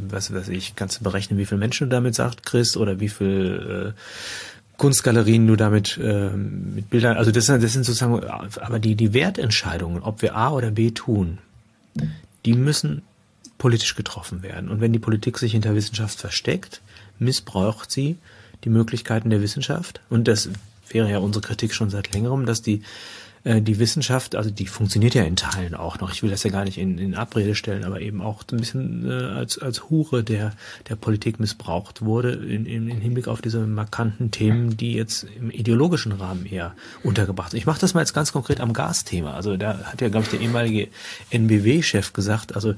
was 0.09 0.33
weiß 0.33 0.49
ich, 0.49 0.77
kannst 0.77 1.01
du 1.01 1.05
berechnen, 1.05 1.39
wie 1.39 1.47
viele 1.47 1.59
Menschen 1.59 1.89
du 1.89 1.95
damit 1.95 2.15
sagt, 2.15 2.43
Chris, 2.43 2.77
oder 2.77 3.01
wie 3.01 3.09
viel 3.09 3.95
äh, 3.95 4.01
Kunstgalerien 4.81 5.45
nur 5.45 5.59
damit 5.59 5.99
äh, 6.03 6.31
mit 6.31 6.89
Bildern, 6.89 7.19
also 7.19 7.31
das, 7.31 7.49
das 7.49 7.61
sind 7.61 7.85
sozusagen, 7.85 8.25
aber 8.25 8.79
die, 8.79 8.95
die 8.95 9.13
Wertentscheidungen, 9.13 10.03
ob 10.03 10.23
wir 10.23 10.35
A 10.35 10.53
oder 10.53 10.71
B 10.71 10.91
tun, 10.91 11.37
die 12.47 12.55
müssen 12.55 13.03
politisch 13.59 13.95
getroffen 13.95 14.43
werden. 14.43 14.71
Und 14.71 14.81
wenn 14.81 14.95
die 14.95 14.99
Politik 14.99 15.37
sich 15.37 15.53
hinter 15.53 15.75
Wissenschaft 15.75 16.19
versteckt, 16.19 16.81
missbraucht 17.19 17.91
sie 17.91 18.17
die 18.65 18.71
Möglichkeiten 18.71 19.29
der 19.29 19.43
Wissenschaft. 19.43 20.01
Und 20.09 20.27
das 20.27 20.49
wäre 20.89 21.11
ja 21.11 21.19
unsere 21.19 21.47
Kritik 21.47 21.75
schon 21.75 21.91
seit 21.91 22.15
längerem, 22.15 22.47
dass 22.47 22.63
die 22.63 22.83
äh, 23.43 23.63
die 23.63 23.79
Wissenschaft, 23.79 24.37
also 24.37 24.51
die 24.51 24.67
funktioniert 24.67 25.15
ja 25.15 25.23
in 25.23 25.35
Teilen 25.35 25.75
auch 25.75 25.99
noch. 25.99 26.13
Ich 26.13 26.23
will 26.23 26.31
das 26.31 26.43
ja 26.43 26.51
gar 26.51 26.65
nicht 26.65 26.77
in, 26.77 26.99
in 26.99 27.15
Abrede 27.15 27.55
stellen, 27.55 27.85
aber 27.85 28.01
eben 28.03 28.21
auch 28.21 28.43
ein 28.53 28.59
bisschen 28.59 29.11
äh, 29.11 29.13
als, 29.13 29.59
als 29.59 29.89
Hure 29.89 30.23
der, 30.23 30.53
der 30.91 30.97
Politik 30.97 31.41
missbraucht 31.41 32.03
wurde 32.03 32.33
in, 32.33 32.67
in, 32.67 32.89
in 32.91 33.01
Hinblick 33.01 33.29
auf 33.29 33.41
diese 33.41 33.67
markanten 33.67 34.31
Themen, 34.31 34.77
die 34.77 34.93
jetzt 34.93 35.27
im 35.39 35.51
ideologischen 35.51 36.13
Rahmen 36.13 36.45
eher 36.45 36.75
untergebracht 37.03 37.53
sind. 37.53 37.59
Ich 37.59 37.67
mache 37.67 37.81
das 37.81 37.95
mal 37.95 38.01
jetzt 38.01 38.13
ganz 38.13 38.33
konkret 38.33 38.61
am 38.61 38.75
Gasthema. 38.75 39.33
Also 39.33 39.57
da 39.57 39.79
hat 39.85 40.03
ja, 40.03 40.11
glaube 40.11 40.25
ich, 40.25 40.31
der 40.31 40.41
ehemalige 40.41 40.89
NBW-Chef 41.31 42.13
gesagt, 42.13 42.55
also 42.55 42.75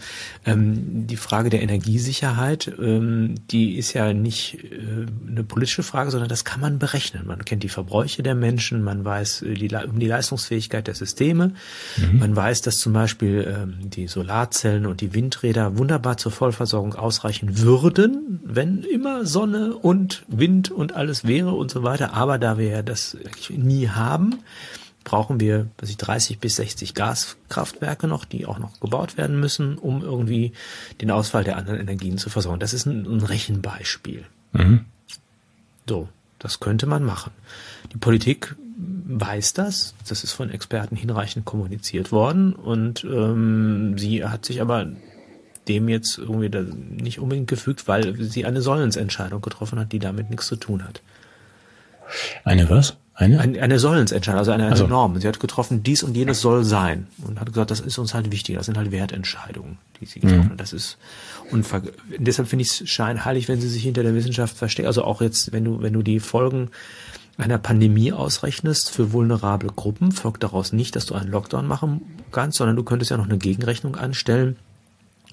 ähm, 0.46 1.08
die 1.08 1.16
Frage 1.16 1.50
der 1.50 1.62
Energiesicherheit, 1.62 2.72
ähm, 2.80 3.34
die 3.50 3.76
ist 3.76 3.94
ja 3.94 4.12
nicht 4.12 4.62
äh, 4.62 5.06
eine 5.28 5.42
politische 5.42 5.82
Frage, 5.82 6.12
sondern 6.12 6.28
das 6.28 6.44
kann 6.44 6.60
man 6.60 6.78
berechnen. 6.78 7.26
Man 7.26 7.44
kennt 7.44 7.64
die 7.64 7.68
Verbräuche 7.68 8.22
der 8.22 8.36
Menschen, 8.36 8.84
man 8.84 9.04
weiß 9.04 9.42
äh, 9.42 9.54
die, 9.54 9.74
um 9.74 9.98
die 9.98 10.06
Leistungsfähigkeit 10.06 10.51
Leistungsfähigkeit 10.52 10.86
der 10.86 10.94
Systeme. 10.94 11.52
Mhm. 11.96 12.18
Man 12.18 12.36
weiß, 12.36 12.62
dass 12.62 12.78
zum 12.78 12.92
Beispiel 12.92 13.46
ähm, 13.48 13.90
die 13.90 14.06
Solarzellen 14.06 14.86
und 14.86 15.00
die 15.00 15.14
Windräder 15.14 15.78
wunderbar 15.78 16.16
zur 16.16 16.32
Vollversorgung 16.32 16.94
ausreichen 16.94 17.58
würden, 17.58 18.40
wenn 18.44 18.82
immer 18.82 19.24
Sonne 19.26 19.74
und 19.74 20.24
Wind 20.28 20.70
und 20.70 20.94
alles 20.94 21.26
wäre 21.26 21.52
und 21.52 21.70
so 21.70 21.82
weiter. 21.82 22.14
Aber 22.14 22.38
da 22.38 22.58
wir 22.58 22.68
ja 22.68 22.82
das 22.82 23.16
nie 23.48 23.88
haben, 23.88 24.40
brauchen 25.04 25.40
wir 25.40 25.66
ich, 25.82 25.96
30 25.96 26.38
bis 26.38 26.56
60 26.56 26.94
Gaskraftwerke 26.94 28.06
noch, 28.06 28.24
die 28.24 28.46
auch 28.46 28.58
noch 28.58 28.78
gebaut 28.78 29.16
werden 29.16 29.40
müssen, 29.40 29.76
um 29.78 30.02
irgendwie 30.02 30.52
den 31.00 31.10
Ausfall 31.10 31.42
der 31.44 31.56
anderen 31.56 31.80
Energien 31.80 32.18
zu 32.18 32.30
versorgen. 32.30 32.60
Das 32.60 32.72
ist 32.72 32.86
ein, 32.86 33.06
ein 33.06 33.20
Rechenbeispiel. 33.20 34.24
Mhm. 34.52 34.84
So, 35.88 36.08
das 36.38 36.60
könnte 36.60 36.86
man 36.86 37.02
machen. 37.04 37.32
Die 37.92 37.98
Politik 37.98 38.54
weiß 39.06 39.52
das, 39.54 39.94
das 40.08 40.24
ist 40.24 40.32
von 40.32 40.50
Experten 40.50 40.96
hinreichend 40.96 41.44
kommuniziert 41.44 42.12
worden 42.12 42.54
und 42.54 43.04
ähm, 43.04 43.98
sie 43.98 44.24
hat 44.24 44.44
sich 44.44 44.60
aber 44.60 44.86
dem 45.68 45.88
jetzt 45.88 46.18
irgendwie 46.18 46.50
nicht 47.02 47.20
unbedingt 47.20 47.48
gefügt, 47.48 47.86
weil 47.86 48.16
sie 48.16 48.44
eine 48.44 48.62
Sollensentscheidung 48.62 49.40
getroffen 49.40 49.78
hat, 49.78 49.92
die 49.92 49.98
damit 49.98 50.30
nichts 50.30 50.46
zu 50.46 50.56
tun 50.56 50.84
hat. 50.84 51.02
Eine 52.44 52.68
was? 52.68 52.96
Eine? 53.14 53.40
Eine, 53.40 53.60
eine 53.60 53.78
Sollensentscheidung, 53.78 54.38
also 54.38 54.50
eine, 54.50 54.64
eine 54.64 54.72
also. 54.72 54.86
Norm. 54.86 55.20
Sie 55.20 55.28
hat 55.28 55.38
getroffen, 55.38 55.82
dies 55.82 56.02
und 56.02 56.16
jenes 56.16 56.40
soll 56.40 56.64
sein 56.64 57.06
und 57.24 57.40
hat 57.40 57.48
gesagt, 57.48 57.70
das 57.70 57.80
ist 57.80 57.98
uns 57.98 58.14
halt 58.14 58.32
wichtig. 58.32 58.56
Das 58.56 58.66
sind 58.66 58.78
halt 58.78 58.90
Wertentscheidungen, 58.90 59.78
die 60.00 60.06
sie 60.06 60.20
getroffen 60.20 60.46
mhm. 60.46 60.50
hat. 60.52 60.60
Das 60.60 60.72
ist 60.72 60.98
unver 61.50 61.82
deshalb 62.18 62.48
finde 62.48 62.62
ich 62.62 62.80
es 62.80 62.88
scheinheilig, 62.88 63.48
wenn 63.48 63.60
sie 63.60 63.68
sich 63.68 63.82
hinter 63.82 64.02
der 64.02 64.14
Wissenschaft 64.14 64.56
versteckt. 64.56 64.86
Also 64.86 65.04
auch 65.04 65.20
jetzt, 65.20 65.52
wenn 65.52 65.64
du, 65.64 65.82
wenn 65.82 65.92
du 65.92 66.02
die 66.02 66.20
Folgen 66.20 66.70
einer 67.38 67.58
Pandemie 67.58 68.12
ausrechnest 68.12 68.90
für 68.90 69.12
vulnerable 69.12 69.70
Gruppen, 69.74 70.12
folgt 70.12 70.42
daraus 70.42 70.72
nicht, 70.72 70.96
dass 70.96 71.06
du 71.06 71.14
einen 71.14 71.30
Lockdown 71.30 71.66
machen 71.66 72.02
kannst, 72.30 72.58
sondern 72.58 72.76
du 72.76 72.82
könntest 72.82 73.10
ja 73.10 73.16
noch 73.16 73.28
eine 73.28 73.38
Gegenrechnung 73.38 73.96
anstellen, 73.96 74.56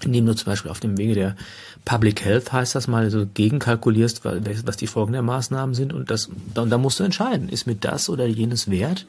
indem 0.02 0.26
du 0.26 0.34
zum 0.34 0.46
Beispiel 0.46 0.70
auf 0.70 0.80
dem 0.80 0.96
Wege 0.96 1.14
der 1.14 1.36
Public 1.84 2.24
Health 2.24 2.52
heißt 2.52 2.74
das 2.74 2.88
mal, 2.88 3.04
also 3.04 3.26
gegenkalkulierst, 3.32 4.24
was 4.24 4.76
die 4.76 4.86
Folgen 4.86 5.12
der 5.12 5.22
Maßnahmen 5.22 5.74
sind 5.74 5.92
und 5.92 6.10
das, 6.10 6.30
und 6.54 6.70
da 6.70 6.78
musst 6.78 7.00
du 7.00 7.04
entscheiden, 7.04 7.48
ist 7.48 7.66
mir 7.66 7.74
das 7.74 8.08
oder 8.08 8.26
jenes 8.26 8.70
wert? 8.70 9.06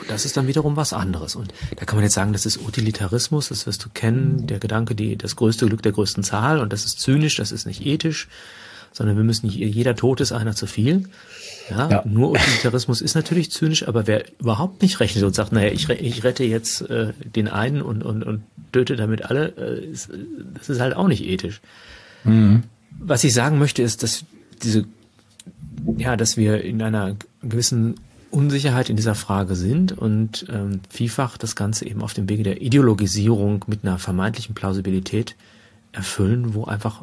Und 0.00 0.10
das 0.10 0.24
ist 0.24 0.36
dann 0.36 0.48
wiederum 0.48 0.76
was 0.76 0.92
anderes. 0.92 1.36
Und 1.36 1.54
da 1.76 1.84
kann 1.84 1.96
man 1.96 2.04
jetzt 2.04 2.14
sagen, 2.14 2.32
das 2.32 2.46
ist 2.46 2.60
Utilitarismus, 2.60 3.48
das 3.48 3.66
wirst 3.66 3.84
du 3.84 3.88
kennen, 3.94 4.46
der 4.46 4.58
Gedanke, 4.58 4.94
die, 4.94 5.16
das 5.16 5.36
größte 5.36 5.66
Glück 5.66 5.82
der 5.82 5.92
größten 5.92 6.24
Zahl 6.24 6.60
und 6.60 6.72
das 6.72 6.84
ist 6.84 7.00
zynisch, 7.00 7.36
das 7.36 7.52
ist 7.52 7.66
nicht 7.66 7.86
ethisch, 7.86 8.28
sondern 8.94 9.16
wir 9.16 9.24
müssen 9.24 9.46
nicht, 9.46 9.56
jeder 9.56 9.96
Tod 9.96 10.20
ist 10.20 10.32
einer 10.32 10.54
zu 10.54 10.66
viel. 10.66 11.02
Ja, 11.68 11.90
ja. 11.90 12.02
nur 12.06 12.30
Utilitarismus 12.30 13.00
ist 13.00 13.14
natürlich 13.14 13.50
zynisch, 13.50 13.88
aber 13.88 14.06
wer 14.06 14.24
überhaupt 14.38 14.82
nicht 14.82 15.00
rechnet 15.00 15.24
und 15.24 15.34
sagt, 15.34 15.52
naja, 15.52 15.72
ich, 15.72 15.88
ich 15.88 16.22
rette 16.22 16.44
jetzt 16.44 16.82
äh, 16.82 17.12
den 17.34 17.48
einen 17.48 17.82
und, 17.82 18.02
und, 18.04 18.22
und 18.22 18.42
töte 18.72 18.96
damit 18.96 19.24
alle, 19.24 19.48
äh, 19.58 19.84
ist, 19.84 20.10
das 20.54 20.68
ist 20.68 20.80
halt 20.80 20.94
auch 20.94 21.08
nicht 21.08 21.24
ethisch. 21.24 21.60
Mhm. 22.22 22.62
Was 23.00 23.24
ich 23.24 23.34
sagen 23.34 23.58
möchte, 23.58 23.82
ist, 23.82 24.02
dass 24.04 24.24
diese, 24.62 24.84
ja, 25.96 26.16
dass 26.16 26.36
wir 26.36 26.62
in 26.62 26.80
einer 26.80 27.16
gewissen 27.42 27.96
Unsicherheit 28.30 28.90
in 28.90 28.96
dieser 28.96 29.16
Frage 29.16 29.56
sind 29.56 29.96
und 29.96 30.46
ähm, 30.50 30.80
vielfach 30.88 31.36
das 31.36 31.56
Ganze 31.56 31.86
eben 31.86 32.02
auf 32.02 32.14
dem 32.14 32.28
Wege 32.28 32.44
der 32.44 32.62
Ideologisierung 32.62 33.64
mit 33.66 33.84
einer 33.84 33.98
vermeintlichen 33.98 34.54
Plausibilität 34.54 35.34
erfüllen, 35.92 36.54
wo 36.54 36.64
einfach 36.64 37.02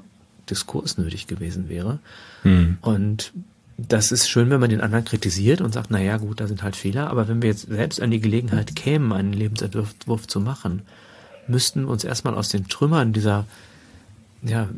Diskurs 0.52 0.98
nötig 0.98 1.28
gewesen 1.28 1.70
wäre. 1.70 2.00
Mhm. 2.44 2.78
Und 2.82 3.34
das 3.78 4.12
ist 4.12 4.30
schön, 4.30 4.50
wenn 4.50 4.60
man 4.60 4.70
den 4.70 4.82
anderen 4.82 5.06
kritisiert 5.06 5.62
und 5.62 5.74
sagt, 5.74 5.90
na 5.90 6.00
ja, 6.00 6.18
gut, 6.18 6.40
da 6.40 6.48
sind 6.48 6.62
halt 6.62 6.76
Fehler, 6.76 7.10
aber 7.10 7.28
wenn 7.28 7.42
wir 7.42 7.50
jetzt 7.50 7.68
selbst 7.68 8.02
an 8.02 8.12
die 8.12 8.20
Gelegenheit 8.20 8.76
kämen, 8.76 9.12
einen 9.12 9.34
Lebensentwurf 9.34 10.28
zu 10.28 10.40
machen, 10.40 10.84
müssten 11.48 11.84
wir 11.84 11.90
uns 11.90 12.04
erstmal 12.04 12.36
aus 12.36 12.50
den 12.50 12.68
Trümmern 12.68 13.14
dieser 13.14 13.46
ja, 14.44 14.70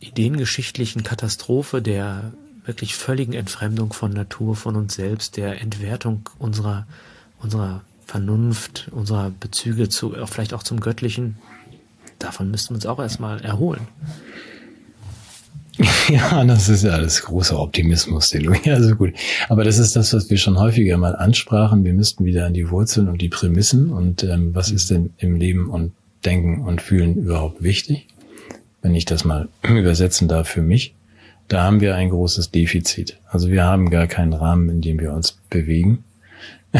ideengeschichtlichen 0.00 1.02
Katastrophe 1.02 1.80
der 1.80 2.32
wirklich 2.64 2.94
völligen 2.94 3.32
Entfremdung 3.32 3.92
von 3.92 4.12
Natur, 4.12 4.54
von 4.54 4.76
uns 4.76 4.94
selbst, 4.94 5.36
der 5.36 5.60
Entwertung 5.60 6.28
unserer, 6.38 6.86
unserer 7.40 7.82
Vernunft, 8.06 8.88
unserer 8.90 9.30
Bezüge 9.30 9.88
zu, 9.88 10.14
vielleicht 10.26 10.52
auch 10.52 10.62
zum 10.62 10.80
Göttlichen, 10.80 11.38
davon 12.18 12.50
müssten 12.50 12.70
wir 12.70 12.76
uns 12.76 12.86
auch 12.86 12.98
erstmal 12.98 13.40
erholen. 13.40 13.88
Ja, 16.08 16.44
das 16.44 16.68
ist 16.68 16.84
ja 16.84 16.92
alles 16.92 17.22
großer 17.22 17.58
Optimismus, 17.58 18.30
den 18.30 18.44
du 18.44 18.52
ja 18.64 18.80
so 18.82 18.94
gut. 18.96 19.14
Aber 19.48 19.64
das 19.64 19.78
ist 19.78 19.96
das, 19.96 20.12
was 20.12 20.30
wir 20.30 20.38
schon 20.38 20.58
häufiger 20.58 20.96
mal 20.98 21.16
ansprachen. 21.16 21.84
Wir 21.84 21.94
müssten 21.94 22.24
wieder 22.24 22.46
an 22.46 22.54
die 22.54 22.70
Wurzeln 22.70 23.08
und 23.08 23.20
die 23.22 23.28
Prämissen 23.28 23.90
und 23.90 24.24
ähm, 24.24 24.54
was 24.54 24.70
ist 24.70 24.90
denn 24.90 25.10
im 25.18 25.36
Leben 25.36 25.70
und 25.70 25.92
Denken 26.24 26.62
und 26.62 26.82
Fühlen 26.82 27.16
überhaupt 27.16 27.62
wichtig? 27.62 28.06
Wenn 28.82 28.94
ich 28.94 29.04
das 29.04 29.24
mal 29.24 29.48
übersetzen 29.62 30.28
darf 30.28 30.48
für 30.48 30.62
mich, 30.62 30.94
da 31.48 31.62
haben 31.62 31.80
wir 31.80 31.96
ein 31.96 32.10
großes 32.10 32.50
Defizit. 32.50 33.18
Also 33.28 33.48
wir 33.48 33.64
haben 33.64 33.90
gar 33.90 34.06
keinen 34.06 34.32
Rahmen, 34.32 34.68
in 34.68 34.80
dem 34.80 35.00
wir 35.00 35.12
uns 35.12 35.38
bewegen. 35.48 36.04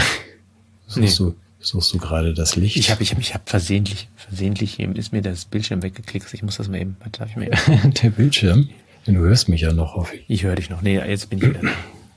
suchst, 0.86 1.20
nee. 1.20 1.26
du, 1.26 1.34
suchst 1.58 1.92
du 1.92 1.98
gerade 1.98 2.34
das 2.34 2.56
Licht? 2.56 2.76
Ich 2.76 2.90
habe 2.90 3.02
ich 3.02 3.12
hab, 3.12 3.18
ich 3.18 3.34
hab 3.34 3.48
versehentlich, 3.48 4.08
versehentlich 4.16 4.78
ist 4.78 5.12
mir 5.12 5.22
das 5.22 5.44
Bildschirm 5.44 5.82
weggeklickt. 5.82 6.32
Ich 6.34 6.42
muss 6.42 6.58
das 6.58 6.68
mal 6.68 6.80
eben, 6.80 6.96
darf 7.12 7.30
ich 7.30 7.36
mal 7.36 7.46
eben. 7.68 7.94
Der 7.94 8.10
Bildschirm? 8.10 8.68
Du 9.06 9.12
hörst 9.12 9.48
mich 9.48 9.62
ja 9.62 9.72
noch, 9.72 9.94
hoffe 9.94 10.16
ich. 10.16 10.24
Ich 10.28 10.42
höre 10.44 10.56
dich 10.56 10.70
noch. 10.70 10.82
Nee, 10.82 10.98
jetzt 10.98 11.30
bin 11.30 11.38
ich 11.38 11.48
wieder. 11.48 11.60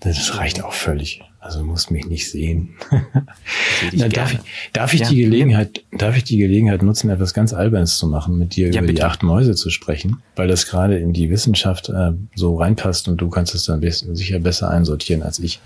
Das 0.04 0.38
reicht 0.38 0.64
auch 0.64 0.74
völlig. 0.74 1.22
Also 1.40 1.60
du 1.60 1.66
musst 1.66 1.92
mich 1.92 2.06
nicht 2.06 2.30
sehen. 2.30 2.70
Na, 3.92 4.08
darf 4.08 4.34
ich, 4.34 4.40
darf 4.72 4.94
ich 4.94 5.02
ja, 5.02 5.10
die 5.10 5.18
Gelegenheit, 5.18 5.84
darf 5.92 6.16
ich 6.16 6.24
die 6.24 6.38
Gelegenheit 6.38 6.82
nutzen, 6.84 7.10
etwas 7.10 7.34
ganz 7.34 7.54
Albernes 7.54 7.98
zu 7.98 8.08
machen, 8.08 8.38
mit 8.38 8.56
dir 8.56 8.68
ja, 8.68 8.80
über 8.80 8.88
bitte. 8.88 8.94
die 8.94 9.04
acht 9.04 9.24
Mäuse 9.24 9.54
zu 9.54 9.70
sprechen, 9.70 10.22
weil 10.38 10.48
das 10.48 10.68
gerade 10.68 10.98
in 10.98 11.12
die 11.12 11.30
Wissenschaft 11.30 11.90
äh, 11.90 12.12
so 12.34 12.56
reinpasst 12.56 13.10
und 13.10 13.18
du 13.18 13.30
kannst 13.30 13.56
es 13.56 13.66
dann 13.66 13.82
sicher 13.82 14.40
besser 14.40 14.70
einsortieren 14.70 15.22
als 15.22 15.40
ich. 15.40 15.60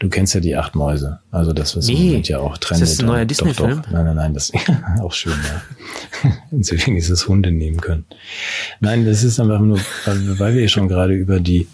Du 0.00 0.10
kennst 0.10 0.34
ja 0.34 0.40
die 0.40 0.54
acht 0.54 0.74
Mäuse, 0.74 1.20
also 1.30 1.54
das 1.54 1.76
was 1.76 1.86
nee. 1.86 2.16
im 2.16 2.22
ja 2.22 2.38
auch 2.38 2.58
trendet. 2.58 2.88
Ist 2.88 2.98
das 2.98 3.00
ein 3.00 3.06
neuer 3.06 3.24
Disney-Film? 3.24 3.82
Nein, 3.90 4.04
nein, 4.04 4.16
nein, 4.16 4.34
das 4.34 4.50
ist 4.50 4.68
auch 5.00 5.12
schön, 5.12 5.32
ja. 5.32 6.32
Deswegen 6.50 6.96
ist 6.96 7.08
es 7.08 7.26
Hunde 7.26 7.50
nehmen 7.50 7.80
können. 7.80 8.04
Nein, 8.80 9.06
das 9.06 9.24
ist 9.24 9.40
einfach 9.40 9.60
nur, 9.60 9.78
weil, 10.04 10.38
weil 10.38 10.54
wir 10.56 10.68
schon 10.68 10.88
gerade 10.88 11.14
über 11.14 11.40
die 11.40 11.68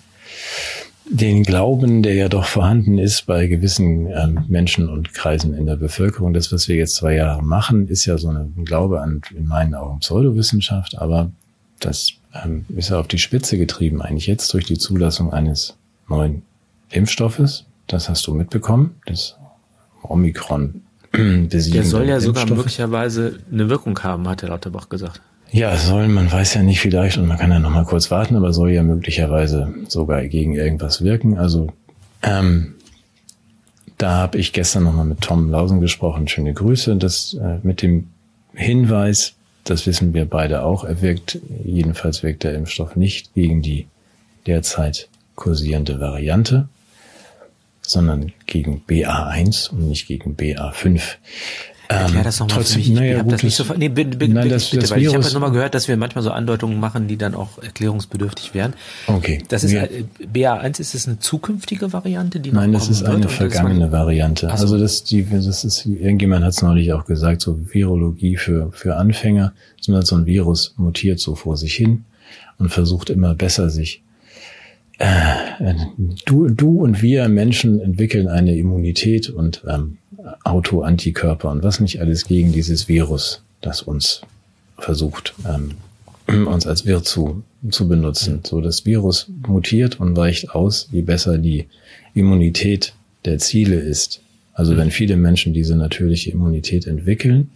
den 1.11 1.43
Glauben, 1.43 2.03
der 2.03 2.15
ja 2.15 2.29
doch 2.29 2.45
vorhanden 2.45 2.99
ist 2.99 3.27
bei 3.27 3.47
gewissen 3.47 4.07
ähm, 4.07 4.45
Menschen 4.49 4.89
und 4.89 5.15
Kreisen 5.15 5.55
in 5.55 5.67
der 5.67 5.77
Bevölkerung. 5.77 6.35
Das, 6.35 6.53
was 6.53 6.69
wir 6.69 6.77
jetzt 6.77 6.97
zwei 6.97 7.15
Jahre 7.15 7.43
machen, 7.43 7.89
ist 7.89 8.05
ja 8.05 8.19
so 8.19 8.29
ein 8.31 8.65
Glaube 8.65 9.01
an, 9.01 9.23
in 9.35 9.47
meinen 9.47 9.75
Augen, 9.75 10.01
Pseudowissenschaft, 10.01 10.99
aber 10.99 11.31
das 11.81 12.13
ähm, 12.35 12.65
ist 12.69 12.91
ja 12.91 12.99
auf 12.99 13.09
die 13.09 13.19
Spitze 13.19 13.57
getrieben, 13.59 14.03
eigentlich 14.03 14.27
jetzt 14.27 14.53
durch 14.53 14.65
die 14.65 14.79
Zulassung 14.79 15.33
eines 15.33 15.77
neuen 16.09 16.43
Impfstoffes. 16.91 17.65
Das 17.87 18.09
hast 18.09 18.27
du 18.27 18.35
mitbekommen, 18.35 18.97
das 19.07 19.37
Omikron 20.03 20.83
Der 21.15 21.85
soll 21.85 22.07
ja 22.07 22.21
sogar 22.21 22.47
möglicherweise 22.47 23.39
eine 23.51 23.69
Wirkung 23.71 23.99
haben, 24.01 24.29
hat 24.29 24.43
der 24.43 24.51
Lauterbach 24.51 24.89
gesagt. 24.89 25.23
Ja, 25.51 25.77
soll, 25.77 26.09
man 26.09 26.31
weiß 26.31 26.55
ja 26.55 26.63
nicht 26.63 26.81
vielleicht 26.81 27.17
und 27.17 27.27
man 27.27 27.39
kann 27.39 27.51
ja 27.51 27.59
noch 27.59 27.71
mal 27.71 27.85
kurz 27.85 28.11
warten, 28.11 28.37
aber 28.37 28.53
soll 28.53 28.71
ja 28.71 28.83
möglicherweise 28.83 29.73
sogar 29.89 30.27
gegen 30.27 30.55
irgendwas 30.55 31.03
wirken. 31.03 31.39
Also 31.39 31.69
ähm, 32.23 32.75
da 33.97 34.11
habe 34.13 34.39
ich 34.39 34.53
gestern 34.53 34.85
noch 34.85 34.95
mal 34.95 35.05
mit 35.05 35.23
Tom 35.23 35.51
Lausen 35.51 35.81
gesprochen. 35.81 36.29
Schöne 36.29 36.53
Grüße. 36.53 36.97
Das 36.97 37.35
äh, 37.35 37.59
mit 37.63 37.83
dem 37.83 38.09
Hinweis, 38.55 39.35
das 39.65 39.87
wissen 39.87 40.13
wir 40.15 40.25
beide 40.25 40.63
auch, 40.63 40.85
er 40.85 41.01
wirkt, 41.01 41.39
jedenfalls 41.65 42.23
wirkt 42.23 42.45
der 42.45 42.55
Impfstoff 42.55 42.97
nicht 42.97 43.35
gegen 43.35 43.63
die 43.63 43.87
derzeit 44.47 45.09
kursierende 45.35 46.01
Variante, 46.01 46.69
sondern 47.83 48.33
gegen 48.47 48.83
BA1 48.89 49.71
und 49.71 49.89
nicht 49.89 50.07
gegen 50.07 50.37
BA5. 50.37 51.01
Erklär 51.91 52.23
das 52.23 52.39
nochmal 52.39 52.65
für 52.65 52.79
mich. 52.79 52.91
Naja, 52.91 53.23
gut, 53.23 53.33
das 53.33 53.43
nicht 53.43 53.57
so, 53.57 53.65
nee, 53.75 53.89
bitte, 53.89 54.19
bitte, 54.19 54.35
nein, 54.35 54.51
das, 54.51 54.67
bitte, 54.67 54.83
das 54.83 54.91
weil 54.91 55.01
Virus, 55.01 55.11
ich 55.11 55.17
habe 55.17 55.27
ja 55.27 55.33
nochmal 55.33 55.53
gehört, 55.53 55.75
dass 55.75 55.89
wir 55.89 55.97
manchmal 55.97 56.23
so 56.23 56.31
Andeutungen 56.31 56.79
machen, 56.79 57.09
die 57.09 57.17
dann 57.17 57.35
auch 57.35 57.63
erklärungsbedürftig 57.63 58.53
wären. 58.53 58.75
Okay. 59.07 59.43
Das 59.49 59.65
ist, 59.65 59.73
ja. 59.73 59.85
BA1, 60.21 60.81
ist 60.81 60.95
das 60.95 61.09
eine 61.09 61.19
zukünftige 61.19 61.95
Variante, 61.95 62.41
die 62.41 62.53
Nein, 62.53 62.73
das 62.73 62.91
ist 62.91 63.05
eine 63.05 63.31
vergangene 63.31 63.91
Variante. 63.91 64.51
Also, 64.51 64.65
also 64.65 64.79
das, 64.79 65.05
die, 65.05 65.27
das 65.31 65.65
ist, 65.65 65.87
irgendjemand 65.87 66.45
hat 66.45 66.53
es 66.53 66.61
neulich 66.61 66.93
auch 66.93 67.07
gesagt, 67.07 67.41
so 67.41 67.59
Virologie 67.73 68.37
für, 68.37 68.71
für 68.73 68.97
Anfänger, 68.97 69.55
sondern 69.81 70.05
so 70.05 70.17
ein 70.17 70.27
Virus 70.27 70.75
mutiert 70.77 71.21
so 71.21 71.37
vor 71.37 71.57
sich 71.57 71.75
hin 71.75 72.05
und 72.59 72.69
versucht 72.69 73.09
immer 73.09 73.35
besser 73.35 73.71
sich 73.71 74.03
äh, 74.99 75.75
du, 76.27 76.49
du 76.49 76.83
und 76.83 77.03
wir 77.03 77.29
Menschen 77.29 77.81
entwickeln 77.81 78.29
eine 78.29 78.57
Immunität 78.57 79.31
und 79.31 79.63
ähm, 79.69 79.99
Autoantikörper 80.45 81.51
und 81.51 81.63
was 81.63 81.81
nicht 81.81 82.01
alles 82.01 82.25
gegen 82.25 82.53
dieses 82.53 82.89
Virus, 82.89 83.43
das 83.61 83.83
uns 83.83 84.23
versucht, 84.79 85.35
ähm, 85.47 85.73
uns 86.47 86.67
als 86.67 86.87
Wirt 86.87 87.07
zu, 87.07 87.43
zu 87.71 87.89
benutzen. 87.89 88.41
So, 88.45 88.61
das 88.61 88.87
Virus 88.87 89.31
mutiert 89.47 90.01
und 90.01 90.17
weicht 90.17 90.51
aus, 90.51 90.89
je 90.93 91.03
besser 91.03 91.39
die 91.39 91.67
Immunität 92.15 92.95
der 93.25 93.39
Ziele 93.39 93.77
ist. 93.77 94.21
Also 94.55 94.77
wenn 94.77 94.91
viele 94.91 95.17
Menschen 95.17 95.53
diese 95.53 95.77
natürliche 95.77 96.31
Immunität 96.31 96.87
entwickeln, 96.87 97.51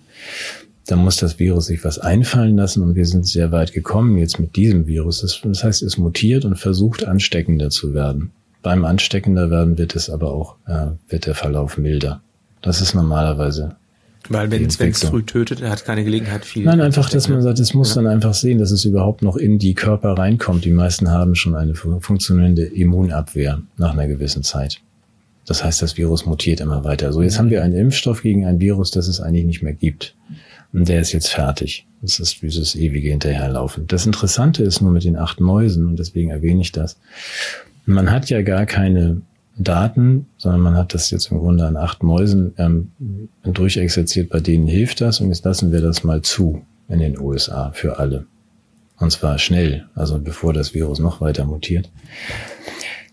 dann 0.86 1.00
muss 1.00 1.16
das 1.16 1.38
Virus 1.38 1.66
sich 1.66 1.84
was 1.84 1.98
einfallen 1.98 2.56
lassen 2.56 2.82
und 2.82 2.94
wir 2.94 3.06
sind 3.06 3.26
sehr 3.26 3.52
weit 3.52 3.72
gekommen 3.72 4.18
jetzt 4.18 4.38
mit 4.38 4.56
diesem 4.56 4.86
Virus. 4.86 5.20
Das, 5.20 5.64
heißt, 5.64 5.82
es 5.82 5.96
mutiert 5.96 6.44
und 6.44 6.56
versucht 6.56 7.04
ansteckender 7.04 7.70
zu 7.70 7.94
werden. 7.94 8.30
Beim 8.62 8.84
ansteckender 8.84 9.50
werden 9.50 9.78
wird 9.78 9.96
es 9.96 10.10
aber 10.10 10.32
auch, 10.32 10.56
äh, 10.66 10.88
wird 11.08 11.26
der 11.26 11.34
Verlauf 11.34 11.78
milder. 11.78 12.20
Das 12.62 12.80
ist 12.80 12.94
normalerweise. 12.94 13.76
Weil 14.28 14.50
wenn 14.50 14.64
es 14.66 15.04
früh 15.04 15.24
tötet, 15.24 15.60
er 15.60 15.70
hat 15.70 15.84
keine 15.84 16.04
Gelegenheit 16.04 16.44
viel. 16.44 16.64
Nein, 16.64 16.80
einfach, 16.80 17.10
dass 17.10 17.28
man 17.28 17.42
sagt, 17.42 17.58
es 17.58 17.74
muss 17.74 17.94
ja. 17.94 18.02
dann 18.02 18.10
einfach 18.10 18.34
sehen, 18.34 18.58
dass 18.58 18.70
es 18.70 18.84
überhaupt 18.84 19.22
noch 19.22 19.36
in 19.36 19.58
die 19.58 19.74
Körper 19.74 20.12
reinkommt. 20.12 20.64
Die 20.64 20.70
meisten 20.70 21.10
haben 21.10 21.34
schon 21.34 21.56
eine 21.56 21.74
funktionierende 21.74 22.64
Immunabwehr 22.64 23.60
nach 23.76 23.92
einer 23.92 24.06
gewissen 24.06 24.44
Zeit. 24.44 24.80
Das 25.44 25.64
heißt, 25.64 25.82
das 25.82 25.96
Virus 25.96 26.24
mutiert 26.24 26.60
immer 26.60 26.84
weiter. 26.84 27.12
So, 27.12 27.20
jetzt 27.20 27.38
haben 27.38 27.50
wir 27.50 27.64
einen 27.64 27.74
Impfstoff 27.74 28.22
gegen 28.22 28.46
ein 28.46 28.60
Virus, 28.60 28.92
das 28.92 29.08
es 29.08 29.20
eigentlich 29.20 29.44
nicht 29.44 29.62
mehr 29.62 29.72
gibt. 29.72 30.14
Und 30.72 30.88
der 30.88 31.00
ist 31.00 31.12
jetzt 31.12 31.28
fertig. 31.28 31.86
Das 32.00 32.20
ist 32.20 32.42
dieses 32.42 32.76
ewige 32.76 33.10
Hinterherlaufen. 33.10 33.86
Das 33.88 34.06
Interessante 34.06 34.62
ist 34.62 34.80
nur 34.80 34.92
mit 34.92 35.04
den 35.04 35.16
acht 35.16 35.40
Mäusen, 35.40 35.86
und 35.86 35.98
deswegen 35.98 36.30
erwähne 36.30 36.60
ich 36.60 36.70
das. 36.70 36.96
Man 37.86 38.10
hat 38.10 38.30
ja 38.30 38.42
gar 38.42 38.66
keine 38.66 39.20
Daten, 39.56 40.26
sondern 40.38 40.60
man 40.60 40.76
hat 40.76 40.94
das 40.94 41.10
jetzt 41.10 41.30
im 41.30 41.38
Grunde 41.38 41.66
an 41.66 41.76
acht 41.76 42.02
Mäusen 42.02 42.54
ähm, 42.58 42.92
durchexerziert, 43.44 44.30
bei 44.30 44.40
denen 44.40 44.66
hilft 44.66 45.00
das 45.00 45.20
und 45.20 45.28
jetzt 45.28 45.44
lassen 45.44 45.72
wir 45.72 45.80
das 45.80 46.04
mal 46.04 46.22
zu 46.22 46.62
in 46.88 46.98
den 46.98 47.18
USA 47.18 47.70
für 47.72 47.98
alle. 47.98 48.26
Und 48.98 49.10
zwar 49.10 49.38
schnell, 49.38 49.86
also 49.94 50.18
bevor 50.18 50.52
das 50.52 50.74
Virus 50.74 50.98
noch 50.98 51.20
weiter 51.20 51.44
mutiert. 51.44 51.90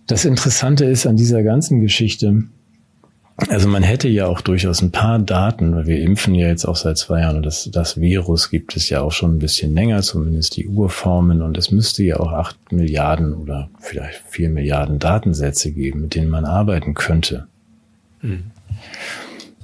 Das 0.08 0.26
Interessante 0.26 0.86
ist 0.86 1.06
an 1.06 1.18
dieser 1.18 1.44
ganzen 1.44 1.82
Geschichte, 1.82 2.44
also 3.48 3.68
man 3.68 3.84
hätte 3.84 4.10
ja 4.10 4.28
auch 4.28 4.42
durchaus 4.42 4.82
ein 4.82 4.92
paar 4.92 5.20
Daten, 5.20 5.76
weil 5.76 5.88
wir 5.88 6.02
impfen 6.02 6.36
ja 6.36 6.48
jetzt 6.48 6.66
auch 6.66 6.76
seit 6.76 6.98
zwei 6.98 7.22
Jahren 7.22 7.38
und 7.38 7.46
das, 7.46 7.70
das 7.72 8.00
Virus 8.00 8.50
gibt 8.50 8.76
es 8.76 8.90
ja 8.90 9.02
auch 9.02 9.12
schon 9.12 9.36
ein 9.36 9.40
bisschen 9.40 9.74
länger, 9.74 10.02
zumindest 10.02 10.58
die 10.58 10.68
Urformen 10.68 11.42
und 11.42 11.58
es 11.58 11.72
müsste 11.72 12.04
ja 12.04 12.20
auch 12.20 12.32
acht 12.32 12.72
Milliarden 12.72 13.34
oder 13.34 13.70
vielleicht 13.80 14.24
vier 14.28 14.50
Milliarden 14.50 15.00
Datensätze 15.00 15.72
geben, 15.72 16.02
mit 16.02 16.16
denen 16.16 16.30
man 16.30 16.46
arbeiten 16.46 16.94
könnte. 16.94 17.48
Mhm. 18.22 18.52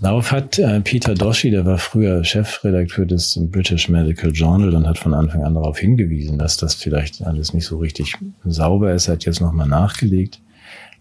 Darauf 0.02 0.32
hat 0.32 0.60
äh, 0.60 0.82
Peter 0.82 1.16
Doshi, 1.16 1.52
der 1.52 1.66
war 1.66 1.78
früher 1.78 2.24
Chefredakteur 2.24 3.06
des 3.06 3.40
British 3.52 3.88
Medical 3.88 4.32
Journal 4.32 4.76
und 4.76 4.88
hat 4.88 4.98
von 4.98 5.14
Anfang 5.14 5.44
an 5.44 5.56
darauf 5.56 5.80
hingewiesen, 5.80 6.38
dass 6.38 6.58
das 6.58 6.76
vielleicht 6.76 7.26
alles 7.26 7.54
nicht 7.54 7.66
so 7.66 7.78
richtig 7.78 8.14
sauber 8.44 8.94
ist. 8.94 9.08
Er 9.08 9.14
hat 9.14 9.26
jetzt 9.26 9.40
nochmal 9.40 9.68
nachgelegt, 9.68 10.42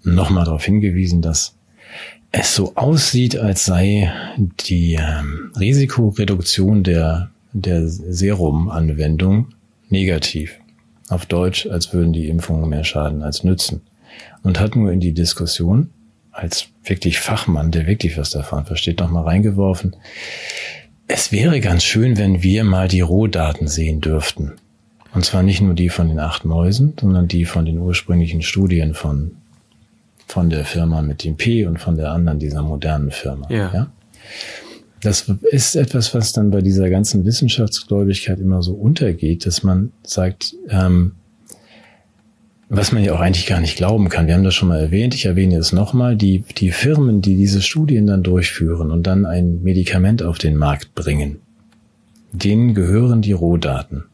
nochmal 0.05 0.45
darauf 0.45 0.65
hingewiesen, 0.65 1.23
dass 1.23 1.57
es 2.37 2.55
so 2.55 2.73
aussieht, 2.75 3.37
als 3.37 3.65
sei 3.65 4.13
die 4.67 4.95
ähm, 4.95 5.53
Risikoreduktion 5.59 6.83
der, 6.83 7.31
der 7.53 7.87
Serumanwendung 7.89 9.49
negativ. 9.89 10.59
Auf 11.09 11.27
Deutsch, 11.27 11.67
als 11.67 11.93
würden 11.93 12.13
die 12.13 12.29
Impfungen 12.29 12.69
mehr 12.69 12.83
schaden 12.83 13.23
als 13.23 13.45
nützen. 13.45 13.83
Und 14.43 14.59
hat 14.59 14.75
nur 14.75 14.91
in 14.91 15.01
die 15.01 15.13
Diskussion 15.13 15.91
als 16.33 16.69
wirklich 16.83 17.21
Fachmann, 17.21 17.71
der 17.71 17.87
wirklich 17.87 18.19
was 18.19 18.31
davon 18.31 18.65
versteht, 18.65 18.99
nochmal 18.99 19.25
reingeworfen. 19.25 19.95
Es 21.07 21.31
wäre 21.31 21.61
ganz 21.61 21.85
schön, 21.85 22.17
wenn 22.17 22.43
wir 22.43 22.65
mal 22.65 22.89
die 22.89 23.03
Rohdaten 23.03 23.69
sehen 23.69 24.01
dürften. 24.01 24.55
Und 25.13 25.25
zwar 25.25 25.45
nicht 25.45 25.61
nur 25.61 25.75
die 25.75 25.89
von 25.89 26.09
den 26.09 26.19
acht 26.19 26.45
Mäusen, 26.45 26.95
sondern 27.01 27.29
die 27.29 27.45
von 27.45 27.65
den 27.65 27.79
ursprünglichen 27.79 28.43
Studien 28.43 28.95
von 28.95 29.37
von 30.27 30.51
der 30.51 30.65
Firma 30.65 31.03
mit 31.03 31.25
dem 31.25 31.37
P 31.37 31.67
und 31.67 31.79
von 31.79 31.97
der 31.97 32.11
anderen 32.13 32.39
dieser 32.39 32.63
modernen 32.63 33.11
Firma. 33.11 33.49
Ja. 33.51 33.71
ja? 33.73 33.93
Das 35.01 35.31
ist 35.51 35.77
etwas, 35.77 36.15
was 36.15 36.33
dann 36.33 36.51
bei 36.51 36.63
dieser 36.63 36.89
ganzen 36.89 37.27
Wissenschaftsgläubigkeit 37.27 38.39
immer 38.39 38.63
so 38.63 38.73
untergeht, 38.73 39.45
dass 39.45 39.63
man 39.63 39.93
sagt, 40.03 40.55
ähm, 40.71 41.13
was 42.71 42.93
man 42.93 43.05
ja 43.05 43.13
auch 43.13 43.21
eigentlich 43.21 43.47
gar 43.47 43.61
nicht 43.61 43.77
glauben 43.77 44.09
kann. 44.09 44.27
Wir 44.27 44.35
haben 44.35 44.45
das 44.45 44.55
schon 44.55 44.69
mal 44.69 44.81
erwähnt, 44.81 45.15
ich 45.15 45.27
erwähne 45.27 45.57
es 45.57 45.73
nochmal, 45.73 46.17
die, 46.17 46.45
die 46.57 46.71
Firmen, 46.71 47.21
die 47.21 47.37
diese 47.37 47.61
Studien 47.61 48.07
dann 48.07 48.23
durchführen 48.23 48.91
und 48.91 49.07
dann 49.07 49.27
ein 49.27 49.63
Medikament 49.63 50.23
auf 50.23 50.39
den 50.39 50.57
Markt 50.57 50.95
bringen, 50.95 51.41
denen 52.33 52.75
gehören 52.75 53.21
die 53.21 53.33
Rohdaten. 53.33 54.05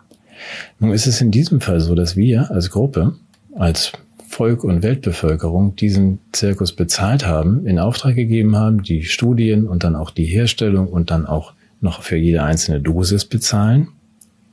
Nun 0.81 0.93
ist 0.93 1.07
es 1.07 1.21
in 1.21 1.31
diesem 1.31 1.61
Fall 1.61 1.81
so, 1.81 1.95
dass 1.95 2.17
wir 2.17 2.51
als 2.51 2.71
Gruppe, 2.71 3.15
als 3.55 3.93
Volk 4.31 4.63
und 4.63 4.85
Weltbevölkerung 4.85 5.75
diesen 5.75 6.21
Zirkus 6.31 6.73
bezahlt 6.73 7.27
haben, 7.27 7.67
in 7.67 7.81
Auftrag 7.81 8.15
gegeben 8.15 8.55
haben, 8.55 8.81
die 8.85 9.03
Studien 9.03 9.67
und 9.67 9.83
dann 9.83 9.97
auch 9.97 10.13
die 10.13 10.25
Herstellung 10.25 10.87
und 10.87 11.11
dann 11.11 11.27
auch 11.27 11.53
noch 11.81 12.03
für 12.03 12.17
jede 12.17 12.45
einzelne 12.45 12.81
Dosis 12.81 13.25
bezahlen. 13.25 13.89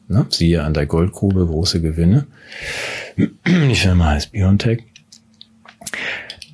Ne? 0.08 0.26
Siehe 0.30 0.64
an 0.64 0.74
der 0.74 0.88
Goldgrube 0.88 1.46
große 1.46 1.80
Gewinne. 1.80 2.26
Die 3.46 3.76
Firma 3.76 4.08
heißt 4.08 4.32
BioNTech. 4.32 4.84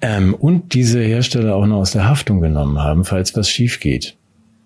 Ähm, 0.01 0.33
und 0.33 0.73
diese 0.73 0.99
Hersteller 0.99 1.55
auch 1.55 1.65
noch 1.65 1.77
aus 1.77 1.91
der 1.91 2.09
Haftung 2.09 2.41
genommen 2.41 2.79
haben, 2.79 3.05
falls 3.05 3.33
was 3.37 3.49
schief 3.49 3.79
geht. 3.79 4.17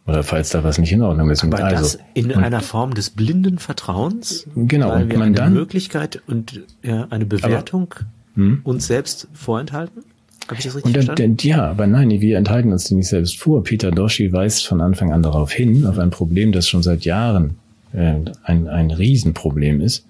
Oder 0.07 0.23
falls 0.23 0.49
da 0.49 0.63
was 0.63 0.79
nicht 0.79 0.91
in 0.91 1.03
Ordnung 1.03 1.29
ist. 1.29 1.43
Aber 1.43 1.63
also, 1.63 1.83
das 1.83 1.99
in 2.15 2.33
einer 2.33 2.61
Form 2.61 2.95
des 2.95 3.11
blinden 3.11 3.59
Vertrauens? 3.59 4.47
Genau. 4.55 4.89
Weil 4.89 5.03
und 5.03 5.11
wir 5.11 5.19
man 5.19 5.27
eine 5.27 5.35
dann, 5.35 5.53
Möglichkeit 5.53 6.23
und 6.25 6.63
ja, 6.81 7.05
eine 7.11 7.27
Bewertung 7.27 7.93
aber, 7.93 8.16
hm? 8.37 8.61
uns 8.63 8.87
selbst 8.87 9.27
vorenthalten? 9.33 10.03
Habe 10.47 10.59
ich 10.59 10.65
das 10.65 10.75
richtig 10.75 10.95
und 10.95 11.03
verstanden? 11.03 11.37
ja, 11.41 11.65
aber 11.65 11.87
nein, 11.87 12.09
wir 12.09 12.37
enthalten 12.37 12.71
uns 12.71 12.85
die 12.85 12.95
nicht 12.95 13.09
selbst 13.09 13.37
vor. 13.37 13.63
Peter 13.63 13.91
Doshi 13.91 14.31
weist 14.31 14.65
von 14.65 14.79
Anfang 14.79 15.11
an 15.11 15.21
darauf 15.21 15.51
hin, 15.51 15.85
auf 15.85 15.99
ein 15.99 16.09
Problem, 16.09 16.53
das 16.53 16.69
schon 16.69 16.83
seit 16.83 17.03
Jahren 17.03 17.55
äh, 17.91 18.13
ein, 18.43 18.67
ein 18.69 18.91
Riesenproblem 18.91 19.81
ist. 19.81 20.05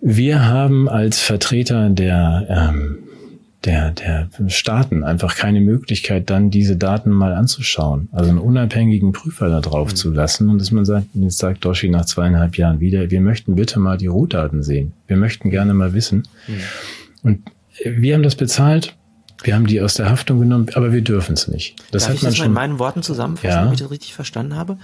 Wir 0.00 0.46
haben 0.46 0.88
als 0.88 1.20
Vertreter 1.20 1.90
der 1.90 2.46
ähm, 2.48 2.98
der, 3.64 3.92
der 3.92 4.28
Staaten 4.48 5.04
einfach 5.04 5.36
keine 5.36 5.60
Möglichkeit, 5.60 6.30
dann 6.30 6.50
diese 6.50 6.76
Daten 6.76 7.10
mal 7.10 7.32
anzuschauen. 7.34 8.08
Also 8.12 8.30
einen 8.30 8.38
unabhängigen 8.38 9.12
Prüfer 9.12 9.48
da 9.48 9.60
drauf 9.60 9.90
mhm. 9.90 9.96
zu 9.96 10.10
lassen 10.10 10.48
und 10.48 10.58
dass 10.58 10.72
man 10.72 10.84
sagt, 10.84 11.06
jetzt 11.14 11.38
sagt 11.38 11.64
Doshi 11.64 11.88
nach 11.88 12.04
zweieinhalb 12.04 12.56
Jahren 12.56 12.80
wieder, 12.80 13.10
wir 13.10 13.20
möchten 13.20 13.54
bitte 13.54 13.78
mal 13.78 13.98
die 13.98 14.08
Rohdaten 14.08 14.62
sehen. 14.62 14.92
Wir 15.06 15.16
möchten 15.16 15.50
gerne 15.50 15.74
mal 15.74 15.94
wissen. 15.94 16.24
Mhm. 16.48 16.60
Und 17.22 17.42
wir 17.84 18.14
haben 18.14 18.22
das 18.22 18.34
bezahlt. 18.34 18.96
Wir 19.44 19.56
haben 19.56 19.66
die 19.66 19.80
aus 19.80 19.94
der 19.94 20.08
Haftung 20.08 20.38
genommen, 20.38 20.68
aber 20.74 20.92
wir 20.92 21.02
dürfen 21.02 21.32
es 21.32 21.48
nicht. 21.48 21.74
Das 21.90 22.02
Darf 22.02 22.10
hat 22.10 22.16
ich 22.16 22.22
man 22.22 22.30
das 22.30 22.36
schon 22.36 22.46
in 22.46 22.52
meinen 22.52 22.78
Worten 22.78 23.02
zusammenfassen, 23.02 23.48
ja. 23.48 23.60
damit 23.62 23.74
ich 23.74 23.80
das 23.80 23.90
richtig 23.90 24.14
verstanden 24.14 24.54
habe? 24.54 24.78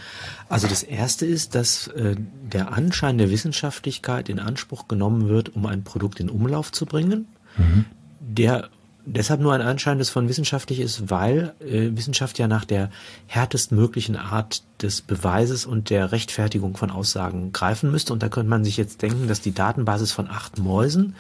Also 0.49 0.67
das 0.67 0.83
erste 0.83 1.27
ist, 1.27 1.55
dass 1.55 1.87
äh, 1.89 2.17
der 2.53 2.73
Anschein 2.73 3.19
der 3.19 3.31
Wissenschaftlichkeit 3.31 4.29
in 4.29 4.41
Anspruch 4.41 4.89
genommen 4.89 5.29
wird, 5.29 5.55
um 5.55 5.67
ein 5.67 5.85
Produkt 5.85 6.19
in 6.19 6.29
Umlauf 6.29 6.73
zu 6.73 6.87
bringen. 6.87 7.27
Mhm 7.57 7.85
der 8.21 8.71
deshalb 9.09 9.41
nur 9.41 9.55
ein 9.55 9.63
Anschein 9.63 9.99
des 9.99 10.11
von 10.11 10.29
wissenschaftlich 10.29 10.81
ist, 10.81 11.11
weil 11.11 11.55
äh, 11.61 11.97
Wissenschaft 11.97 12.39
ja 12.39 12.47
nach 12.47 12.65
der 12.65 12.91
härtestmöglichen 13.27 14.17
Art 14.17 14.63
des 14.83 15.01
Beweises 15.01 15.67
und 15.67 15.91
der 15.91 16.13
Rechtfertigung 16.13 16.77
von 16.77 16.91
Aussagen 16.91 17.53
greifen 17.53 17.91
müsste. 17.91 18.13
Und 18.13 18.23
da 18.23 18.29
könnte 18.29 18.51
man 18.51 18.65
sich 18.65 18.77
jetzt 18.77 19.03
denken, 19.03 19.29
dass 19.29 19.41
die 19.41 19.55
Datenbasis 19.55 20.13
von 20.13 20.29
acht 20.29 20.59
Mäusen 20.59 21.15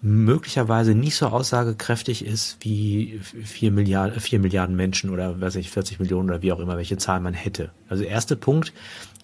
möglicherweise 0.00 0.94
nicht 0.94 1.16
so 1.16 1.26
aussagekräftig 1.26 2.24
ist 2.24 2.58
wie 2.60 3.20
vier 3.20 3.72
Milliarden, 3.72 4.20
vier 4.20 4.38
Milliarden 4.38 4.76
Menschen 4.76 5.10
oder 5.10 5.40
weiß 5.40 5.56
ich, 5.56 5.70
40 5.70 5.98
Millionen 5.98 6.30
oder 6.30 6.40
wie 6.40 6.52
auch 6.52 6.60
immer, 6.60 6.76
welche 6.76 6.98
Zahl 6.98 7.18
man 7.18 7.34
hätte. 7.34 7.70
Also 7.88 8.04
erster 8.04 8.36
Punkt, 8.36 8.72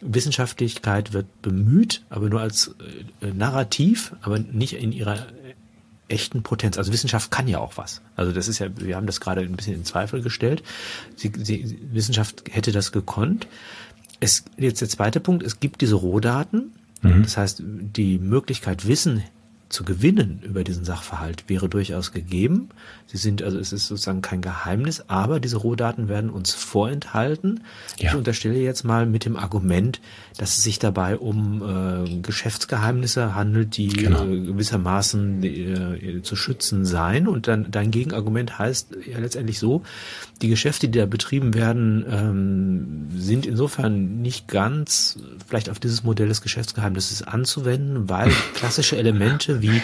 Wissenschaftlichkeit 0.00 1.12
wird 1.12 1.26
bemüht, 1.42 2.02
aber 2.10 2.28
nur 2.28 2.40
als 2.40 2.74
äh, 3.20 3.28
Narrativ, 3.32 4.14
aber 4.20 4.40
nicht 4.40 4.74
in 4.74 4.90
ihrer 4.90 5.26
echten 6.14 6.42
Potenz. 6.42 6.78
Also 6.78 6.92
Wissenschaft 6.92 7.30
kann 7.30 7.48
ja 7.48 7.58
auch 7.58 7.76
was. 7.76 8.00
Also 8.16 8.32
das 8.32 8.48
ist 8.48 8.60
ja, 8.60 8.68
wir 8.76 8.96
haben 8.96 9.06
das 9.06 9.20
gerade 9.20 9.42
ein 9.42 9.56
bisschen 9.56 9.74
in 9.74 9.84
Zweifel 9.84 10.22
gestellt. 10.22 10.62
Sie, 11.16 11.32
sie, 11.36 11.78
Wissenschaft 11.92 12.44
hätte 12.50 12.72
das 12.72 12.92
gekonnt. 12.92 13.46
Es, 14.20 14.44
jetzt 14.56 14.80
der 14.80 14.88
zweite 14.88 15.20
Punkt, 15.20 15.42
es 15.42 15.60
gibt 15.60 15.80
diese 15.80 15.96
Rohdaten. 15.96 16.72
Mhm. 17.02 17.22
Das 17.24 17.36
heißt, 17.36 17.62
die 17.64 18.18
Möglichkeit, 18.18 18.86
Wissen 18.88 19.22
zu 19.74 19.84
gewinnen 19.84 20.40
über 20.44 20.62
diesen 20.62 20.84
Sachverhalt 20.84 21.44
wäre 21.48 21.68
durchaus 21.68 22.12
gegeben. 22.12 22.68
Sie 23.06 23.16
sind, 23.16 23.42
also 23.42 23.58
es 23.58 23.72
ist 23.72 23.88
sozusagen 23.88 24.22
kein 24.22 24.40
Geheimnis, 24.40 25.04
aber 25.08 25.40
diese 25.40 25.56
Rohdaten 25.56 26.08
werden 26.08 26.30
uns 26.30 26.54
vorenthalten. 26.54 27.64
Ja. 27.98 28.10
Ich 28.10 28.16
unterstelle 28.16 28.58
jetzt 28.58 28.84
mal 28.84 29.04
mit 29.04 29.24
dem 29.24 29.36
Argument, 29.36 30.00
dass 30.38 30.56
es 30.56 30.62
sich 30.62 30.78
dabei 30.78 31.18
um 31.18 31.62
äh, 31.62 32.20
Geschäftsgeheimnisse 32.20 33.34
handelt, 33.34 33.76
die 33.76 33.88
genau. 33.88 34.24
äh, 34.24 34.40
gewissermaßen 34.40 35.42
äh, 35.42 36.22
zu 36.22 36.36
schützen 36.36 36.84
seien. 36.84 37.26
Und 37.26 37.48
dann 37.48 37.70
dein 37.70 37.90
Gegenargument 37.90 38.58
heißt 38.58 38.96
ja 39.06 39.18
letztendlich 39.18 39.58
so, 39.58 39.82
die 40.40 40.48
Geschäfte, 40.48 40.88
die 40.88 40.98
da 40.98 41.06
betrieben 41.06 41.54
werden, 41.54 42.04
ähm, 42.08 43.08
sind 43.16 43.44
insofern 43.44 44.22
nicht 44.22 44.46
ganz 44.46 45.18
vielleicht 45.46 45.68
auf 45.68 45.80
dieses 45.80 46.04
Modell 46.04 46.28
des 46.28 46.42
Geschäftsgeheimnisses 46.42 47.22
anzuwenden, 47.22 48.08
weil 48.08 48.30
klassische 48.54 48.96
Elemente 48.96 49.62
wie 49.72 49.82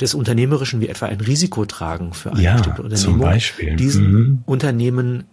des 0.00 0.14
Unternehmerischen, 0.14 0.80
wie 0.80 0.88
etwa 0.88 1.06
ein 1.06 1.20
Risiko 1.20 1.64
tragen 1.66 2.14
für 2.14 2.32
eine 2.32 2.42
ja, 2.42 2.52
bestimmte 2.54 2.82
Unternehmung, 2.82 3.12
zum 3.12 3.20
Beispiel. 3.20 3.76
diesen 3.76 4.12
mhm. 4.12 4.42
Unternehmen 4.44 5.24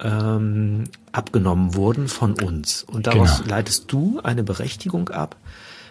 ähm, 0.00 0.84
abgenommen 1.12 1.74
wurden 1.74 2.08
von 2.08 2.34
uns. 2.40 2.82
Und 2.82 3.06
daraus 3.06 3.38
genau. 3.38 3.50
leitest 3.50 3.92
du 3.92 4.20
eine 4.22 4.42
Berechtigung 4.42 5.08
ab, 5.10 5.36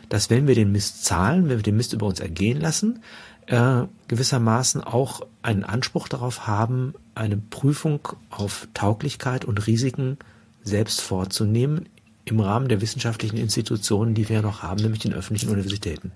dass 0.10 0.30
wenn 0.30 0.47
wir 0.47 0.56
den 0.56 0.72
Mist 0.72 1.06
zahlen, 1.06 1.49
wenn 1.49 1.58
wir 1.58 1.64
den 1.64 1.78
Mist 1.78 1.93
über 1.93 2.06
uns 2.06 2.20
ergehen 2.20 2.60
lassen, 2.60 2.99
äh, 3.47 3.84
gewissermaßen 4.08 4.84
auch 4.84 5.22
einen 5.41 5.64
Anspruch 5.64 6.08
darauf 6.08 6.47
haben, 6.47 6.93
eine 7.14 7.38
Prüfung 7.38 8.08
auf 8.30 8.68
Tauglichkeit 8.74 9.45
und 9.45 9.68
Risiken 9.68 10.18
selbst 10.64 11.01
vorzunehmen 11.01 11.88
im 12.26 12.39
Rahmen 12.39 12.70
der 12.70 12.82
wissenschaftlichen 12.82 13.38
Institutionen, 13.38 14.16
die 14.16 14.30
wir 14.30 14.41
noch 14.41 14.64
haben, 14.64 14.82
nämlich 14.82 15.01
den 15.01 15.14
öffentlichen 15.14 15.49
Universitäten. 15.49 16.12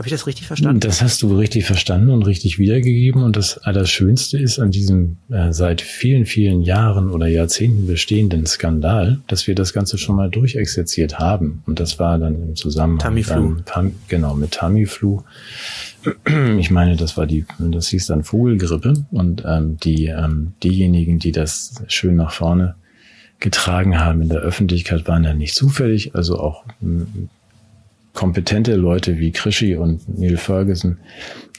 Habe 0.00 0.08
ich 0.08 0.12
das 0.12 0.26
richtig 0.26 0.46
verstanden? 0.46 0.80
Das 0.80 1.02
hast 1.02 1.20
du 1.20 1.36
richtig 1.36 1.66
verstanden 1.66 2.08
und 2.08 2.22
richtig 2.22 2.58
wiedergegeben. 2.58 3.22
Und 3.22 3.36
das 3.36 3.58
Allerschönste 3.58 4.38
ist 4.38 4.58
an 4.58 4.70
diesem 4.70 5.18
äh, 5.28 5.52
seit 5.52 5.82
vielen, 5.82 6.24
vielen 6.24 6.62
Jahren 6.62 7.10
oder 7.10 7.26
Jahrzehnten 7.26 7.86
bestehenden 7.86 8.46
Skandal, 8.46 9.20
dass 9.26 9.46
wir 9.46 9.54
das 9.54 9.74
Ganze 9.74 9.98
schon 9.98 10.16
mal 10.16 10.30
durchexerziert 10.30 11.18
haben. 11.18 11.62
Und 11.66 11.80
das 11.80 11.98
war 11.98 12.18
dann 12.18 12.42
im 12.42 12.56
Zusammenhang 12.56 13.10
Tamiflu. 13.10 13.56
Dann, 13.66 13.92
genau, 14.08 14.34
mit 14.34 14.52
Tamiflu. 14.52 15.20
Ich 16.58 16.70
meine, 16.70 16.96
das 16.96 17.18
war 17.18 17.26
die, 17.26 17.44
das 17.58 17.88
hieß 17.88 18.06
dann 18.06 18.24
Vogelgrippe. 18.24 19.04
Und 19.10 19.44
ähm, 19.46 19.76
die, 19.84 20.06
ähm, 20.06 20.54
diejenigen, 20.62 21.18
die 21.18 21.32
das 21.32 21.74
schön 21.88 22.16
nach 22.16 22.32
vorne 22.32 22.74
getragen 23.38 24.00
haben 24.00 24.22
in 24.22 24.30
der 24.30 24.40
Öffentlichkeit, 24.40 25.06
waren 25.06 25.24
ja 25.24 25.34
nicht 25.34 25.54
zufällig, 25.54 26.14
also 26.14 26.38
auch 26.38 26.64
kompetente 28.12 28.74
Leute 28.74 29.18
wie 29.18 29.30
Krischi 29.30 29.76
und 29.76 30.18
Neil 30.18 30.36
Ferguson, 30.36 30.98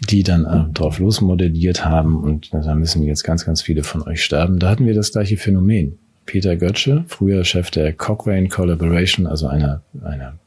die 0.09 0.23
dann 0.23 0.45
äh, 0.45 0.73
drauf 0.73 0.99
losmodelliert 0.99 1.85
haben 1.85 2.21
und 2.23 2.53
da 2.53 2.75
müssen 2.75 3.03
jetzt 3.03 3.23
ganz, 3.23 3.45
ganz 3.45 3.61
viele 3.61 3.83
von 3.83 4.01
euch 4.03 4.23
sterben. 4.23 4.59
Da 4.59 4.69
hatten 4.69 4.85
wir 4.85 4.93
das 4.93 5.11
gleiche 5.11 5.37
Phänomen. 5.37 5.97
Peter 6.25 6.55
Götze, 6.55 7.03
früher 7.07 7.43
Chef 7.43 7.71
der 7.71 7.93
Cochrane 7.93 8.47
Collaboration, 8.47 9.25
also 9.27 9.47
einer, 9.47 9.81
einer 10.03 10.37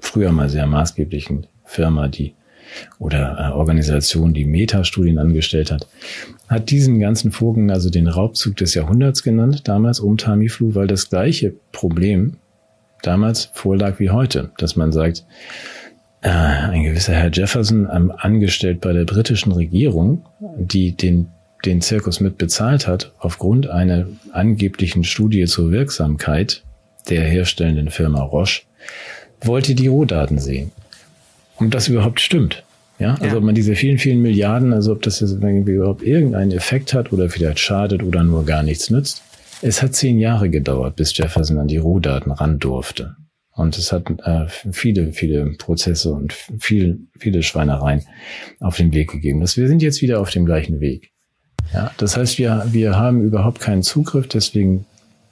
früher 0.00 0.32
mal 0.32 0.48
sehr 0.48 0.66
maßgeblichen 0.66 1.46
Firma, 1.64 2.08
die 2.08 2.34
oder 2.98 3.36
äh, 3.38 3.52
Organisation, 3.52 4.32
die 4.32 4.44
Metastudien 4.44 5.18
angestellt 5.18 5.70
hat, 5.70 5.86
hat 6.48 6.70
diesen 6.70 6.98
ganzen 6.98 7.30
Vorgang, 7.30 7.70
also 7.70 7.90
den 7.90 8.08
Raubzug 8.08 8.56
des 8.56 8.74
Jahrhunderts 8.74 9.22
genannt, 9.22 9.68
damals 9.68 10.00
um 10.00 10.16
Tamiflu, 10.16 10.74
weil 10.74 10.86
das 10.86 11.10
gleiche 11.10 11.54
Problem 11.72 12.36
damals 13.02 13.50
vorlag 13.52 13.98
wie 13.98 14.10
heute, 14.10 14.50
dass 14.58 14.76
man 14.76 14.92
sagt, 14.92 15.24
äh, 16.22 16.28
ein 16.28 16.84
gewisser 16.84 17.14
Herr 17.14 17.30
Jefferson, 17.32 17.88
ähm, 17.92 18.12
angestellt 18.16 18.80
bei 18.80 18.92
der 18.92 19.04
britischen 19.04 19.52
Regierung, 19.52 20.24
die 20.56 20.92
den 20.92 21.28
den 21.64 21.80
Zirkus 21.80 22.20
mit 22.20 22.38
bezahlt 22.38 22.86
hat, 22.86 23.12
aufgrund 23.18 23.68
einer 23.68 24.06
angeblichen 24.32 25.04
Studie 25.04 25.44
zur 25.46 25.70
Wirksamkeit 25.70 26.62
der 27.08 27.22
herstellenden 27.22 27.90
Firma 27.90 28.22
Roche, 28.22 28.62
wollte 29.40 29.74
die 29.74 29.86
Rohdaten 29.88 30.38
sehen. 30.38 30.72
Und 31.56 31.74
das 31.74 31.88
überhaupt 31.88 32.20
stimmt. 32.20 32.64
Ja, 32.98 33.14
also 33.14 33.26
ja. 33.26 33.36
ob 33.36 33.42
man 33.42 33.54
diese 33.54 33.74
vielen, 33.74 33.98
vielen 33.98 34.22
Milliarden, 34.22 34.72
also 34.72 34.92
ob 34.92 35.02
das 35.02 35.20
jetzt 35.20 35.32
irgendwie 35.32 35.72
überhaupt 35.72 36.02
irgendeinen 36.02 36.52
Effekt 36.52 36.94
hat 36.94 37.12
oder 37.12 37.28
vielleicht 37.28 37.58
schadet 37.58 38.02
oder 38.02 38.22
nur 38.22 38.44
gar 38.44 38.62
nichts 38.62 38.90
nützt. 38.90 39.22
Es 39.62 39.80
hat 39.80 39.94
zehn 39.94 40.18
Jahre 40.18 40.50
gedauert, 40.50 40.96
bis 40.96 41.16
Jefferson 41.16 41.58
an 41.58 41.68
die 41.68 41.76
Rohdaten 41.76 42.32
ran 42.32 42.58
durfte. 42.58 43.14
Und 43.54 43.78
es 43.78 43.92
hat 43.92 44.10
äh, 44.24 44.46
viele, 44.72 45.12
viele 45.12 45.52
Prozesse 45.56 46.12
und 46.12 46.32
viel, 46.32 47.06
viele 47.16 47.42
Schweinereien 47.42 48.02
auf 48.60 48.76
den 48.76 48.92
Weg 48.92 49.10
gegeben. 49.10 49.40
Das, 49.40 49.56
wir 49.56 49.68
sind 49.68 49.82
jetzt 49.82 50.02
wieder 50.02 50.20
auf 50.20 50.30
dem 50.30 50.46
gleichen 50.46 50.80
Weg. 50.80 51.12
Ja, 51.72 51.92
das 51.96 52.16
heißt, 52.16 52.38
wir, 52.38 52.66
wir 52.70 52.96
haben 52.96 53.22
überhaupt 53.22 53.60
keinen 53.60 53.82
Zugriff, 53.84 54.26
deswegen 54.26 54.84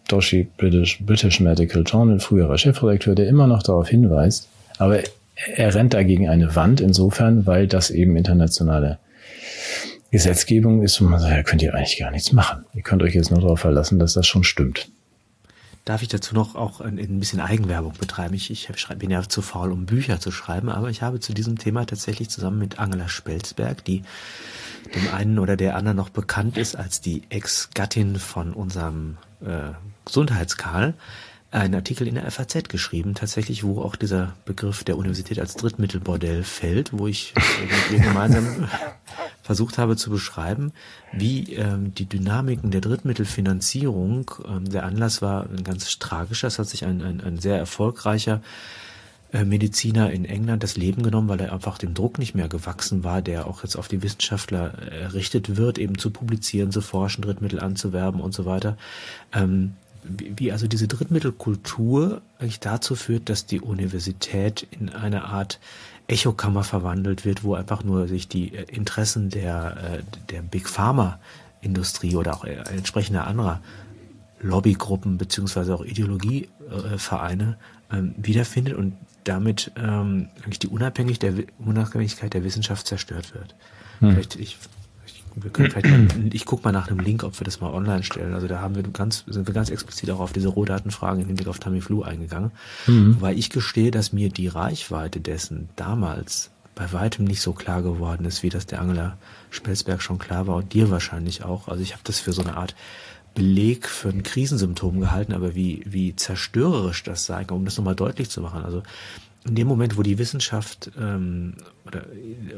Doshi, 0.06 0.46
British, 0.56 1.00
British 1.04 1.40
Medical 1.40 1.82
Journal, 1.84 2.20
früherer 2.20 2.56
Chefredakteur, 2.56 3.16
der 3.16 3.26
immer 3.26 3.46
noch 3.46 3.62
darauf 3.62 3.88
hinweist, 3.88 4.48
aber 4.78 5.00
er 5.56 5.74
rennt 5.74 5.94
dagegen 5.94 6.28
eine 6.28 6.54
Wand 6.54 6.80
insofern, 6.80 7.46
weil 7.46 7.66
das 7.66 7.90
eben 7.90 8.16
internationale 8.16 8.98
Gesetzgebung 10.10 10.82
ist 10.82 11.00
und 11.00 11.08
man 11.08 11.20
sagt, 11.20 11.32
ja, 11.32 11.42
könnt 11.42 11.62
ihr 11.62 11.74
eigentlich 11.74 11.98
gar 11.98 12.10
nichts 12.10 12.32
machen. 12.32 12.64
Ihr 12.74 12.82
könnt 12.82 13.02
euch 13.02 13.14
jetzt 13.14 13.30
nur 13.30 13.40
darauf 13.40 13.60
verlassen, 13.60 13.98
dass 13.98 14.14
das 14.14 14.26
schon 14.26 14.44
stimmt. 14.44 14.90
Darf 15.84 16.02
ich 16.02 16.08
dazu 16.08 16.34
noch 16.34 16.56
auch 16.56 16.80
ein, 16.80 16.98
ein 16.98 17.20
bisschen 17.20 17.40
Eigenwerbung 17.40 17.94
betreiben? 17.98 18.34
Ich, 18.34 18.50
ich 18.50 18.68
bin 18.98 19.10
ja 19.10 19.22
zu 19.22 19.40
faul, 19.40 19.72
um 19.72 19.86
Bücher 19.86 20.20
zu 20.20 20.30
schreiben, 20.30 20.68
aber 20.68 20.90
ich 20.90 21.02
habe 21.02 21.20
zu 21.20 21.32
diesem 21.32 21.58
Thema 21.58 21.86
tatsächlich 21.86 22.28
zusammen 22.28 22.58
mit 22.58 22.78
Angela 22.78 23.08
Spelzberg, 23.08 23.84
die 23.84 24.02
dem 24.94 25.14
einen 25.14 25.38
oder 25.38 25.56
der 25.56 25.76
anderen 25.76 25.96
noch 25.96 26.10
bekannt 26.10 26.58
ist 26.58 26.76
als 26.76 27.00
die 27.00 27.22
Ex-Gattin 27.30 28.16
von 28.16 28.52
unserem 28.52 29.16
äh, 29.40 29.72
Gesundheitskarl, 30.04 30.94
einen 31.50 31.74
Artikel 31.74 32.06
in 32.06 32.14
der 32.14 32.30
FAZ 32.30 32.68
geschrieben, 32.68 33.14
tatsächlich, 33.14 33.64
wo 33.64 33.82
auch 33.82 33.96
dieser 33.96 34.34
Begriff 34.44 34.84
der 34.84 34.96
Universität 34.96 35.40
als 35.40 35.56
Drittmittelbordell 35.56 36.44
fällt, 36.44 36.96
wo 36.96 37.08
ich 37.08 37.34
mit 37.60 37.98
ihr 37.98 38.06
gemeinsam 38.06 38.68
versucht 39.42 39.78
habe 39.78 39.96
zu 39.96 40.10
beschreiben, 40.10 40.72
wie 41.12 41.54
ähm, 41.54 41.92
die 41.92 42.06
Dynamiken 42.06 42.70
der 42.70 42.80
Drittmittelfinanzierung, 42.80 44.30
ähm, 44.46 44.70
der 44.70 44.84
Anlass 44.84 45.22
war 45.22 45.48
ein 45.50 45.64
ganz 45.64 45.98
tragischer, 45.98 46.46
es 46.46 46.60
hat 46.60 46.68
sich 46.68 46.84
ein, 46.84 47.02
ein, 47.02 47.20
ein 47.20 47.38
sehr 47.38 47.58
erfolgreicher 47.58 48.42
äh, 49.32 49.44
Mediziner 49.44 50.12
in 50.12 50.24
England 50.24 50.62
das 50.62 50.76
Leben 50.76 51.02
genommen, 51.02 51.28
weil 51.28 51.40
er 51.40 51.52
einfach 51.52 51.78
dem 51.78 51.94
Druck 51.94 52.18
nicht 52.18 52.36
mehr 52.36 52.48
gewachsen 52.48 53.02
war, 53.02 53.22
der 53.22 53.48
auch 53.48 53.64
jetzt 53.64 53.74
auf 53.74 53.88
die 53.88 54.04
Wissenschaftler 54.04 54.74
errichtet 54.88 55.56
wird, 55.56 55.78
eben 55.78 55.98
zu 55.98 56.10
publizieren, 56.10 56.70
zu 56.70 56.80
forschen, 56.80 57.22
Drittmittel 57.22 57.58
anzuwerben 57.58 58.20
und 58.20 58.34
so 58.34 58.44
weiter. 58.44 58.76
Ähm, 59.32 59.74
wie 60.18 60.52
also 60.52 60.66
diese 60.66 60.88
Drittmittelkultur 60.88 62.22
eigentlich 62.38 62.60
dazu 62.60 62.94
führt, 62.94 63.28
dass 63.28 63.46
die 63.46 63.60
Universität 63.60 64.66
in 64.70 64.88
eine 64.90 65.24
Art 65.24 65.60
Echokammer 66.06 66.64
verwandelt 66.64 67.24
wird, 67.24 67.44
wo 67.44 67.54
einfach 67.54 67.84
nur 67.84 68.08
sich 68.08 68.28
die 68.28 68.54
äh, 68.54 68.64
Interessen 68.64 69.30
der, 69.30 69.76
äh, 70.00 70.02
der 70.30 70.42
Big 70.42 70.68
Pharma 70.68 71.18
Industrie 71.60 72.16
oder 72.16 72.34
auch 72.34 72.44
äh, 72.44 72.54
entsprechender 72.54 73.26
anderer 73.26 73.60
Lobbygruppen 74.40 75.18
beziehungsweise 75.18 75.74
auch 75.74 75.84
Ideologievereine 75.84 77.58
ähm, 77.92 78.14
wiederfindet 78.16 78.74
und 78.74 78.94
damit 79.24 79.70
ähm, 79.76 80.28
eigentlich 80.44 80.58
die 80.58 80.68
der, 81.18 81.34
Unabhängigkeit 81.58 82.32
der 82.32 82.42
Wissenschaft 82.44 82.86
zerstört 82.86 83.34
wird. 83.34 83.54
Hm. 84.00 84.12
Vielleicht, 84.12 84.36
ich 84.36 84.56
wir 85.34 85.50
können 85.50 85.70
vielleicht 85.70 85.88
mal, 85.88 86.34
ich 86.34 86.44
gucke 86.44 86.64
mal 86.64 86.72
nach 86.72 86.88
einem 86.88 87.00
Link, 87.00 87.24
ob 87.24 87.38
wir 87.40 87.44
das 87.44 87.60
mal 87.60 87.72
online 87.72 88.02
stellen. 88.02 88.34
Also 88.34 88.48
da 88.48 88.60
haben 88.60 88.74
wir 88.74 88.82
ganz, 88.82 89.24
sind 89.26 89.46
wir 89.46 89.54
ganz 89.54 89.70
explizit 89.70 90.10
auch 90.10 90.20
auf 90.20 90.32
diese 90.32 90.48
Rohdatenfragen 90.48 91.20
im 91.20 91.26
Hinblick 91.26 91.48
auf 91.48 91.58
Tamiflu 91.58 92.02
eingegangen. 92.02 92.50
Mhm. 92.86 93.16
Weil 93.20 93.38
ich 93.38 93.50
gestehe, 93.50 93.90
dass 93.90 94.12
mir 94.12 94.28
die 94.30 94.48
Reichweite 94.48 95.20
dessen 95.20 95.68
damals 95.76 96.50
bei 96.74 96.92
weitem 96.92 97.24
nicht 97.24 97.42
so 97.42 97.52
klar 97.52 97.82
geworden 97.82 98.24
ist, 98.24 98.42
wie 98.42 98.48
das 98.48 98.66
der 98.66 98.80
Angela 98.80 99.18
Spelsberg 99.50 100.00
schon 100.00 100.18
klar 100.18 100.46
war 100.46 100.56
und 100.56 100.72
dir 100.72 100.90
wahrscheinlich 100.90 101.44
auch. 101.44 101.68
Also 101.68 101.82
ich 101.82 101.92
habe 101.92 102.02
das 102.04 102.20
für 102.20 102.32
so 102.32 102.42
eine 102.42 102.56
Art 102.56 102.74
Beleg 103.34 103.86
für 103.86 104.08
ein 104.08 104.22
Krisensymptom 104.22 104.98
gehalten, 105.00 105.32
aber 105.32 105.54
wie, 105.54 105.82
wie 105.86 106.16
zerstörerisch 106.16 107.04
das 107.04 107.26
sei, 107.26 107.46
um 107.50 107.64
das 107.64 107.76
nochmal 107.76 107.94
deutlich 107.94 108.28
zu 108.28 108.40
machen. 108.40 108.64
Also 108.64 108.82
in 109.46 109.54
dem 109.54 109.68
Moment, 109.68 109.96
wo 109.96 110.02
die 110.02 110.18
Wissenschaft, 110.18 110.90
ähm, 110.98 111.54
oder, 111.86 112.04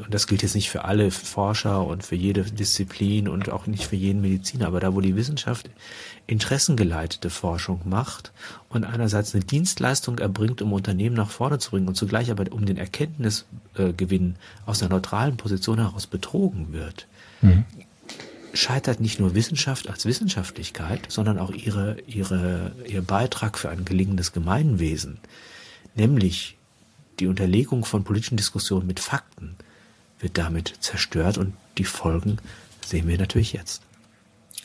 und 0.03 0.13
das 0.13 0.27
gilt 0.27 0.41
jetzt 0.41 0.55
nicht 0.55 0.69
für 0.69 0.83
alle 0.83 1.11
Forscher 1.11 1.85
und 1.85 2.03
für 2.03 2.15
jede 2.15 2.43
Disziplin 2.43 3.29
und 3.29 3.49
auch 3.49 3.67
nicht 3.67 3.85
für 3.85 3.95
jeden 3.95 4.21
Mediziner, 4.21 4.67
aber 4.67 4.81
da, 4.81 4.93
wo 4.93 4.99
die 4.99 5.15
Wissenschaft 5.15 5.69
interessengeleitete 6.27 7.29
Forschung 7.29 7.81
macht 7.85 8.33
und 8.67 8.83
einerseits 8.83 9.33
eine 9.33 9.45
Dienstleistung 9.45 10.19
erbringt, 10.19 10.61
um 10.61 10.73
Unternehmen 10.73 11.15
nach 11.15 11.29
vorne 11.29 11.57
zu 11.57 11.71
bringen 11.71 11.87
und 11.87 11.95
zugleich 11.95 12.31
aber 12.31 12.51
um 12.51 12.65
den 12.65 12.77
Erkenntnisgewinn 12.77 14.35
aus 14.65 14.81
einer 14.81 14.93
neutralen 14.93 15.37
Position 15.37 15.79
heraus 15.79 16.05
betrogen 16.05 16.73
wird, 16.73 17.07
mhm. 17.41 17.63
scheitert 18.53 18.99
nicht 18.99 19.21
nur 19.21 19.35
Wissenschaft 19.35 19.87
als 19.89 20.05
Wissenschaftlichkeit, 20.05 21.05
sondern 21.07 21.39
auch 21.39 21.51
ihre, 21.51 21.95
ihre, 22.07 22.73
ihr 22.85 23.03
Beitrag 23.03 23.57
für 23.57 23.69
ein 23.69 23.85
gelingendes 23.85 24.33
Gemeinwesen. 24.33 25.19
Nämlich 25.95 26.57
die 27.19 27.27
Unterlegung 27.27 27.85
von 27.85 28.03
politischen 28.03 28.37
Diskussionen 28.37 28.87
mit 28.87 28.99
Fakten 28.99 29.55
wird 30.19 30.37
damit 30.37 30.73
zerstört 30.79 31.37
und 31.37 31.53
die 31.77 31.83
Folgen 31.83 32.37
sehen 32.85 33.07
wir 33.07 33.17
natürlich 33.17 33.53
jetzt. 33.53 33.81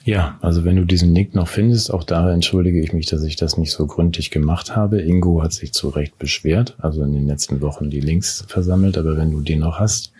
Ja, 0.04 0.38
also 0.40 0.64
wenn 0.64 0.76
du 0.76 0.84
diesen 0.84 1.14
Link 1.14 1.34
noch 1.34 1.48
findest, 1.48 1.92
auch 1.92 2.04
da 2.04 2.32
entschuldige 2.32 2.80
ich 2.80 2.92
mich, 2.92 3.06
dass 3.06 3.22
ich 3.24 3.36
das 3.36 3.58
nicht 3.58 3.72
so 3.72 3.86
gründlich 3.86 4.30
gemacht 4.30 4.74
habe. 4.74 5.02
Ingo 5.02 5.42
hat 5.42 5.52
sich 5.52 5.72
zu 5.72 5.88
Recht 5.90 6.18
beschwert, 6.18 6.76
also 6.78 7.02
in 7.02 7.12
den 7.12 7.26
letzten 7.26 7.60
Wochen 7.60 7.90
die 7.90 8.00
Links 8.00 8.44
versammelt, 8.48 8.96
aber 8.96 9.16
wenn 9.16 9.32
du 9.32 9.40
den 9.40 9.58
noch 9.58 9.78
hast, 9.78 10.12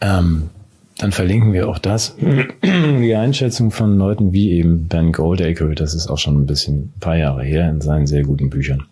ähm, 0.00 0.50
dann 0.98 1.12
verlinken 1.12 1.52
wir 1.52 1.68
auch 1.68 1.78
das. 1.78 2.16
Die 2.62 3.14
Einschätzung 3.14 3.70
von 3.70 3.96
Leuten 3.96 4.32
wie 4.32 4.50
eben 4.50 4.88
Ben 4.88 5.12
Goldacre, 5.12 5.74
das 5.76 5.94
ist 5.94 6.08
auch 6.08 6.18
schon 6.18 6.36
ein 6.42 6.46
bisschen 6.46 6.92
ein 6.96 7.00
paar 7.00 7.16
Jahre 7.16 7.44
her 7.44 7.70
in 7.70 7.80
seinen 7.80 8.08
sehr 8.08 8.24
guten 8.24 8.50
Büchern. 8.50 8.84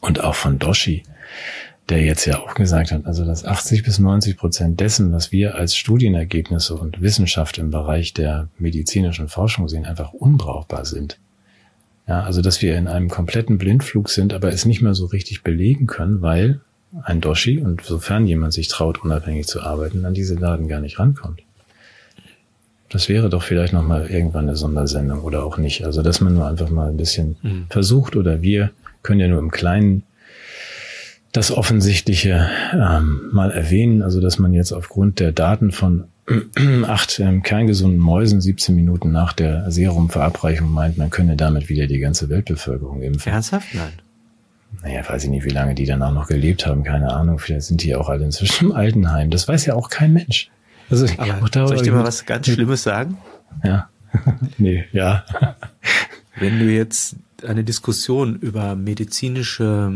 Und 0.00 0.22
auch 0.22 0.36
von 0.36 0.58
Doshi, 0.60 1.02
der 1.90 2.02
jetzt 2.02 2.24
ja 2.24 2.38
auch 2.38 2.54
gesagt 2.54 2.92
hat, 2.92 3.06
also 3.06 3.24
dass 3.24 3.44
80 3.44 3.82
bis 3.82 3.98
90 3.98 4.36
Prozent 4.36 4.80
dessen, 4.80 5.12
was 5.12 5.32
wir 5.32 5.56
als 5.56 5.74
Studienergebnisse 5.76 6.74
und 6.74 7.02
Wissenschaft 7.02 7.58
im 7.58 7.70
Bereich 7.70 8.14
der 8.14 8.48
medizinischen 8.58 9.28
Forschung 9.28 9.68
sehen, 9.68 9.84
einfach 9.84 10.12
unbrauchbar 10.12 10.84
sind. 10.84 11.18
Ja, 12.06 12.22
also 12.22 12.42
dass 12.42 12.62
wir 12.62 12.76
in 12.76 12.88
einem 12.88 13.08
kompletten 13.08 13.58
Blindflug 13.58 14.08
sind, 14.08 14.32
aber 14.32 14.52
es 14.52 14.64
nicht 14.64 14.82
mehr 14.82 14.94
so 14.94 15.06
richtig 15.06 15.42
belegen 15.42 15.86
können, 15.86 16.22
weil 16.22 16.60
ein 17.02 17.20
Doshi 17.20 17.60
und 17.60 17.82
sofern 17.82 18.26
jemand 18.26 18.52
sich 18.52 18.68
traut, 18.68 19.02
unabhängig 19.02 19.46
zu 19.46 19.62
arbeiten, 19.62 20.04
an 20.04 20.14
diese 20.14 20.36
Daten 20.36 20.68
gar 20.68 20.80
nicht 20.80 20.98
rankommt. 20.98 21.42
Das 22.88 23.08
wäre 23.08 23.28
doch 23.28 23.44
vielleicht 23.44 23.72
nochmal 23.72 24.08
irgendwann 24.08 24.48
eine 24.48 24.56
Sondersendung 24.56 25.22
oder 25.22 25.44
auch 25.44 25.56
nicht. 25.56 25.84
Also 25.84 26.02
dass 26.02 26.20
man 26.20 26.34
nur 26.34 26.48
einfach 26.48 26.70
mal 26.70 26.88
ein 26.88 26.96
bisschen 26.96 27.36
mhm. 27.42 27.66
versucht 27.70 28.16
oder 28.16 28.42
wir 28.42 28.70
können 29.02 29.20
ja 29.20 29.28
nur 29.28 29.38
im 29.38 29.52
Kleinen 29.52 30.02
das 31.32 31.52
Offensichtliche 31.52 32.48
ähm, 32.72 33.30
mal 33.32 33.50
erwähnen, 33.50 34.02
also 34.02 34.20
dass 34.20 34.38
man 34.38 34.52
jetzt 34.52 34.72
aufgrund 34.72 35.20
der 35.20 35.32
Daten 35.32 35.70
von 35.70 36.04
acht 36.86 37.20
ähm, 37.20 37.42
kerngesunden 37.42 38.00
Mäusen 38.00 38.40
17 38.40 38.74
Minuten 38.74 39.12
nach 39.12 39.32
der 39.32 39.70
Serumverabreichung 39.70 40.70
meint, 40.70 40.98
man 40.98 41.10
könne 41.10 41.36
damit 41.36 41.68
wieder 41.68 41.86
die 41.86 41.98
ganze 41.98 42.28
Weltbevölkerung 42.28 43.02
impfen. 43.02 43.32
Ernsthaft? 43.32 43.68
Nein. 43.74 43.92
Naja, 44.82 45.02
weiß 45.08 45.24
ich 45.24 45.30
nicht, 45.30 45.44
wie 45.44 45.50
lange 45.50 45.74
die 45.74 45.84
danach 45.84 46.12
noch 46.12 46.28
gelebt 46.28 46.66
haben, 46.66 46.84
keine 46.84 47.12
Ahnung. 47.12 47.38
Vielleicht 47.38 47.66
sind 47.66 47.82
die 47.82 47.94
auch 47.94 48.08
alle 48.08 48.24
inzwischen 48.24 48.66
im 48.66 48.72
Altenheim. 48.72 49.30
Das 49.30 49.48
weiß 49.48 49.66
ja 49.66 49.74
auch 49.74 49.90
kein 49.90 50.12
Mensch. 50.12 50.48
Also, 50.88 51.06
Aber 51.18 51.66
soll 51.66 51.76
ich 51.76 51.82
dir 51.82 51.92
mal 51.92 52.04
was 52.04 52.24
ganz 52.26 52.48
Schlimmes 52.48 52.82
sagen? 52.82 53.18
Ja. 53.64 53.88
nee, 54.58 54.84
ja. 54.92 55.24
Wenn 56.38 56.58
du 56.58 56.66
jetzt 56.66 57.16
eine 57.46 57.62
Diskussion 57.62 58.36
über 58.36 58.74
medizinische 58.74 59.92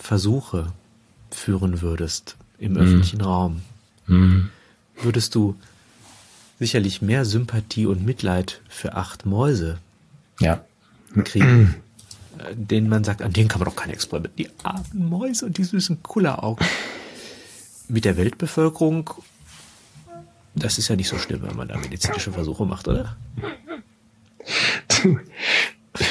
Versuche 0.00 0.72
führen 1.30 1.82
würdest 1.82 2.36
im 2.58 2.72
mhm. 2.72 2.78
öffentlichen 2.78 3.20
Raum, 3.20 3.62
mhm. 4.06 4.50
würdest 5.00 5.34
du 5.34 5.56
sicherlich 6.58 7.00
mehr 7.00 7.24
Sympathie 7.24 7.86
und 7.86 8.04
Mitleid 8.04 8.60
für 8.68 8.94
acht 8.94 9.26
Mäuse 9.26 9.78
ja. 10.40 10.64
kriegen, 11.24 11.76
äh, 12.38 12.54
denen 12.54 12.88
man 12.88 13.04
sagt, 13.04 13.22
an 13.22 13.32
denen 13.32 13.48
kann 13.48 13.60
man 13.60 13.68
doch 13.68 13.76
keine 13.76 13.92
Experiment. 13.92 14.38
Die 14.38 14.48
armen 14.62 15.08
Mäuse 15.08 15.46
und 15.46 15.58
die 15.58 15.64
süßen 15.64 16.02
Kulleraugen. 16.02 16.66
Mit 17.88 18.04
der 18.04 18.16
Weltbevölkerung, 18.16 19.10
das 20.54 20.78
ist 20.78 20.88
ja 20.88 20.96
nicht 20.96 21.08
so 21.08 21.18
schlimm, 21.18 21.42
wenn 21.42 21.56
man 21.56 21.68
da 21.68 21.76
medizinische 21.76 22.32
Versuche 22.32 22.64
macht, 22.64 22.88
oder? 22.88 23.16
Du, 25.02 25.18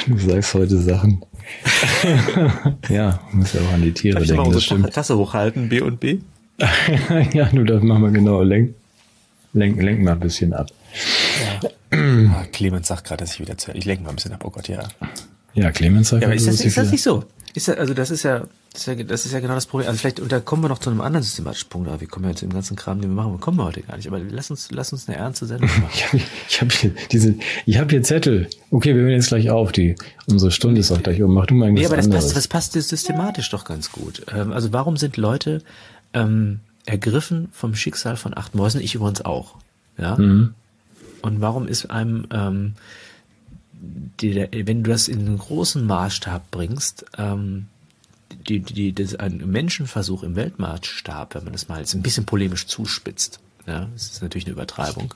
du 0.06 0.18
sagst 0.18 0.54
heute 0.54 0.80
Sachen. 0.80 1.24
ja, 2.88 3.20
muss 3.32 3.52
ja 3.52 3.60
auch 3.60 3.72
an 3.72 3.82
die 3.82 3.92
Tiere 3.92 4.18
Darf 4.18 4.26
denken. 4.26 4.56
Ich 4.56 4.70
mal 4.70 4.76
unsere 4.76 4.92
Tasse 4.92 5.16
hochhalten, 5.16 5.68
B 5.68 5.80
und 5.80 6.00
B? 6.00 6.18
ja, 7.32 7.48
nur 7.52 7.64
das 7.64 7.82
machen 7.82 8.02
wir 8.02 8.10
genau. 8.10 8.42
Lenk, 8.42 8.74
lenk, 9.52 9.82
lenk 9.82 10.02
mal 10.02 10.12
ein 10.12 10.20
bisschen 10.20 10.52
ab. 10.52 10.68
Ja. 11.62 11.70
ah, 11.98 12.44
Clemens 12.52 12.88
sagt 12.88 13.04
gerade, 13.04 13.24
dass 13.24 13.34
ich 13.34 13.40
wieder 13.40 13.56
zu. 13.56 13.72
Ich 13.72 13.84
lenke 13.84 14.04
mal 14.04 14.10
ein 14.10 14.16
bisschen 14.16 14.32
ab. 14.32 14.42
Oh 14.44 14.50
Gott, 14.50 14.68
ja. 14.68 14.88
Ja, 15.54 15.70
Clemens 15.70 16.08
sagt. 16.08 16.22
Ja, 16.22 16.28
aber 16.28 16.34
ist 16.34 16.46
das, 16.46 16.60
ist 16.60 16.76
das 16.76 16.90
nicht 16.90 17.02
so? 17.02 17.24
Ist 17.54 17.68
das, 17.68 17.76
also 17.78 17.94
das 17.94 18.10
ist 18.10 18.22
ja, 18.22 18.44
das 18.72 18.82
ist 18.82 18.86
ja, 18.86 18.94
das 18.94 19.26
ist 19.26 19.32
ja 19.32 19.40
genau 19.40 19.54
das 19.54 19.66
Problem. 19.66 19.88
Also 19.88 19.98
vielleicht, 19.98 20.20
und 20.20 20.30
da 20.30 20.38
kommen 20.38 20.62
wir 20.62 20.68
noch 20.68 20.78
zu 20.78 20.90
einem 20.90 21.00
anderen 21.00 21.24
systematischen 21.24 21.68
Punkt, 21.68 21.88
aber 21.88 22.00
wir 22.00 22.06
kommen 22.06 22.24
ja 22.24 22.30
jetzt 22.30 22.42
im 22.42 22.52
ganzen 22.52 22.76
Kram, 22.76 23.00
den 23.00 23.10
wir 23.10 23.14
machen, 23.16 23.32
wir 23.32 23.38
kommen 23.38 23.58
wir 23.58 23.64
heute 23.64 23.82
gar 23.82 23.96
nicht. 23.96 24.06
Aber 24.06 24.20
lass 24.20 24.50
uns, 24.50 24.70
lass 24.70 24.92
uns 24.92 25.08
eine 25.08 25.16
ernste 25.16 25.46
Sendung 25.46 25.68
machen. 25.80 26.22
ich 26.48 26.60
habe 26.60 26.70
hier 26.72 26.92
diese, 27.10 27.34
ich 27.66 27.78
habe 27.78 27.90
hier 27.90 28.02
Zettel. 28.02 28.48
Okay, 28.70 28.94
wir 28.94 29.02
hören 29.02 29.12
jetzt 29.12 29.28
gleich 29.28 29.50
auf. 29.50 29.72
Die, 29.72 29.96
unsere 30.28 30.52
Stunde 30.52 30.80
ist 30.80 30.92
auch 30.92 31.02
gleich 31.02 31.20
um. 31.22 31.34
Mach 31.34 31.46
du 31.46 31.54
mal 31.54 31.66
irgendwas 31.66 31.82
Nee, 31.82 31.86
aber 31.86 31.96
das 31.96 32.06
anderes. 32.06 32.24
passt, 32.26 32.36
das 32.36 32.48
passt 32.48 32.72
systematisch 32.72 33.50
doch 33.50 33.64
ganz 33.64 33.90
gut. 33.90 34.22
Ähm, 34.32 34.52
also 34.52 34.72
warum 34.72 34.96
sind 34.96 35.16
Leute 35.16 35.62
ähm, 36.14 36.60
ergriffen 36.86 37.48
vom 37.52 37.74
Schicksal 37.74 38.16
von 38.16 38.36
acht 38.36 38.54
Mäusen? 38.54 38.80
Ich 38.80 38.94
übrigens 38.94 39.24
auch. 39.24 39.56
Ja. 39.98 40.16
Mhm. 40.16 40.54
Und 41.22 41.40
warum 41.40 41.66
ist 41.68 41.90
einem, 41.90 42.26
ähm, 42.32 42.74
die, 43.80 44.48
wenn 44.66 44.82
du 44.82 44.90
das 44.90 45.08
in 45.08 45.20
einen 45.20 45.38
großen 45.38 45.84
Maßstab 45.86 46.50
bringst, 46.50 47.06
ähm, 47.16 47.66
die, 48.48 48.60
die, 48.60 48.92
das 48.92 49.14
ein 49.16 49.38
Menschenversuch 49.50 50.22
im 50.22 50.36
Weltmaßstab, 50.36 51.34
wenn 51.34 51.44
man 51.44 51.52
das 51.52 51.68
mal 51.68 51.80
jetzt 51.80 51.94
ein 51.94 52.02
bisschen 52.02 52.26
polemisch 52.26 52.66
zuspitzt. 52.66 53.40
Ja, 53.66 53.88
das 53.92 54.10
ist 54.10 54.22
natürlich 54.22 54.46
eine 54.46 54.52
Übertreibung. 54.52 55.14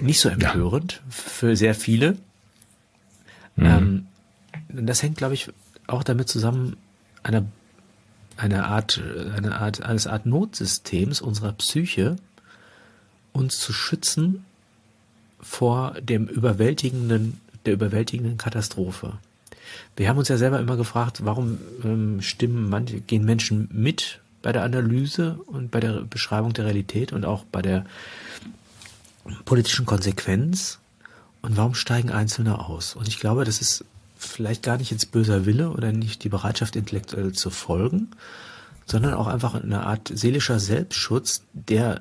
Nicht 0.00 0.20
so 0.20 0.28
empörend 0.28 0.94
ja. 0.94 1.00
für 1.10 1.56
sehr 1.56 1.74
viele. 1.74 2.12
Mhm. 3.56 3.66
Ähm, 3.66 4.06
das 4.68 5.02
hängt, 5.02 5.16
glaube 5.16 5.34
ich, 5.34 5.48
auch 5.86 6.02
damit 6.02 6.28
zusammen, 6.28 6.76
einer, 7.22 7.44
eine 8.36 8.66
Art, 8.66 9.00
eine 9.36 9.58
Art, 9.58 9.82
eines 9.82 10.06
Art 10.06 10.26
Notsystems 10.26 11.20
unserer 11.20 11.52
Psyche, 11.52 12.16
uns 13.32 13.58
zu 13.58 13.72
schützen 13.72 14.44
vor 15.40 15.94
dem 16.00 16.26
überwältigenden, 16.26 17.40
der 17.66 17.74
überwältigenden 17.74 18.38
Katastrophe. 18.38 19.14
Wir 19.96 20.08
haben 20.08 20.18
uns 20.18 20.28
ja 20.28 20.36
selber 20.36 20.60
immer 20.60 20.76
gefragt, 20.76 21.24
warum 21.24 21.58
ähm, 21.84 22.22
stimmen 22.22 22.68
manche, 22.68 23.00
gehen 23.00 23.24
Menschen 23.24 23.68
mit 23.72 24.20
bei 24.42 24.52
der 24.52 24.62
Analyse 24.62 25.38
und 25.46 25.70
bei 25.70 25.80
der 25.80 26.02
Beschreibung 26.02 26.52
der 26.52 26.66
Realität 26.66 27.12
und 27.12 27.24
auch 27.24 27.44
bei 27.44 27.62
der 27.62 27.84
politischen 29.44 29.84
Konsequenz 29.84 30.78
und 31.42 31.56
warum 31.56 31.74
steigen 31.74 32.10
Einzelne 32.10 32.58
aus? 32.58 32.94
Und 32.94 33.08
ich 33.08 33.18
glaube, 33.18 33.44
das 33.44 33.60
ist 33.60 33.84
vielleicht 34.16 34.62
gar 34.62 34.76
nicht 34.76 34.90
jetzt 34.90 35.12
böser 35.12 35.46
Wille 35.46 35.70
oder 35.70 35.92
nicht 35.92 36.24
die 36.24 36.28
Bereitschaft, 36.28 36.76
intellektuell 36.76 37.32
zu 37.32 37.50
folgen, 37.50 38.08
sondern 38.86 39.14
auch 39.14 39.26
einfach 39.26 39.54
eine 39.54 39.86
Art 39.86 40.10
seelischer 40.12 40.58
Selbstschutz, 40.58 41.42
der 41.52 42.00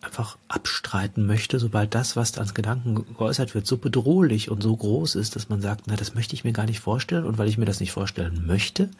einfach 0.00 0.38
abstreiten 0.46 1.26
möchte, 1.26 1.58
sobald 1.58 1.94
das, 1.94 2.14
was 2.14 2.38
als 2.38 2.54
Gedanken 2.54 2.94
geäußert 3.16 3.54
wird, 3.54 3.66
so 3.66 3.78
bedrohlich 3.78 4.50
und 4.50 4.62
so 4.62 4.76
groß 4.76 5.16
ist, 5.16 5.34
dass 5.34 5.48
man 5.48 5.60
sagt, 5.60 5.84
na, 5.86 5.96
das 5.96 6.14
möchte 6.14 6.34
ich 6.34 6.44
mir 6.44 6.52
gar 6.52 6.66
nicht 6.66 6.80
vorstellen 6.80 7.24
und 7.24 7.38
weil 7.38 7.48
ich 7.48 7.58
mir 7.58 7.64
das 7.64 7.80
nicht 7.80 7.92
vorstellen 7.92 8.46
möchte, 8.46 8.90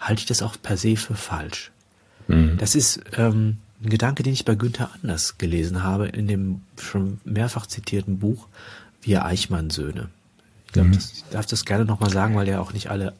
halte 0.00 0.20
ich 0.20 0.26
das 0.26 0.42
auch 0.42 0.56
per 0.60 0.76
se 0.76 0.96
für 0.96 1.14
falsch. 1.14 1.70
Mhm. 2.28 2.56
Das 2.56 2.74
ist 2.74 3.00
ähm, 3.16 3.58
ein 3.82 3.90
Gedanke, 3.90 4.22
den 4.22 4.32
ich 4.32 4.44
bei 4.44 4.54
Günther 4.54 4.90
Anders 4.94 5.38
gelesen 5.38 5.82
habe 5.82 6.08
in 6.08 6.26
dem 6.28 6.62
schon 6.80 7.20
mehrfach 7.24 7.66
zitierten 7.66 8.18
Buch 8.18 8.46
Wir 9.02 9.24
Eichmann-Söhne. 9.24 10.08
Ich 10.66 10.72
glaube, 10.72 10.88
mhm. 10.88 10.94
ich 10.94 11.24
darf 11.30 11.46
das 11.46 11.64
gerne 11.66 11.84
nochmal 11.84 12.10
sagen, 12.10 12.34
weil 12.36 12.48
ja 12.48 12.60
auch 12.60 12.72
nicht 12.72 12.90
alle 12.90 13.12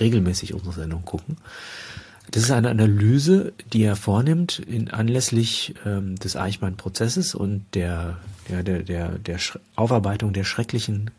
regelmäßig 0.00 0.54
unsere 0.54 0.72
Sendung 0.74 1.04
gucken. 1.04 1.36
Das 2.30 2.42
ist 2.42 2.50
eine 2.50 2.70
Analyse, 2.70 3.52
die 3.72 3.82
er 3.82 3.96
vornimmt 3.96 4.58
in 4.58 4.90
anlässlich 4.90 5.74
ähm, 5.84 6.16
des 6.16 6.36
Eichmann-Prozesses 6.36 7.34
und 7.34 7.64
der, 7.74 8.18
der, 8.48 8.62
der, 8.62 8.82
der, 8.82 9.18
der 9.18 9.38
Aufarbeitung 9.76 10.32
der 10.32 10.44
schrecklichen 10.44 11.10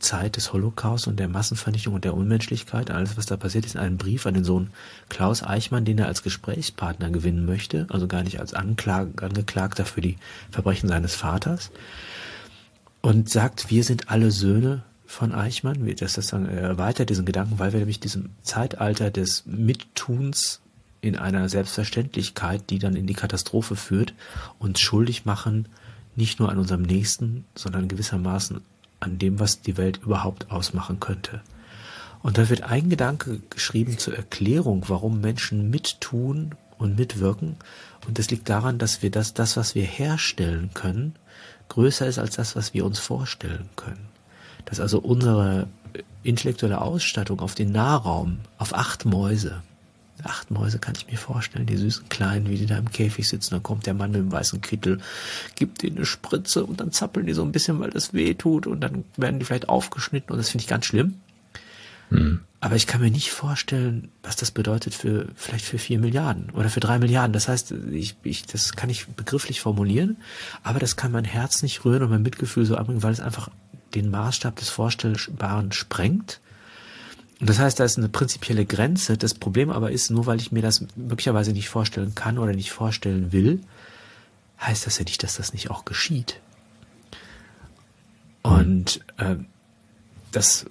Zeit 0.00 0.36
des 0.36 0.52
Holocaust 0.52 1.06
und 1.06 1.20
der 1.20 1.28
Massenvernichtung 1.28 1.94
und 1.94 2.04
der 2.04 2.14
Unmenschlichkeit, 2.14 2.90
alles 2.90 3.16
was 3.16 3.26
da 3.26 3.36
passiert 3.36 3.66
ist, 3.66 3.74
in 3.74 3.80
einem 3.80 3.98
Brief 3.98 4.26
an 4.26 4.34
den 4.34 4.44
Sohn 4.44 4.70
Klaus 5.10 5.42
Eichmann, 5.42 5.84
den 5.84 5.98
er 5.98 6.06
als 6.06 6.22
Gesprächspartner 6.22 7.10
gewinnen 7.10 7.44
möchte, 7.44 7.86
also 7.90 8.08
gar 8.08 8.22
nicht 8.22 8.40
als 8.40 8.54
Anklag 8.54 9.22
Angeklagter 9.22 9.84
für 9.84 10.00
die 10.00 10.16
Verbrechen 10.50 10.88
seines 10.88 11.14
Vaters. 11.14 11.70
Und 13.02 13.30
sagt, 13.30 13.70
wir 13.70 13.84
sind 13.84 14.10
alle 14.10 14.30
Söhne 14.30 14.82
von 15.10 15.34
Eichmann, 15.34 15.84
wie 15.84 15.94
das 15.96 16.14
dann 16.14 16.48
erweitert 16.48 17.10
diesen 17.10 17.26
Gedanken, 17.26 17.58
weil 17.58 17.72
wir 17.72 17.80
nämlich 17.80 17.98
diesem 17.98 18.30
Zeitalter 18.42 19.10
des 19.10 19.44
Mittuns 19.44 20.60
in 21.00 21.16
einer 21.16 21.48
Selbstverständlichkeit, 21.48 22.70
die 22.70 22.78
dann 22.78 22.94
in 22.94 23.08
die 23.08 23.14
Katastrophe 23.14 23.74
führt, 23.74 24.14
uns 24.60 24.78
schuldig 24.78 25.24
machen, 25.24 25.66
nicht 26.14 26.38
nur 26.38 26.48
an 26.48 26.58
unserem 26.58 26.82
Nächsten, 26.82 27.44
sondern 27.56 27.88
gewissermaßen 27.88 28.60
an 29.00 29.18
dem, 29.18 29.40
was 29.40 29.62
die 29.62 29.76
Welt 29.76 30.00
überhaupt 30.00 30.52
ausmachen 30.52 31.00
könnte. 31.00 31.40
Und 32.22 32.38
da 32.38 32.48
wird 32.48 32.62
ein 32.62 32.88
Gedanke 32.88 33.40
geschrieben 33.50 33.98
zur 33.98 34.14
Erklärung, 34.14 34.84
warum 34.86 35.20
Menschen 35.20 35.70
mittun 35.70 36.54
und 36.78 36.96
mitwirken. 36.96 37.56
Und 38.06 38.20
das 38.20 38.30
liegt 38.30 38.48
daran, 38.48 38.78
dass 38.78 39.02
wir 39.02 39.10
das, 39.10 39.34
das, 39.34 39.56
was 39.56 39.74
wir 39.74 39.84
herstellen 39.84 40.70
können, 40.72 41.16
größer 41.68 42.06
ist 42.06 42.20
als 42.20 42.36
das, 42.36 42.54
was 42.54 42.74
wir 42.74 42.84
uns 42.84 43.00
vorstellen 43.00 43.68
können 43.74 44.09
dass 44.64 44.80
also 44.80 44.98
unsere 44.98 45.68
intellektuelle 46.22 46.80
Ausstattung 46.80 47.40
auf 47.40 47.54
den 47.54 47.72
Nahraum, 47.72 48.38
auf 48.58 48.74
acht 48.74 49.04
Mäuse, 49.04 49.62
acht 50.22 50.50
Mäuse 50.50 50.78
kann 50.78 50.94
ich 50.96 51.10
mir 51.10 51.16
vorstellen, 51.16 51.66
die 51.66 51.76
süßen 51.76 52.08
Kleinen, 52.08 52.48
wie 52.48 52.56
die 52.56 52.66
da 52.66 52.76
im 52.76 52.90
Käfig 52.90 53.26
sitzen, 53.26 53.54
dann 53.54 53.62
kommt 53.62 53.86
der 53.86 53.94
Mann 53.94 54.10
mit 54.10 54.20
dem 54.20 54.32
weißen 54.32 54.60
Kittel, 54.60 55.00
gibt 55.54 55.82
ihnen 55.82 55.96
eine 55.96 56.06
Spritze 56.06 56.64
und 56.64 56.80
dann 56.80 56.92
zappeln 56.92 57.26
die 57.26 57.32
so 57.32 57.42
ein 57.42 57.52
bisschen, 57.52 57.80
weil 57.80 57.90
das 57.90 58.12
weh 58.12 58.34
tut 58.34 58.66
und 58.66 58.80
dann 58.80 59.04
werden 59.16 59.38
die 59.38 59.46
vielleicht 59.46 59.68
aufgeschnitten 59.68 60.32
und 60.32 60.38
das 60.38 60.50
finde 60.50 60.62
ich 60.62 60.68
ganz 60.68 60.84
schlimm. 60.84 61.14
Mhm. 62.10 62.40
Aber 62.62 62.76
ich 62.76 62.86
kann 62.86 63.00
mir 63.00 63.10
nicht 63.10 63.30
vorstellen, 63.30 64.10
was 64.22 64.36
das 64.36 64.50
bedeutet 64.50 64.94
für 64.94 65.28
vielleicht 65.34 65.64
für 65.64 65.78
vier 65.78 65.98
Milliarden 65.98 66.50
oder 66.50 66.68
für 66.68 66.80
drei 66.80 66.98
Milliarden. 66.98 67.32
Das 67.32 67.48
heißt, 67.48 67.72
ich, 67.90 68.16
ich, 68.22 68.44
das 68.44 68.74
kann 68.74 68.90
ich 68.90 69.06
begrifflich 69.06 69.62
formulieren, 69.62 70.18
aber 70.62 70.78
das 70.78 70.96
kann 70.96 71.12
mein 71.12 71.24
Herz 71.24 71.62
nicht 71.62 71.86
rühren 71.86 72.02
und 72.02 72.10
mein 72.10 72.22
Mitgefühl 72.22 72.66
so 72.66 72.76
abbringen, 72.76 73.02
weil 73.02 73.12
es 73.12 73.20
einfach 73.20 73.48
den 73.94 74.10
Maßstab 74.10 74.56
des 74.56 74.68
Vorstellbaren 74.68 75.72
sprengt. 75.72 76.40
Und 77.40 77.48
das 77.48 77.58
heißt, 77.58 77.80
da 77.80 77.84
ist 77.84 77.98
eine 77.98 78.08
prinzipielle 78.08 78.66
Grenze. 78.66 79.16
Das 79.16 79.34
Problem 79.34 79.70
aber 79.70 79.90
ist, 79.90 80.10
nur 80.10 80.26
weil 80.26 80.40
ich 80.40 80.52
mir 80.52 80.62
das 80.62 80.84
möglicherweise 80.96 81.52
nicht 81.52 81.68
vorstellen 81.68 82.14
kann 82.14 82.38
oder 82.38 82.52
nicht 82.52 82.70
vorstellen 82.70 83.32
will, 83.32 83.60
heißt 84.60 84.86
das 84.86 84.98
ja 84.98 85.04
nicht, 85.04 85.22
dass 85.22 85.36
das 85.36 85.52
nicht 85.52 85.70
auch 85.70 85.84
geschieht. 85.84 86.40
Und 88.42 89.00
äh, 89.16 89.36
das 90.32 90.66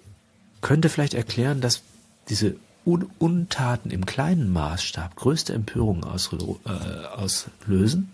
könnte 0.61 0.89
vielleicht 0.89 1.13
erklären, 1.13 1.61
dass 1.61 1.81
diese 2.29 2.55
Un 2.85 3.09
Untaten 3.19 3.91
im 3.91 4.05
kleinen 4.05 4.51
Maßstab 4.51 5.15
größte 5.15 5.53
Empörungen 5.53 6.03
äh, 6.03 7.05
auslösen, 7.07 8.11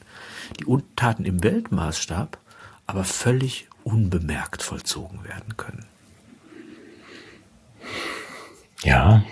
die 0.59 0.65
Untaten 0.65 1.23
im 1.23 1.43
Weltmaßstab 1.43 2.39
aber 2.87 3.03
völlig 3.03 3.67
unbemerkt 3.85 4.63
vollzogen 4.63 5.23
werden 5.23 5.55
können. 5.55 5.85
Ja. 8.83 9.23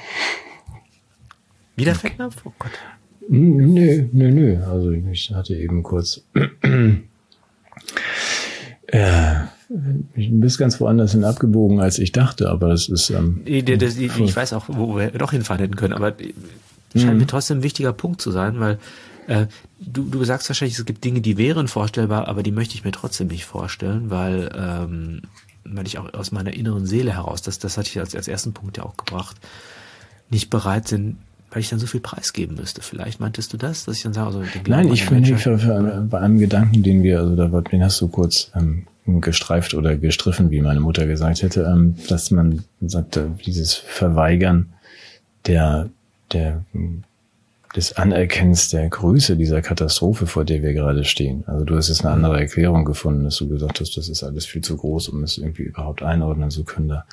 Wieder 1.75 1.91
okay. 1.91 2.09
Fettnapf? 2.09 2.37
Oh 2.45 2.53
Gott. 2.57 2.71
Nö, 3.29 4.07
nö, 4.11 4.31
nö. 4.31 4.63
Also 4.65 4.91
ich 4.91 5.33
hatte 5.33 5.55
eben 5.55 5.83
kurz. 5.83 6.23
äh, 8.87 9.33
ich 10.15 10.29
bin 10.29 10.53
ganz 10.57 10.79
woanders 10.79 11.13
hin 11.13 11.23
abgebogen, 11.23 11.79
als 11.79 11.99
ich 11.99 12.11
dachte, 12.11 12.49
aber 12.49 12.69
das 12.69 12.89
ist. 12.89 13.09
Ähm, 13.09 13.41
ich, 13.45 13.67
ich 13.67 14.35
weiß 14.35 14.53
auch, 14.53 14.65
wo 14.67 14.97
wir 14.97 15.11
doch 15.11 15.31
hinfahren 15.31 15.61
hätten 15.61 15.75
können, 15.75 15.93
aber 15.93 16.13
scheint 16.95 17.13
mhm. 17.13 17.19
mir 17.19 17.27
trotzdem 17.27 17.59
ein 17.59 17.63
wichtiger 17.63 17.93
Punkt 17.93 18.21
zu 18.21 18.31
sein, 18.31 18.59
weil 18.59 18.77
äh, 19.27 19.47
du, 19.79 20.03
du 20.03 20.23
sagst 20.23 20.49
wahrscheinlich, 20.49 20.77
es 20.77 20.85
gibt 20.85 21.03
Dinge, 21.03 21.21
die 21.21 21.37
wären 21.37 21.67
vorstellbar, 21.67 22.27
aber 22.27 22.43
die 22.43 22.51
möchte 22.51 22.75
ich 22.75 22.83
mir 22.83 22.91
trotzdem 22.91 23.27
nicht 23.27 23.45
vorstellen, 23.45 24.09
weil, 24.09 24.51
ähm, 24.55 25.21
weil 25.63 25.87
ich 25.87 25.97
auch 25.97 26.13
aus 26.13 26.31
meiner 26.31 26.53
inneren 26.53 26.85
Seele 26.85 27.13
heraus, 27.13 27.41
das, 27.41 27.59
das 27.59 27.77
hatte 27.77 27.89
ich 27.89 27.99
als, 27.99 28.15
als 28.15 28.27
ersten 28.27 28.53
Punkt 28.53 28.77
ja 28.77 28.83
auch 28.83 28.97
gebracht, 28.97 29.37
nicht 30.29 30.49
bereit 30.49 30.87
sind, 30.87 31.17
weil 31.51 31.61
ich 31.61 31.69
dann 31.69 31.79
so 31.79 31.85
viel 31.85 31.99
preisgeben 31.99 32.55
müsste. 32.55 32.81
Vielleicht 32.81 33.19
meintest 33.19 33.53
du 33.53 33.57
das, 33.57 33.85
dass 33.85 33.97
ich 33.97 34.03
dann 34.03 34.13
sage, 34.13 34.27
also 34.27 34.41
den 34.41 34.63
Nein, 34.67 34.91
ich 34.91 35.05
finde 35.05 35.37
für, 35.37 35.59
für, 35.59 36.07
bei 36.09 36.19
einem 36.19 36.39
Gedanken, 36.39 36.81
den 36.81 37.03
wir, 37.03 37.19
also 37.19 37.35
da 37.35 37.61
den 37.61 37.83
hast 37.83 38.01
du 38.01 38.07
kurz 38.07 38.51
ähm, 38.55 38.87
gestreift 39.05 39.73
oder 39.73 39.95
gestriffen, 39.95 40.49
wie 40.49 40.61
meine 40.61 40.79
Mutter 40.79 41.05
gesagt 41.05 41.43
hätte, 41.43 41.63
ähm, 41.63 41.95
dass 42.09 42.31
man 42.31 42.63
sagte, 42.81 43.31
dieses 43.45 43.73
Verweigern 43.73 44.73
der, 45.45 45.89
der 46.31 46.63
des 47.75 47.93
Anerkennens 47.93 48.69
der 48.69 48.87
Größe 48.87 49.35
dieser 49.35 49.61
Katastrophe, 49.61 50.27
vor 50.27 50.45
der 50.45 50.61
wir 50.61 50.73
gerade 50.73 51.03
stehen. 51.03 51.43
Also 51.47 51.65
du 51.65 51.75
hast 51.75 51.89
jetzt 51.89 52.05
eine 52.05 52.13
andere 52.13 52.39
Erklärung 52.39 52.85
gefunden, 52.85 53.23
dass 53.23 53.37
du 53.37 53.47
gesagt 53.47 53.79
hast, 53.79 53.97
das 53.97 54.09
ist 54.09 54.23
alles 54.23 54.45
viel 54.45 54.61
zu 54.61 54.77
groß, 54.77 55.09
um 55.09 55.23
es 55.23 55.37
irgendwie 55.37 55.63
überhaupt 55.63 56.03
einordnen 56.03 56.51
zu 56.51 56.63
können. 56.65 56.89
Da 56.89 57.05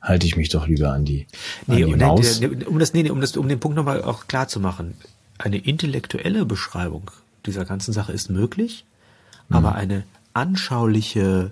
halte 0.00 0.26
ich 0.26 0.36
mich 0.36 0.48
doch 0.48 0.66
lieber 0.66 0.92
an 0.92 1.04
die, 1.04 1.26
nee, 1.66 1.84
an 1.84 1.90
die 1.90 1.96
Maus. 1.96 2.40
um 2.66 2.78
das, 2.78 2.94
nee, 2.94 3.10
um 3.10 3.20
das, 3.20 3.36
um 3.36 3.48
den 3.48 3.60
Punkt 3.60 3.76
nochmal 3.76 4.02
auch 4.02 4.26
klar 4.26 4.48
zu 4.48 4.58
machen. 4.58 4.94
Eine 5.38 5.58
intellektuelle 5.58 6.46
Beschreibung 6.46 7.10
dieser 7.44 7.66
ganzen 7.66 7.92
Sache 7.92 8.12
ist 8.12 8.30
möglich, 8.30 8.86
mhm. 9.48 9.56
aber 9.56 9.74
eine 9.74 10.04
anschauliche 10.32 11.50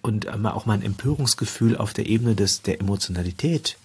und 0.00 0.28
auch 0.28 0.66
mein 0.66 0.82
Empörungsgefühl 0.82 1.76
auf 1.76 1.92
der 1.92 2.06
Ebene 2.06 2.34
des, 2.34 2.62
der 2.62 2.80
Emotionalität 2.80 3.76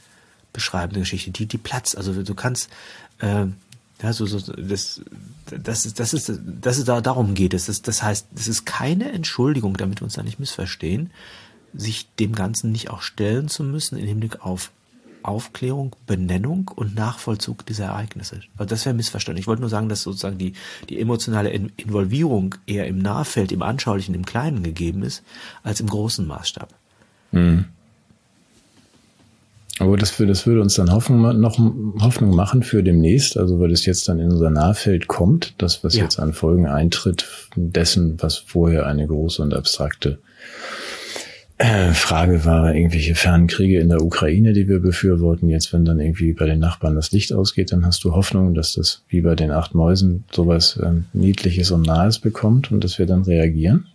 beschreibende 0.52 1.02
Geschichte, 1.02 1.30
die, 1.30 1.46
die 1.46 1.60
Platz, 1.60 1.94
also 1.94 2.24
du 2.24 2.34
kannst, 2.34 2.72
äh, 3.20 3.46
ja, 4.02 4.14
so, 4.14 4.26
so, 4.26 4.40
das, 4.54 5.02
das 5.50 5.86
ist, 5.86 6.00
das 6.00 6.14
ist, 6.14 6.32
dass 6.62 6.78
es 6.78 6.86
da 6.86 7.02
darum 7.02 7.34
geht. 7.34 7.54
Das 7.54 7.68
ist, 7.68 7.88
das 7.88 8.04
heißt, 8.04 8.28
es 8.36 8.48
ist 8.48 8.66
keine 8.66 9.12
Entschuldigung, 9.12 9.76
damit 9.78 10.02
wir 10.02 10.06
uns 10.06 10.14
da 10.14 10.24
nicht 10.24 10.40
missverstehen, 10.40 11.12
sich 11.74 12.08
dem 12.16 12.34
Ganzen 12.34 12.72
nicht 12.72 12.90
auch 12.90 13.02
stellen 13.02 13.48
zu 13.48 13.64
müssen 13.64 13.98
im 13.98 14.06
Hinblick 14.06 14.46
auf 14.46 14.72
Aufklärung, 15.24 15.96
Benennung 16.06 16.72
und 16.74 16.96
Nachvollzug 16.96 17.66
dieser 17.66 17.86
Ereignisse. 17.86 18.42
Also 18.56 18.70
das 18.70 18.86
wäre 18.86 18.96
missverstanden. 18.96 19.40
Ich 19.40 19.48
wollte 19.48 19.62
nur 19.62 19.70
sagen, 19.70 19.90
dass 19.90 20.04
sozusagen 20.04 20.38
die, 20.38 20.54
die 20.90 21.02
emotionale 21.02 21.50
Involvierung 21.50 22.56
eher 22.66 22.88
im 22.88 23.00
Nahfeld, 23.00 23.52
im 23.52 23.62
Anschaulichen, 23.62 24.16
im 24.16 24.26
Kleinen 24.26 24.64
gegeben 24.64 25.04
ist, 25.04 25.24
als 25.64 25.82
im 25.82 25.88
großen 25.88 26.26
Maßstab. 26.26 26.74
Mhm. 27.32 27.66
Aber 29.80 29.96
das, 29.96 30.18
das 30.18 30.48
würde 30.48 30.62
uns 30.62 30.76
dann 30.76 30.92
Hoffnung, 30.92 31.40
noch 31.40 31.60
Hoffnung 32.02 32.36
machen 32.36 32.64
für 32.64 32.82
demnächst, 32.82 33.38
also 33.38 33.60
weil 33.60 33.72
es 33.72 33.86
jetzt 33.86 34.08
dann 34.10 34.20
in 34.20 34.32
unser 34.32 34.50
Nahfeld 34.50 35.08
kommt, 35.08 35.54
das, 35.60 35.84
was 35.84 35.96
ja. 35.96 36.04
jetzt 36.04 36.20
an 36.20 36.34
Folgen 36.34 36.66
eintritt, 36.66 37.28
dessen, 37.56 38.18
was 38.22 38.38
vorher 38.38 38.88
eine 38.88 39.06
große 39.06 39.42
und 39.42 39.54
abstrakte 39.54 40.20
äh, 41.60 41.92
Frage 41.94 42.46
war, 42.46 42.74
irgendwelche 42.74 43.16
fernen 43.16 43.48
Kriege 43.48 43.80
in 43.80 43.90
der 43.90 44.04
Ukraine, 44.04 44.54
die 44.54 44.68
wir 44.68 44.80
befürworten. 44.80 45.50
Jetzt, 45.50 45.74
wenn 45.74 45.86
dann 45.86 46.00
irgendwie 46.00 46.34
bei 46.34 46.46
den 46.46 46.60
Nachbarn 46.60 46.96
das 46.96 47.12
Licht 47.12 47.34
ausgeht, 47.34 47.72
dann 47.72 47.86
hast 47.86 48.04
du 48.04 48.14
Hoffnung, 48.14 48.54
dass 48.54 48.74
das 48.74 49.04
wie 49.10 49.22
bei 49.22 49.36
den 49.36 49.52
acht 49.52 49.74
Mäusen 49.74 50.24
sowas 50.32 50.80
ähm, 50.84 51.06
Niedliches 51.14 51.72
und 51.72 51.82
Nahes 51.82 52.20
bekommt 52.20 52.72
und 52.72 52.84
dass 52.84 53.00
wir 53.00 53.08
dann 53.08 53.24
reagieren? 53.24 53.88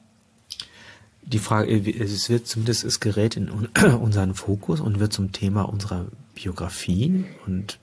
Die 1.23 1.39
Frage, 1.39 1.71
es 1.71 2.29
wird 2.29 2.47
zumindest, 2.47 2.85
es 2.85 3.01
gerät 3.01 3.37
in 3.37 3.49
unseren 4.01 4.35
Fokus 4.35 4.81
und 4.81 5.01
wird 5.01 5.13
zum 5.13 5.33
Thema 5.33 5.63
unserer 5.63 6.07
Biografie 6.35 7.25
und 7.47 7.79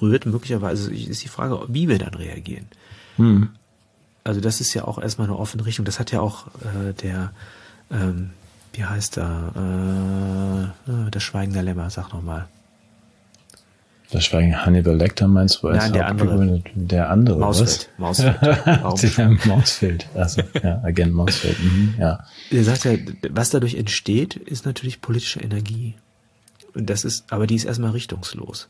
rührt 0.00 0.26
möglicherweise, 0.26 0.92
ist 0.92 1.22
die 1.22 1.28
Frage, 1.28 1.60
wie 1.68 1.88
wir 1.88 1.98
dann 1.98 2.14
reagieren. 2.14 2.66
Hm. 3.16 3.50
Also 4.24 4.40
das 4.40 4.60
ist 4.60 4.74
ja 4.74 4.84
auch 4.84 4.98
erstmal 4.98 5.28
eine 5.28 5.38
offene 5.38 5.64
Richtung. 5.64 5.84
Das 5.84 5.98
hat 5.98 6.12
ja 6.12 6.20
auch 6.20 6.48
äh, 6.58 6.92
der, 6.92 7.32
ähm, 7.90 8.30
wie 8.72 8.84
heißt 8.84 9.18
er, 9.18 10.74
äh, 10.86 10.90
äh, 10.90 11.10
das 11.10 11.22
Schweigen 11.22 11.52
der 11.52 11.62
Lämmer, 11.62 11.88
sag 11.90 12.12
nochmal. 12.12 12.48
Das 14.10 14.24
Schweigen 14.24 14.64
Hannibal 14.64 14.96
Lecter 14.96 15.28
meinst 15.28 15.62
du? 15.62 15.68
Als 15.68 15.84
Nein, 15.84 15.92
der 15.92 16.06
andere. 16.06 16.62
Der 16.74 17.10
andere, 17.10 17.38
Mausfeld. 17.38 17.90
was? 17.98 18.22
Mausfeld. 18.22 19.16
der 19.18 19.38
Mausfeld. 19.44 20.08
Also, 20.14 20.42
ja, 20.62 20.80
Agent 20.82 21.12
Mausfeld. 21.12 21.62
Mhm, 21.62 21.94
ja. 21.98 22.24
Er 22.50 22.64
sagt 22.64 22.84
ja, 22.84 22.92
was 23.30 23.50
dadurch 23.50 23.74
entsteht, 23.74 24.36
ist 24.36 24.64
natürlich 24.64 25.02
politische 25.02 25.40
Energie. 25.40 25.94
Und 26.74 26.88
das 26.88 27.04
ist, 27.04 27.30
aber 27.30 27.46
die 27.46 27.56
ist 27.56 27.64
erstmal 27.64 27.90
richtungslos. 27.90 28.68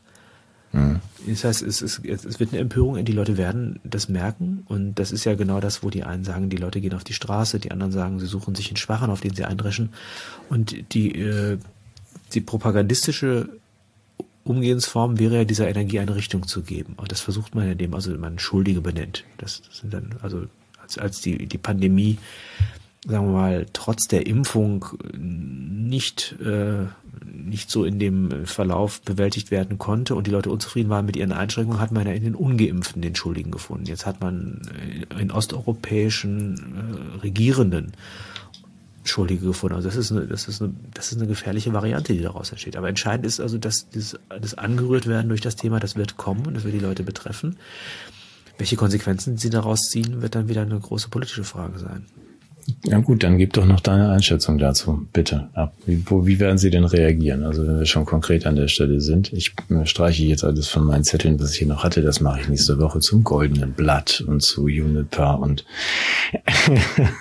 Mhm. 0.73 0.99
Das 1.25 1.43
heißt, 1.45 1.61
es, 1.61 1.81
ist, 1.81 2.03
es 2.03 2.39
wird 2.39 2.51
eine 2.51 2.61
Empörung, 2.61 3.03
die 3.05 3.11
Leute 3.13 3.37
werden 3.37 3.79
das 3.85 4.09
merken. 4.09 4.63
Und 4.67 4.95
das 4.95 5.13
ist 5.13 5.23
ja 5.23 5.35
genau 5.35 5.61
das, 5.61 5.83
wo 5.83 5.89
die 5.89 6.03
einen 6.03 6.25
sagen, 6.25 6.49
die 6.49 6.57
Leute 6.57 6.81
gehen 6.81 6.93
auf 6.93 7.05
die 7.05 7.13
Straße, 7.13 7.59
die 7.59 7.71
anderen 7.71 7.93
sagen, 7.93 8.19
sie 8.19 8.27
suchen 8.27 8.55
sich 8.55 8.67
einen 8.67 8.77
Schwachen, 8.77 9.09
auf 9.09 9.21
den 9.21 9.35
sie 9.35 9.45
eindreschen. 9.45 9.93
Und 10.49 10.93
die, 10.93 11.15
äh, 11.15 11.57
die 12.33 12.41
propagandistische 12.41 13.49
Umgehensform 14.49 15.19
wäre 15.19 15.35
ja 15.35 15.45
dieser 15.45 15.69
Energie 15.69 15.99
eine 15.99 16.15
Richtung 16.15 16.47
zu 16.47 16.63
geben. 16.63 16.93
Und 16.97 17.11
das 17.11 17.21
versucht 17.21 17.53
man, 17.53 17.69
indem 17.69 17.93
also 17.93 18.11
man 18.17 18.39
Schuldige 18.39 18.81
benennt. 18.81 19.23
Das, 19.37 19.61
das 19.61 19.77
sind 19.77 19.93
dann, 19.93 20.15
also 20.23 20.47
als, 20.81 20.97
als 20.97 21.21
die, 21.21 21.45
die 21.45 21.59
Pandemie, 21.59 22.17
sagen 23.07 23.27
wir 23.27 23.33
mal, 23.33 23.65
trotz 23.73 24.07
der 24.07 24.25
Impfung 24.25 24.85
nicht, 25.15 26.35
äh, 26.43 26.87
nicht 27.31 27.69
so 27.69 27.85
in 27.85 27.99
dem 27.99 28.47
Verlauf 28.47 29.01
bewältigt 29.01 29.51
werden 29.51 29.77
konnte 29.77 30.15
und 30.15 30.25
die 30.25 30.31
Leute 30.31 30.49
unzufrieden 30.49 30.89
waren 30.89 31.05
mit 31.05 31.15
ihren 31.15 31.31
Einschränkungen, 31.31 31.79
hat 31.79 31.91
man 31.91 32.07
ja 32.07 32.13
in 32.13 32.23
den 32.23 32.33
Ungeimpften 32.33 33.03
den 33.03 33.15
Schuldigen 33.15 33.51
gefunden. 33.51 33.85
Jetzt 33.85 34.07
hat 34.07 34.19
man 34.19 34.63
in 35.19 35.29
osteuropäischen 35.29 36.55
äh, 36.57 37.17
Regierenden 37.19 37.93
Schuldige 39.09 39.45
gefunden. 39.45 39.75
Also 39.75 39.89
das 39.89 39.97
ist 39.97 40.11
eine, 40.11 40.27
das 40.27 40.47
ist 40.47 40.61
eine, 40.61 40.73
das 40.93 41.11
ist 41.11 41.17
eine 41.17 41.27
gefährliche 41.27 41.73
Variante, 41.73 42.13
die 42.13 42.21
daraus 42.21 42.51
entsteht. 42.51 42.77
Aber 42.77 42.89
entscheidend 42.89 43.25
ist 43.25 43.39
also, 43.39 43.57
dass 43.57 43.89
dieses, 43.89 44.19
das 44.29 44.53
angerührt 44.53 45.07
werden 45.07 45.29
durch 45.29 45.41
das 45.41 45.55
Thema, 45.55 45.79
das 45.79 45.95
wird 45.95 46.17
kommen 46.17 46.45
und 46.45 46.53
das 46.53 46.63
wird 46.63 46.73
die 46.73 46.79
Leute 46.79 47.03
betreffen. 47.03 47.57
Welche 48.57 48.75
Konsequenzen 48.75 49.37
sie 49.37 49.49
daraus 49.49 49.81
ziehen, 49.89 50.21
wird 50.21 50.35
dann 50.35 50.49
wieder 50.49 50.61
eine 50.61 50.79
große 50.79 51.09
politische 51.09 51.43
Frage 51.43 51.79
sein. 51.79 52.05
Ja 52.83 52.99
gut, 52.99 53.23
dann 53.23 53.37
gib 53.37 53.53
doch 53.53 53.65
noch 53.65 53.79
deine 53.79 54.11
Einschätzung 54.11 54.57
dazu, 54.57 55.07
bitte. 55.13 55.49
Ab. 55.53 55.73
Wie, 55.85 56.03
wo, 56.05 56.25
wie 56.25 56.39
werden 56.39 56.57
Sie 56.57 56.69
denn 56.69 56.83
reagieren? 56.83 57.43
Also 57.43 57.65
wenn 57.65 57.79
wir 57.79 57.85
schon 57.85 58.05
konkret 58.05 58.45
an 58.45 58.55
der 58.55 58.67
Stelle 58.67 59.01
sind. 59.01 59.31
Ich 59.33 59.53
äh, 59.69 59.85
streiche 59.85 60.23
jetzt 60.23 60.43
alles 60.43 60.67
von 60.67 60.85
meinen 60.85 61.03
Zetteln, 61.03 61.39
was 61.39 61.53
ich 61.53 61.59
hier 61.59 61.67
noch 61.67 61.83
hatte. 61.83 62.01
Das 62.01 62.19
mache 62.21 62.41
ich 62.41 62.49
nächste 62.49 62.79
Woche 62.79 62.99
zum 62.99 63.23
Goldenen 63.23 63.73
Blatt 63.73 64.23
und 64.25 64.41
zu 64.41 64.67
Juniper 64.67 65.39
und 65.39 65.65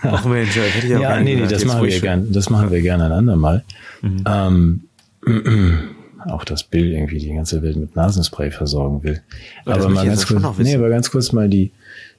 Ach 0.03 0.25
Mensch, 0.25 0.55
das 0.55 0.75
hätte 0.75 0.87
ich 0.87 0.97
auch 0.97 1.01
Ja, 1.01 1.21
nee, 1.21 1.37
nee, 1.37 1.47
das 1.47 1.65
machen, 1.65 1.87
wir 1.87 2.01
gern, 2.01 2.33
das 2.33 2.51
machen 2.51 2.71
wir 2.71 2.81
gerne 2.81 3.07
ein 3.07 3.13
andermal. 3.13 3.65
Mhm. 4.03 4.25
Ähm, 4.27 4.81
auch 6.27 6.45
das 6.45 6.65
Bill 6.65 6.93
irgendwie 6.93 7.19
die 7.19 7.35
ganze 7.35 7.63
Welt 7.63 7.77
mit 7.77 7.97
Nasenspray 7.97 8.51
versorgen 8.51 9.03
will. 9.03 9.21
Aber, 9.65 9.85
aber 9.85 9.89
mal 9.89 10.07
ganz 10.07 10.27
kurz, 10.27 10.43
nee, 10.59 10.75
aber 10.75 10.89
ganz 10.89 11.11
kurz 11.11 11.33
mal 11.33 11.49
die, 11.49 11.73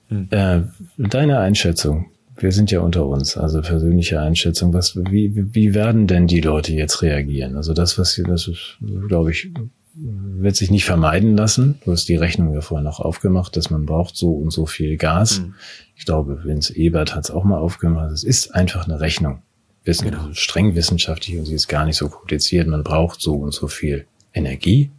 mhm. 0.09 0.27
äh, 0.29 0.61
deine 0.97 1.39
Einschätzung 1.39 2.05
wir 2.39 2.51
sind 2.51 2.71
ja 2.71 2.79
unter 2.79 3.05
uns, 3.05 3.37
also 3.37 3.61
persönliche 3.61 4.19
Einschätzung. 4.19 4.73
Was, 4.73 4.95
wie, 4.95 5.53
wie 5.53 5.73
werden 5.73 6.07
denn 6.07 6.27
die 6.27 6.41
Leute 6.41 6.73
jetzt 6.73 7.01
reagieren? 7.01 7.55
Also 7.55 7.73
das, 7.73 7.97
was 7.97 8.13
sie, 8.13 8.23
das 8.23 8.47
ist, 8.47 8.77
glaube 9.07 9.31
ich, 9.31 9.51
wird 9.93 10.55
sich 10.55 10.71
nicht 10.71 10.85
vermeiden 10.85 11.35
lassen. 11.35 11.79
Du 11.83 11.91
hast 11.91 12.07
die 12.07 12.15
Rechnung 12.15 12.53
ja 12.53 12.61
vorher 12.61 12.83
noch 12.83 12.99
aufgemacht, 12.99 13.55
dass 13.57 13.69
man 13.69 13.85
braucht 13.85 14.15
so 14.15 14.31
und 14.31 14.51
so 14.51 14.65
viel 14.65 14.97
Gas. 14.97 15.41
Mhm. 15.41 15.55
Ich 15.95 16.05
glaube, 16.05 16.43
Vince 16.43 16.75
Ebert 16.75 17.15
hat 17.15 17.25
es 17.25 17.31
auch 17.31 17.43
mal 17.43 17.57
aufgemacht. 17.57 18.11
Es 18.11 18.23
ist 18.23 18.55
einfach 18.55 18.87
eine 18.87 18.99
Rechnung. 18.99 19.41
Wissen, 19.83 20.05
genau. 20.05 20.21
also 20.21 20.33
streng 20.33 20.75
wissenschaftlich 20.75 21.37
und 21.37 21.45
sie 21.45 21.55
ist 21.55 21.67
gar 21.67 21.85
nicht 21.85 21.97
so 21.97 22.09
kompliziert. 22.09 22.67
Man 22.67 22.83
braucht 22.83 23.21
so 23.21 23.35
und 23.35 23.53
so 23.53 23.67
viel 23.67 24.05
Energie 24.33 24.91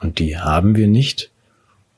und 0.00 0.18
die 0.18 0.38
haben 0.38 0.76
wir 0.76 0.88
nicht 0.88 1.30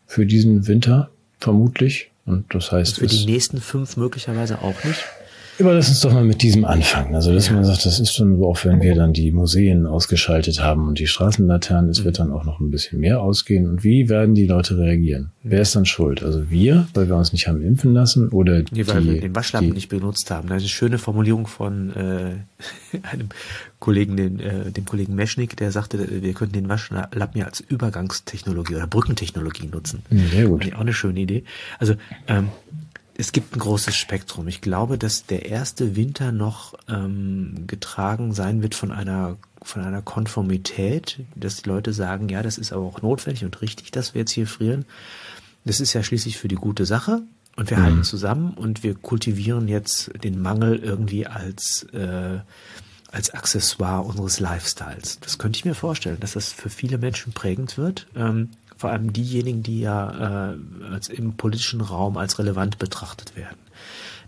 für 0.07 0.27
diesen 0.27 0.67
Winter 0.67 1.11
vermutlich. 1.39 2.12
Und 2.25 2.55
das 2.55 2.73
heißt. 2.73 3.01
Und 3.01 3.09
für 3.09 3.15
die 3.15 3.27
nächsten 3.27 3.61
fünf 3.61 3.97
möglicherweise 3.97 4.61
auch 4.63 4.85
nicht? 4.85 5.05
Aber 5.59 5.75
lass 5.75 5.89
uns 5.89 6.01
doch 6.01 6.13
mal 6.13 6.25
mit 6.25 6.43
diesem 6.43 6.65
anfangen. 6.65 7.15
Also, 7.15 7.33
dass 7.33 7.49
ja. 7.49 7.55
man 7.55 7.65
sagt, 7.65 7.85
das 7.85 8.01
ist 8.01 8.15
schon, 8.15 8.43
auch 8.43 8.65
wenn 8.65 8.81
wir 8.81 8.95
dann 8.95 9.13
die 9.13 9.33
Museen 9.33 9.87
ausgeschaltet 9.87 10.63
haben 10.63 10.89
und 10.89 10.99
die 10.99 11.07
Straßenlaternen, 11.07 11.91
es 11.91 12.01
mhm. 12.01 12.05
wird 12.05 12.19
dann 12.19 12.33
auch 12.33 12.45
noch 12.45 12.61
ein 12.61 12.71
bisschen 12.71 13.01
mehr 13.01 13.21
ausgehen. 13.21 13.69
Und 13.69 13.85
wie 13.85 14.09
werden 14.09 14.35
die 14.35 14.47
Leute 14.47 14.79
reagieren? 14.79 15.31
Mhm. 15.43 15.51
Wer 15.51 15.61
ist 15.61 15.77
dann 15.77 15.85
schuld? 15.85 16.23
Also 16.23 16.51
wir, 16.51 16.89
weil 16.95 17.09
wir 17.09 17.17
uns 17.17 17.33
nicht 17.33 17.49
haben 17.49 17.63
impfen 17.63 17.93
lassen 17.93 18.29
oder 18.31 18.63
nee, 18.71 18.87
weil 18.87 19.03
die, 19.03 19.15
wir 19.15 19.21
den 19.21 19.37
Waschlappen 19.37 19.69
die, 19.69 19.75
nicht 19.75 19.89
benutzt 19.89 20.31
haben. 20.31 20.49
Das 20.49 20.59
ist 20.59 20.63
eine 20.63 20.69
schöne 20.71 20.99
Formulierung 20.99 21.47
von 21.47 21.93
äh, 21.95 22.97
einem 23.03 23.29
Kollegen, 23.79 24.17
den, 24.17 24.41
äh, 24.41 24.71
dem 24.71 24.87
Kollegen 24.87 25.15
Meschnik, 25.15 25.57
der 25.57 25.71
sagte, 25.71 26.23
wir 26.23 26.33
könnten 26.33 26.55
den 26.55 26.69
Waschlappen 26.69 27.39
ja 27.39 27.47
als 27.47 27.61
Übergangstechnologie 27.61 28.77
oder 28.77 28.87
Brückentechnologie 28.87 29.67
nutzen. 29.67 30.03
Sehr 30.31 30.47
gut. 30.47 30.73
Auch 30.75 30.81
eine 30.81 30.95
schöne 30.95 31.21
Idee. 31.21 31.45
Also 31.79 31.95
ähm, 32.27 32.49
es 33.17 33.33
gibt 33.33 33.55
ein 33.55 33.61
großes 33.61 33.95
Spektrum. 33.95 34.49
Ich 34.49 34.61
glaube, 34.61 34.99
dass 34.99 35.27
der 35.27 35.47
erste 35.47 35.97
Winter 35.97 36.33
noch 36.33 36.75
ähm, 36.89 37.65
getragen 37.67 38.33
sein 38.33 38.63
wird 38.63 38.75
von 38.75 38.93
einer 38.93 39.37
von 39.65 39.85
einer 39.85 40.03
Konformität, 40.03 41.21
dass 41.37 41.63
die 41.63 41.69
Leute 41.69 41.93
sagen, 41.93 42.29
ja, 42.29 42.43
das 42.43 42.59
ist 42.59 42.73
aber 42.73 42.85
auch 42.85 43.01
notwendig 43.01 43.45
und 43.45 43.63
richtig, 43.63 43.93
dass 43.93 44.13
wir 44.13 44.23
jetzt 44.23 44.33
hier 44.33 44.49
frieren. 44.49 44.85
Das 45.65 45.79
ist 45.79 45.93
ja 45.93 46.03
schließlich 46.03 46.37
für 46.37 46.49
die 46.49 46.57
gute 46.57 46.85
Sache 46.85 47.23
und 47.57 47.71
wir 47.71 47.77
mhm. 47.77 47.83
halten 47.83 48.05
zusammen 48.05 48.55
und 48.55 48.83
wir 48.83 48.97
kultivieren 48.97 49.69
jetzt 49.69 50.11
den 50.25 50.43
Mangel 50.43 50.79
irgendwie 50.79 51.29
als 51.29 51.85
äh, 51.93 52.41
als 53.13 53.31
Accessoire 53.35 54.05
unseres 54.05 54.41
Lifestyles. 54.41 55.21
Das 55.21 55.39
könnte 55.39 55.59
ich 55.59 55.65
mir 55.67 55.75
vorstellen, 55.75 56.19
dass 56.19 56.33
das 56.33 56.51
für 56.51 56.71
viele 56.71 56.97
Menschen 56.97 57.35
prägend 57.35 57.77
wird. 57.77 58.07
Ähm, 58.17 58.49
vor 58.83 58.91
allem 58.91 59.13
diejenigen, 59.13 59.63
die 59.63 59.81
ja 59.81 60.51
äh, 60.51 61.13
im 61.13 61.35
politischen 61.35 61.81
Raum 61.81 62.17
als 62.17 62.41
relevant 62.41 62.79
betrachtet 62.79 63.37
werden. 63.37 63.59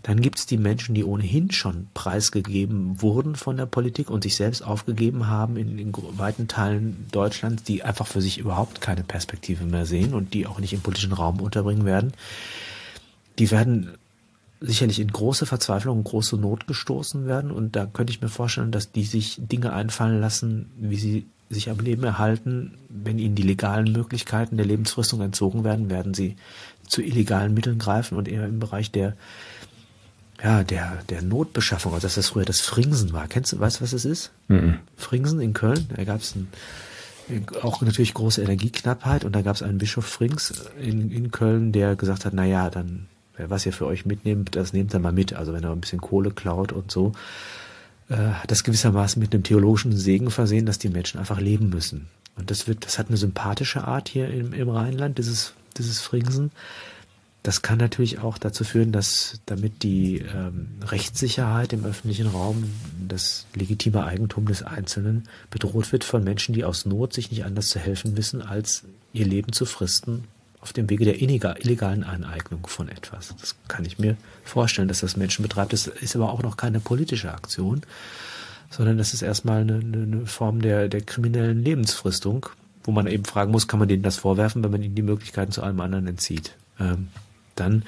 Dann 0.01 0.21
gibt 0.21 0.39
es 0.39 0.45
die 0.45 0.57
Menschen, 0.57 0.95
die 0.95 1.03
ohnehin 1.03 1.51
schon 1.51 1.87
preisgegeben 1.93 3.01
wurden 3.01 3.35
von 3.35 3.57
der 3.57 3.65
Politik 3.65 4.09
und 4.09 4.23
sich 4.23 4.37
selbst 4.37 4.61
aufgegeben 4.61 5.27
haben 5.27 5.57
in, 5.57 5.77
in 5.77 5.91
weiten 6.17 6.47
Teilen 6.47 7.05
Deutschlands, 7.11 7.63
die 7.63 7.83
einfach 7.83 8.07
für 8.07 8.21
sich 8.21 8.37
überhaupt 8.37 8.79
keine 8.79 9.03
Perspektive 9.03 9.65
mehr 9.65 9.85
sehen 9.85 10.13
und 10.13 10.33
die 10.33 10.47
auch 10.47 10.59
nicht 10.59 10.71
im 10.71 10.81
politischen 10.81 11.11
Raum 11.11 11.41
unterbringen 11.41 11.85
werden. 11.85 12.13
Die 13.37 13.51
werden 13.51 13.89
sicherlich 14.61 15.01
in 15.01 15.11
große 15.11 15.45
Verzweiflung 15.45 15.97
und 15.97 16.03
große 16.05 16.37
Not 16.37 16.65
gestoßen 16.65 17.27
werden. 17.27 17.51
Und 17.51 17.75
da 17.75 17.85
könnte 17.85 18.11
ich 18.11 18.21
mir 18.21 18.29
vorstellen, 18.29 18.71
dass 18.71 18.93
die 18.93 19.03
sich 19.03 19.35
Dinge 19.37 19.73
einfallen 19.73 20.21
lassen, 20.21 20.71
wie 20.77 20.95
sie 20.95 21.25
sich 21.49 21.69
am 21.69 21.79
Leben 21.79 22.03
erhalten. 22.03 22.77
Wenn 22.89 23.19
ihnen 23.19 23.35
die 23.35 23.43
legalen 23.43 23.91
Möglichkeiten 23.91 24.57
der 24.57 24.65
Lebensfristung 24.65 25.21
entzogen 25.21 25.63
werden, 25.63 25.89
werden 25.89 26.13
sie 26.13 26.35
zu 26.87 27.01
illegalen 27.01 27.53
Mitteln 27.53 27.79
greifen 27.79 28.17
und 28.17 28.27
eher 28.27 28.45
im 28.45 28.59
Bereich 28.59 28.91
der 28.91 29.15
ja, 30.43 30.63
der, 30.63 31.03
der 31.09 31.21
Notbeschaffung, 31.21 31.93
also 31.93 32.05
dass 32.05 32.15
das 32.15 32.27
früher 32.27 32.45
das 32.45 32.59
Fringsen 32.59 33.13
war. 33.13 33.27
Kennst 33.27 33.53
du, 33.53 33.59
weißt 33.59 33.79
du, 33.79 33.83
was 33.83 33.93
es 33.93 34.05
ist? 34.05 34.31
Mhm. 34.47 34.79
Fringsen 34.97 35.39
in 35.39 35.53
Köln, 35.53 35.87
da 35.95 36.03
gab 36.03 36.19
es 36.19 36.35
auch 37.61 37.81
natürlich 37.81 38.13
große 38.13 38.41
Energieknappheit 38.41 39.23
und 39.25 39.33
da 39.33 39.41
gab 39.41 39.55
es 39.55 39.63
einen 39.63 39.77
Bischof 39.77 40.05
Frings 40.05 40.65
in, 40.79 41.09
in 41.09 41.31
Köln, 41.31 41.71
der 41.71 41.95
gesagt 41.95 42.25
hat, 42.25 42.33
na 42.33 42.45
ja, 42.45 42.69
dann, 42.69 43.07
was 43.37 43.65
ihr 43.65 43.73
für 43.73 43.87
euch 43.87 44.05
mitnehmt, 44.05 44.55
das 44.55 44.73
nehmt 44.73 44.93
ihr 44.93 44.99
mal 44.99 45.11
mit. 45.11 45.33
Also 45.33 45.53
wenn 45.53 45.63
er 45.63 45.71
ein 45.71 45.81
bisschen 45.81 46.01
Kohle 46.01 46.31
klaut 46.31 46.71
und 46.71 46.91
so, 46.91 47.13
äh, 48.09 48.15
hat 48.15 48.51
das 48.51 48.63
gewissermaßen 48.63 49.19
mit 49.19 49.33
einem 49.33 49.43
theologischen 49.43 49.95
Segen 49.95 50.31
versehen, 50.31 50.65
dass 50.65 50.79
die 50.79 50.89
Menschen 50.89 51.19
einfach 51.19 51.39
leben 51.39 51.69
müssen. 51.69 52.07
Und 52.37 52.51
das 52.51 52.67
wird, 52.67 52.85
das 52.85 52.99
hat 52.99 53.07
eine 53.07 53.17
sympathische 53.17 53.85
Art 53.85 54.09
hier 54.09 54.29
im, 54.29 54.53
im 54.53 54.69
Rheinland, 54.69 55.17
dieses, 55.17 55.53
dieses 55.77 56.01
Fringsen. 56.01 56.51
Das 57.43 57.61
kann 57.61 57.77
natürlich 57.77 58.19
auch 58.19 58.37
dazu 58.37 58.63
führen, 58.63 58.91
dass 58.91 59.39
damit 59.45 59.83
die 59.83 60.17
ähm, 60.17 60.67
Rechtssicherheit 60.83 61.73
im 61.73 61.85
öffentlichen 61.85 62.27
Raum, 62.27 62.71
das 63.07 63.45
legitime 63.53 64.03
Eigentum 64.03 64.47
des 64.47 64.63
Einzelnen 64.63 65.27
bedroht 65.51 65.91
wird 65.91 66.03
von 66.03 66.23
Menschen, 66.23 66.53
die 66.53 66.65
aus 66.65 66.85
Not 66.85 67.13
sich 67.13 67.29
nicht 67.29 67.45
anders 67.45 67.69
zu 67.69 67.79
helfen 67.79 68.17
wissen, 68.17 68.41
als 68.41 68.83
ihr 69.13 69.25
Leben 69.25 69.53
zu 69.53 69.65
fristen 69.65 70.23
auf 70.65 70.73
dem 70.73 70.89
Wege 70.89 71.05
der 71.05 71.21
illegalen 71.21 72.03
Aneignung 72.03 72.65
von 72.65 72.89
etwas. 72.89 73.35
Das 73.39 73.55
kann 73.67 73.85
ich 73.85 73.99
mir 73.99 74.17
vorstellen, 74.43 74.87
dass 74.87 75.01
das 75.01 75.15
Menschen 75.15 75.43
betreibt. 75.43 75.73
Das 75.73 75.85
ist 75.85 76.15
aber 76.15 76.31
auch 76.31 76.41
noch 76.41 76.57
keine 76.57 76.79
politische 76.79 77.31
Aktion, 77.31 77.83
sondern 78.71 78.97
das 78.97 79.13
ist 79.13 79.21
erstmal 79.21 79.61
eine, 79.61 79.75
eine 79.75 80.25
Form 80.25 80.63
der, 80.63 80.89
der 80.89 81.01
kriminellen 81.01 81.63
Lebensfristung, 81.63 82.47
wo 82.83 82.91
man 82.91 83.05
eben 83.05 83.25
fragen 83.25 83.51
muss, 83.51 83.67
kann 83.67 83.77
man 83.77 83.87
denen 83.87 84.01
das 84.01 84.17
vorwerfen, 84.17 84.63
wenn 84.63 84.71
man 84.71 84.81
ihnen 84.81 84.95
die 84.95 85.03
Möglichkeiten 85.03 85.51
zu 85.51 85.61
allem 85.61 85.79
anderen 85.81 86.07
entzieht. 86.07 86.55
Ähm, 86.79 87.09
dann, 87.53 87.83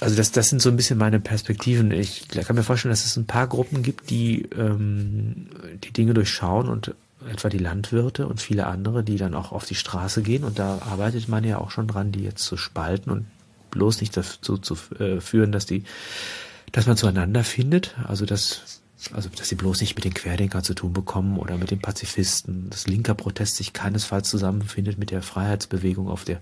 also 0.00 0.16
das, 0.16 0.32
das 0.32 0.48
sind 0.48 0.60
so 0.60 0.70
ein 0.70 0.76
bisschen 0.76 0.98
meine 0.98 1.20
Perspektiven. 1.20 1.92
Ich 1.92 2.26
kann 2.26 2.56
mir 2.56 2.64
vorstellen, 2.64 2.90
dass 2.90 3.06
es 3.06 3.16
ein 3.16 3.26
paar 3.26 3.46
Gruppen 3.46 3.84
gibt, 3.84 4.10
die 4.10 4.42
ähm, 4.58 5.46
die 5.84 5.92
Dinge 5.92 6.14
durchschauen 6.14 6.68
und 6.68 6.96
etwa 7.30 7.48
die 7.48 7.58
Landwirte 7.58 8.26
und 8.26 8.40
viele 8.40 8.66
andere, 8.66 9.02
die 9.02 9.16
dann 9.16 9.34
auch 9.34 9.52
auf 9.52 9.64
die 9.64 9.74
Straße 9.74 10.22
gehen. 10.22 10.44
Und 10.44 10.58
da 10.58 10.78
arbeitet 10.82 11.28
man 11.28 11.44
ja 11.44 11.58
auch 11.58 11.70
schon 11.70 11.86
dran, 11.86 12.12
die 12.12 12.22
jetzt 12.22 12.44
zu 12.44 12.56
spalten 12.56 13.10
und 13.10 13.26
bloß 13.70 14.00
nicht 14.00 14.16
dazu 14.16 14.58
zu 14.58 14.76
äh, 14.98 15.20
führen, 15.20 15.52
dass 15.52 15.66
die, 15.66 15.84
dass 16.72 16.86
man 16.86 16.96
zueinander 16.96 17.44
findet. 17.44 17.94
Also 18.04 18.24
dass, 18.26 18.80
also 19.12 19.28
dass 19.28 19.48
sie 19.48 19.56
bloß 19.56 19.80
nicht 19.80 19.96
mit 19.96 20.04
den 20.04 20.14
Querdenkern 20.14 20.64
zu 20.64 20.74
tun 20.74 20.92
bekommen 20.92 21.38
oder 21.38 21.58
mit 21.58 21.70
den 21.70 21.80
Pazifisten. 21.80 22.68
Das 22.70 22.86
linker 22.86 23.14
Protest 23.14 23.56
sich 23.56 23.72
keinesfalls 23.72 24.30
zusammenfindet 24.30 24.98
mit 24.98 25.10
der 25.10 25.22
Freiheitsbewegung 25.22 26.08
auf 26.08 26.24
der 26.24 26.40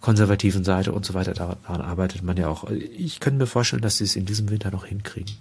konservativen 0.00 0.64
Seite 0.64 0.92
und 0.92 1.06
so 1.06 1.14
weiter. 1.14 1.32
Daran 1.32 1.80
arbeitet 1.80 2.22
man 2.22 2.36
ja 2.36 2.48
auch. 2.48 2.68
Ich 2.70 3.20
könnte 3.20 3.38
mir 3.38 3.46
vorstellen, 3.46 3.82
dass 3.82 3.98
sie 3.98 4.04
es 4.04 4.16
in 4.16 4.26
diesem 4.26 4.50
Winter 4.50 4.70
noch 4.70 4.84
hinkriegen. 4.84 5.36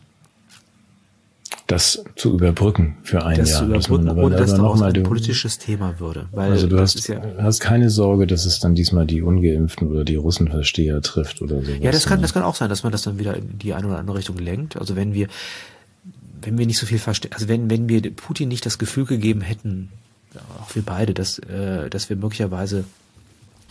Das 1.72 2.04
zu 2.18 2.34
überbrücken 2.34 2.98
für 3.02 3.26
ein 3.26 3.38
das 3.38 3.52
Jahr. 3.52 3.60
Zu 3.60 3.66
überbrücken, 3.68 4.06
dass 4.08 4.18
ohne 4.18 4.36
dass 4.36 4.56
daraus 4.56 4.82
ein 4.82 5.04
politisches 5.04 5.58
Thema 5.58 6.00
würde. 6.02 6.28
Weil 6.34 6.52
also 6.52 6.68
du 6.68 6.78
hast, 6.78 7.08
ja 7.08 7.22
hast 7.38 7.62
keine 7.62 7.90
Sorge, 7.90 8.28
dass 8.28 8.46
es 8.46 8.60
dann 8.60 8.76
diesmal 8.76 9.06
die 9.06 9.22
Ungeimpften 9.22 9.88
oder 9.90 10.04
die 10.04 10.16
Russenversteher 10.16 11.02
trifft 11.02 11.42
oder 11.42 11.62
so. 11.62 11.72
Ja, 11.72 11.92
das 11.92 12.06
kann, 12.06 12.22
das 12.22 12.34
kann 12.34 12.44
auch 12.44 12.56
sein, 12.56 12.70
dass 12.70 12.84
man 12.84 12.92
das 12.92 13.04
dann 13.04 13.20
wieder 13.20 13.38
in 13.38 13.58
die 13.58 13.74
eine 13.74 13.88
oder 13.88 14.00
andere 14.00 14.18
Richtung 14.18 14.38
lenkt. 14.38 14.76
Also 14.76 14.98
wenn 14.98 15.14
wir, 15.14 15.30
wenn 16.42 16.58
wir 16.58 16.66
nicht 16.66 16.78
so 16.78 16.86
viel 16.86 17.00
verstehen, 17.00 17.32
also 17.34 17.48
wenn, 17.48 17.70
wenn 17.70 17.88
wir 17.88 18.02
Putin 18.14 18.50
nicht 18.50 18.66
das 18.66 18.78
Gefühl 18.78 19.06
gegeben 19.06 19.40
hätten, 19.40 19.90
auch 20.62 20.76
wir 20.76 20.84
beide, 20.84 21.14
dass, 21.14 21.40
äh, 21.40 21.90
dass 21.90 22.10
wir 22.10 22.18
möglicherweise 22.18 22.84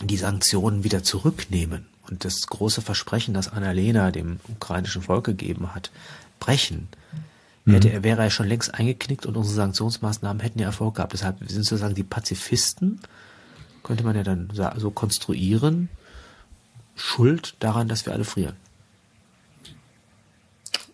die 0.03 0.17
Sanktionen 0.17 0.83
wieder 0.83 1.03
zurücknehmen 1.03 1.85
und 2.09 2.25
das 2.25 2.47
große 2.47 2.81
Versprechen, 2.81 3.35
das 3.35 3.51
Annalena 3.53 4.09
dem 4.09 4.39
ukrainischen 4.47 5.03
Volk 5.03 5.25
gegeben 5.25 5.75
hat, 5.75 5.91
brechen. 6.39 6.87
Hätte, 7.65 7.91
er 7.91 8.03
wäre 8.03 8.23
er 8.23 8.29
schon 8.29 8.47
längst 8.47 8.73
eingeknickt 8.73 9.25
und 9.25 9.37
unsere 9.37 9.55
Sanktionsmaßnahmen 9.55 10.41
hätten 10.41 10.59
ja 10.59 10.67
Erfolg 10.67 10.95
gehabt. 10.95 11.13
Deshalb 11.13 11.37
sind 11.39 11.63
sozusagen 11.63 11.95
die 11.95 12.03
Pazifisten, 12.03 12.99
könnte 13.83 14.03
man 14.03 14.15
ja 14.15 14.23
dann 14.23 14.49
so 14.77 14.91
konstruieren, 14.91 15.89
schuld 16.95 17.55
daran, 17.59 17.87
dass 17.87 18.05
wir 18.05 18.13
alle 18.13 18.23
frieren. 18.23 18.55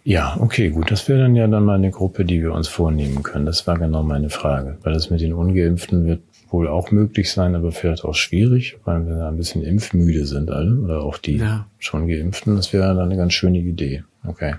Ja, 0.03 0.37
okay, 0.39 0.69
gut. 0.69 0.89
Das 0.89 1.09
wäre 1.09 1.19
dann 1.19 1.35
ja 1.35 1.47
dann 1.47 1.65
mal 1.65 1.75
eine 1.75 1.91
Gruppe, 1.91 2.23
die 2.23 2.41
wir 2.41 2.53
uns 2.53 2.69
vornehmen 2.69 3.23
können. 3.23 3.45
Das 3.45 3.67
war 3.67 3.77
genau 3.77 4.03
meine 4.03 4.29
Frage. 4.29 4.77
Weil 4.83 4.93
das 4.93 5.09
mit 5.09 5.19
den 5.19 5.33
Ungeimpften 5.33 6.05
wird 6.05 6.21
wohl 6.49 6.69
auch 6.69 6.91
möglich 6.91 7.29
sein, 7.29 7.55
aber 7.55 7.73
vielleicht 7.73 8.05
auch 8.05 8.15
schwierig, 8.15 8.77
weil 8.85 9.05
wir 9.05 9.17
da 9.17 9.27
ein 9.27 9.35
bisschen 9.35 9.63
impfmüde 9.63 10.25
sind 10.25 10.49
alle 10.49 10.79
oder 10.79 11.01
auch 11.01 11.17
die 11.17 11.37
ja. 11.37 11.67
schon 11.77 12.07
geimpften. 12.07 12.55
Das 12.55 12.71
wäre 12.71 12.87
dann 12.87 12.99
eine 12.99 13.17
ganz 13.17 13.33
schöne 13.33 13.57
Idee. 13.57 14.05
Okay. 14.25 14.55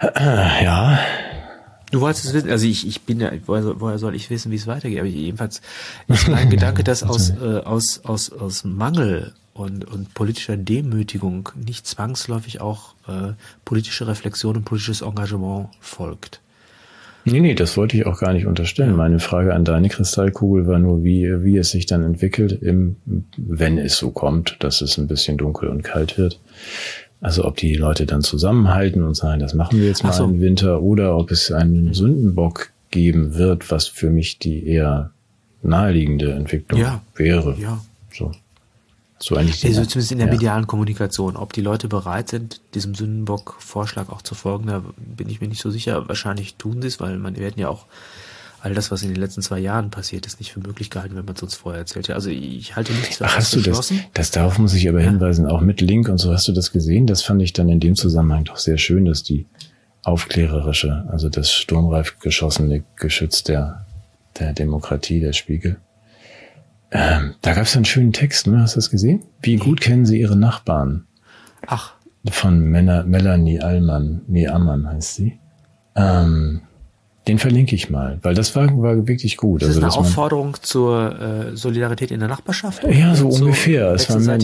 Ja. 0.62 0.98
Du 1.90 2.00
wolltest 2.00 2.26
es 2.26 2.34
wissen, 2.34 2.50
also 2.50 2.66
ich, 2.66 2.86
ich 2.86 3.02
bin 3.02 3.20
ja, 3.20 3.32
woher, 3.46 3.80
woher 3.80 3.98
soll 3.98 4.14
ich 4.14 4.30
wissen, 4.30 4.52
wie 4.52 4.56
es 4.56 4.68
weitergeht? 4.68 5.00
Aber 5.00 5.08
jedenfalls 5.08 5.60
ist 6.06 6.28
mein 6.28 6.48
Gedanke, 6.50 6.84
dass 6.84 7.02
aus, 7.02 7.30
äh, 7.30 7.58
aus, 7.64 8.04
aus, 8.04 8.30
aus 8.30 8.62
Mangel 8.62 9.32
und, 9.54 9.84
und 9.84 10.14
politischer 10.14 10.56
Demütigung 10.56 11.48
nicht 11.56 11.86
zwangsläufig 11.86 12.60
auch 12.60 12.94
äh, 13.08 13.32
politische 13.64 14.06
Reflexion 14.06 14.56
und 14.56 14.64
politisches 14.64 15.02
Engagement 15.02 15.68
folgt. 15.80 16.40
Nee, 17.24 17.40
nee, 17.40 17.54
das 17.54 17.76
wollte 17.76 17.96
ich 17.96 18.06
auch 18.06 18.18
gar 18.18 18.32
nicht 18.32 18.46
unterstellen. 18.46 18.96
Meine 18.96 19.18
Frage 19.18 19.54
an 19.54 19.64
deine 19.64 19.88
Kristallkugel 19.88 20.66
war 20.66 20.78
nur, 20.78 21.04
wie, 21.04 21.44
wie 21.44 21.58
es 21.58 21.70
sich 21.70 21.86
dann 21.86 22.02
entwickelt, 22.02 22.62
im, 22.62 22.96
wenn 23.36 23.78
es 23.78 23.98
so 23.98 24.10
kommt, 24.10 24.56
dass 24.60 24.80
es 24.80 24.96
ein 24.96 25.06
bisschen 25.06 25.36
dunkel 25.36 25.68
und 25.68 25.82
kalt 25.82 26.16
wird. 26.16 26.40
Also 27.20 27.44
ob 27.44 27.56
die 27.56 27.74
Leute 27.74 28.06
dann 28.06 28.22
zusammenhalten 28.22 29.02
und 29.02 29.14
sagen, 29.14 29.40
das 29.40 29.54
machen 29.54 29.78
wir 29.78 29.86
jetzt 29.86 30.04
mal 30.04 30.12
so. 30.12 30.24
im 30.24 30.40
Winter, 30.40 30.82
oder 30.82 31.16
ob 31.16 31.30
es 31.30 31.52
einen 31.52 31.92
Sündenbock 31.92 32.70
geben 32.90 33.34
wird, 33.34 33.70
was 33.70 33.86
für 33.86 34.10
mich 34.10 34.38
die 34.38 34.66
eher 34.66 35.10
naheliegende 35.62 36.32
Entwicklung 36.32 36.80
ja. 36.80 37.02
wäre. 37.14 37.56
Ja. 37.60 37.80
So. 38.12 38.32
So 39.22 39.36
eigentlich 39.36 39.62
also 39.66 39.84
zumindest 39.84 40.12
in 40.12 40.18
der 40.18 40.28
ja. 40.28 40.32
medialen 40.32 40.66
Kommunikation. 40.66 41.36
Ob 41.36 41.52
die 41.52 41.60
Leute 41.60 41.88
bereit 41.88 42.30
sind, 42.30 42.62
diesem 42.74 42.94
Sündenbock-Vorschlag 42.94 44.08
auch 44.08 44.22
zu 44.22 44.34
folgen, 44.34 44.68
da 44.68 44.82
bin 44.96 45.28
ich 45.28 45.42
mir 45.42 45.48
nicht 45.48 45.60
so 45.60 45.70
sicher. 45.70 46.08
Wahrscheinlich 46.08 46.54
tun 46.54 46.80
sie 46.80 46.88
es, 46.88 47.00
weil 47.00 47.18
man, 47.18 47.34
hätten 47.34 47.60
ja 47.60 47.68
auch 47.68 47.84
all 48.62 48.74
das, 48.74 48.90
was 48.90 49.02
in 49.02 49.08
den 49.08 49.20
letzten 49.20 49.42
zwei 49.42 49.58
Jahren 49.58 49.90
passiert 49.90 50.26
ist, 50.26 50.38
nicht 50.38 50.52
für 50.52 50.60
möglich 50.60 50.90
gehalten, 50.90 51.16
wenn 51.16 51.24
man 51.24 51.34
es 51.34 51.42
uns 51.42 51.54
vorher 51.54 51.80
erzählt 51.80 52.08
hat. 52.08 52.16
Also 52.16 52.30
ich 52.30 52.76
halte 52.76 52.92
nichts 52.92 53.16
für 53.16 53.24
Ach, 53.24 53.36
hast 53.36 53.54
du 53.54 53.60
das? 53.60 53.92
Das 54.14 54.30
darauf 54.30 54.58
muss 54.58 54.74
ich 54.74 54.88
aber 54.88 55.00
ja. 55.00 55.10
hinweisen, 55.10 55.46
auch 55.46 55.60
mit 55.60 55.80
Link 55.80 56.08
und 56.08 56.18
so 56.18 56.32
hast 56.32 56.46
du 56.48 56.52
das 56.52 56.72
gesehen. 56.72 57.06
Das 57.06 57.22
fand 57.22 57.42
ich 57.42 57.52
dann 57.52 57.68
in 57.68 57.80
dem 57.80 57.96
Zusammenhang 57.96 58.44
doch 58.44 58.56
sehr 58.56 58.78
schön, 58.78 59.04
dass 59.04 59.22
die 59.22 59.46
aufklärerische, 60.02 61.06
also 61.08 61.28
das 61.28 61.52
sturmreif 61.52 62.18
geschossene 62.20 62.84
Geschütz 62.96 63.42
der, 63.42 63.86
der 64.38 64.52
Demokratie, 64.52 65.20
der 65.20 65.32
Spiegel, 65.32 65.78
ähm, 66.92 67.34
da 67.42 67.54
gab 67.54 67.64
es 67.64 67.76
einen 67.76 67.84
schönen 67.84 68.12
Text, 68.12 68.46
ne? 68.46 68.60
Hast 68.60 68.74
du 68.74 68.78
das 68.78 68.90
gesehen? 68.90 69.22
Wie 69.40 69.56
gut 69.56 69.80
kennen 69.80 70.06
Sie 70.06 70.20
Ihre 70.20 70.36
Nachbarn? 70.36 71.06
Ach. 71.66 71.94
Von 72.28 72.60
Mel 72.60 73.04
Melanie 73.04 73.60
Allmann. 73.60 74.22
Nee, 74.26 74.48
Ammann 74.48 74.88
heißt 74.88 75.14
sie. 75.14 75.38
Ähm, 75.94 76.62
den 77.30 77.38
verlinke 77.38 77.76
ich 77.76 77.90
mal, 77.90 78.18
weil 78.22 78.34
das 78.34 78.56
war, 78.56 78.66
war 78.82 79.06
wirklich 79.06 79.36
gut. 79.36 79.62
Ist 79.62 79.68
das 79.68 79.76
also, 79.76 79.98
eine 79.98 80.06
Aufforderung 80.06 80.56
zur 80.62 81.20
äh, 81.20 81.56
Solidarität 81.56 82.10
in 82.10 82.18
der 82.18 82.28
Nachbarschaft? 82.28 82.82
Ja, 82.84 83.14
so 83.14 83.28
ungefähr. 83.28 83.92
Es 83.92 84.10
war 84.10 84.18
mein, 84.18 84.40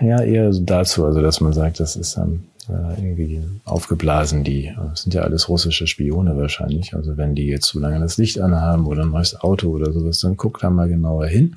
ja, 0.00 0.22
eher 0.22 0.50
dazu, 0.50 1.04
also 1.04 1.20
dass 1.20 1.42
man 1.42 1.52
sagt, 1.52 1.80
das 1.80 1.96
ist 1.96 2.16
ähm, 2.16 2.44
äh, 2.70 2.98
irgendwie 2.98 3.42
aufgeblasen, 3.66 4.42
die 4.42 4.72
das 4.90 5.02
sind 5.02 5.12
ja 5.12 5.20
alles 5.20 5.50
russische 5.50 5.86
Spione 5.86 6.34
wahrscheinlich. 6.38 6.94
Also 6.94 7.18
wenn 7.18 7.34
die 7.34 7.46
jetzt 7.46 7.66
zu 7.66 7.78
lange 7.78 8.00
das 8.00 8.16
Licht 8.16 8.40
anhaben 8.40 8.86
oder 8.86 9.02
ein 9.02 9.10
neues 9.10 9.38
Auto 9.38 9.68
oder 9.68 9.92
sowas, 9.92 10.20
dann 10.20 10.38
guckt 10.38 10.62
da 10.62 10.70
mal 10.70 10.88
genauer 10.88 11.26
hin. 11.26 11.56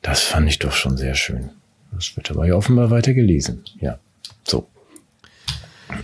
Das 0.00 0.22
fand 0.22 0.48
ich 0.48 0.58
doch 0.58 0.72
schon 0.72 0.96
sehr 0.96 1.14
schön. 1.14 1.50
Das 1.92 2.16
wird 2.16 2.30
aber 2.30 2.46
ja 2.46 2.54
offenbar 2.54 2.90
weiter 2.90 3.12
gelesen. 3.12 3.62
Ja, 3.78 3.98
so. 4.42 4.66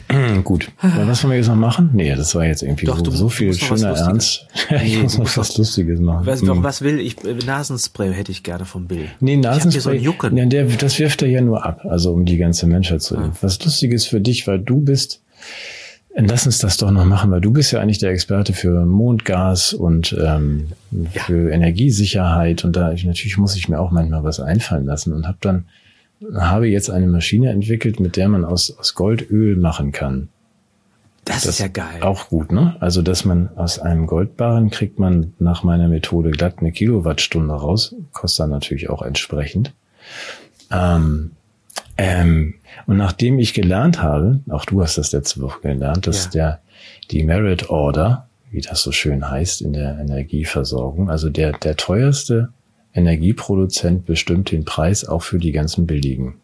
Gut. 0.44 0.70
Was 0.80 1.22
wollen 1.22 1.32
wir 1.32 1.38
jetzt 1.38 1.48
noch 1.48 1.56
machen? 1.56 1.90
Nee, 1.92 2.14
das 2.14 2.34
war 2.34 2.44
jetzt 2.44 2.62
irgendwie 2.62 2.86
Doch, 2.86 2.98
so, 3.04 3.10
so 3.10 3.28
viel 3.28 3.52
schöner 3.54 3.90
Ernst. 3.90 4.46
ich 4.84 5.00
muss 5.02 5.18
noch 5.18 5.36
was 5.36 5.56
Lustiges 5.56 6.00
machen. 6.00 6.26
Was, 6.26 6.40
hm. 6.40 6.62
was 6.62 6.82
will 6.82 7.00
ich? 7.00 7.16
Nasenspray 7.46 8.12
hätte 8.12 8.32
ich 8.32 8.42
gerne 8.42 8.64
vom 8.64 8.86
Bill. 8.86 9.08
Nee, 9.20 9.36
Nasenspray. 9.36 10.02
So 10.02 10.28
ja, 10.36 10.46
der, 10.46 10.64
das 10.64 10.98
wirft 10.98 11.22
er 11.22 11.28
ja 11.28 11.40
nur 11.40 11.64
ab, 11.64 11.84
also 11.84 12.12
um 12.12 12.24
die 12.24 12.36
ganze 12.36 12.66
Menschheit 12.66 13.02
zu. 13.02 13.16
Ah. 13.16 13.32
Was 13.40 13.62
Lustiges 13.64 14.06
für 14.06 14.20
dich, 14.20 14.46
weil 14.46 14.58
du 14.58 14.80
bist, 14.80 15.20
lass 16.14 16.46
uns 16.46 16.58
das 16.58 16.76
doch 16.76 16.90
noch 16.90 17.04
machen, 17.04 17.30
weil 17.30 17.40
du 17.40 17.52
bist 17.52 17.72
ja 17.72 17.80
eigentlich 17.80 17.98
der 17.98 18.10
Experte 18.10 18.52
für 18.52 18.84
Mondgas 18.84 19.72
und 19.72 20.16
ähm, 20.20 20.68
ja. 20.90 21.22
für 21.22 21.50
Energiesicherheit 21.50 22.64
und 22.64 22.76
da 22.76 22.92
ich, 22.92 23.04
natürlich 23.04 23.38
muss 23.38 23.56
ich 23.56 23.68
mir 23.68 23.78
auch 23.80 23.90
manchmal 23.90 24.24
was 24.24 24.40
einfallen 24.40 24.86
lassen 24.86 25.12
und 25.12 25.26
habe 25.26 25.38
dann 25.40 25.66
habe 26.34 26.68
jetzt 26.68 26.90
eine 26.90 27.06
Maschine 27.06 27.50
entwickelt, 27.50 28.00
mit 28.00 28.16
der 28.16 28.28
man 28.28 28.44
aus, 28.44 28.76
aus 28.76 28.94
Gold 28.94 29.30
Öl 29.30 29.56
machen 29.56 29.92
kann. 29.92 30.28
Das, 31.24 31.42
das, 31.42 31.54
ist 31.54 31.58
ja 31.60 31.68
geil. 31.68 32.00
Auch 32.00 32.28
gut, 32.28 32.52
ne? 32.52 32.76
Also, 32.80 33.02
dass 33.02 33.24
man 33.24 33.50
aus 33.56 33.78
einem 33.78 34.06
Goldbarren 34.06 34.70
kriegt 34.70 34.98
man 34.98 35.34
nach 35.38 35.62
meiner 35.62 35.88
Methode 35.88 36.30
glatt 36.30 36.56
eine 36.58 36.72
Kilowattstunde 36.72 37.52
raus, 37.52 37.94
kostet 38.12 38.44
dann 38.44 38.50
natürlich 38.50 38.88
auch 38.88 39.02
entsprechend. 39.02 39.74
Ähm, 40.70 41.32
ähm, 41.98 42.54
und 42.86 42.96
nachdem 42.96 43.38
ich 43.38 43.52
gelernt 43.52 44.02
habe, 44.02 44.40
auch 44.48 44.64
du 44.64 44.80
hast 44.80 44.96
das 44.96 45.12
letzte 45.12 45.42
Woche 45.42 45.60
gelernt, 45.60 46.06
dass 46.06 46.26
ja. 46.26 46.30
der 46.30 46.60
die 47.10 47.24
Merit 47.24 47.68
Order, 47.68 48.28
wie 48.50 48.62
das 48.62 48.82
so 48.82 48.92
schön 48.92 49.28
heißt 49.28 49.60
in 49.60 49.74
der 49.74 49.98
Energieversorgung, 49.98 51.10
also 51.10 51.28
der 51.28 51.52
der 51.52 51.76
teuerste 51.76 52.50
Energieproduzent 52.98 54.04
bestimmt 54.04 54.50
den 54.50 54.64
Preis 54.64 55.04
auch 55.04 55.22
für 55.22 55.38
die 55.38 55.52
ganzen 55.52 55.86
billigen. 55.86 56.34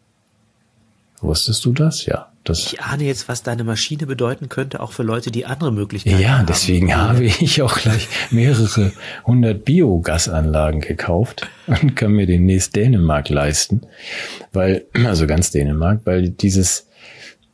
Wusstest 1.21 1.65
du 1.65 1.71
das? 1.73 2.05
Ja. 2.05 2.31
Das 2.45 2.59
ich 2.59 2.79
ahne 2.79 3.05
jetzt, 3.05 3.27
was 3.27 3.41
deine 3.41 3.63
Maschine 3.63 4.05
bedeuten 4.05 4.49
könnte, 4.49 4.79
auch 4.79 4.91
für 4.91 5.01
Leute, 5.01 5.31
die 5.31 5.47
andere 5.47 5.71
Möglichkeiten 5.71 6.19
ja, 6.19 6.29
haben. 6.29 6.39
Ja, 6.41 6.45
deswegen 6.45 6.95
habe 6.95 7.23
ich 7.23 7.59
auch 7.63 7.75
gleich 7.75 8.07
mehrere 8.29 8.91
hundert 9.25 9.65
Biogasanlagen 9.65 10.81
gekauft 10.81 11.47
und 11.65 11.95
kann 11.95 12.11
mir 12.11 12.27
demnächst 12.27 12.75
Dänemark 12.75 13.29
leisten, 13.29 13.81
weil, 14.53 14.85
also 15.05 15.25
ganz 15.25 15.49
Dänemark, 15.49 16.01
weil 16.05 16.29
dieses 16.29 16.84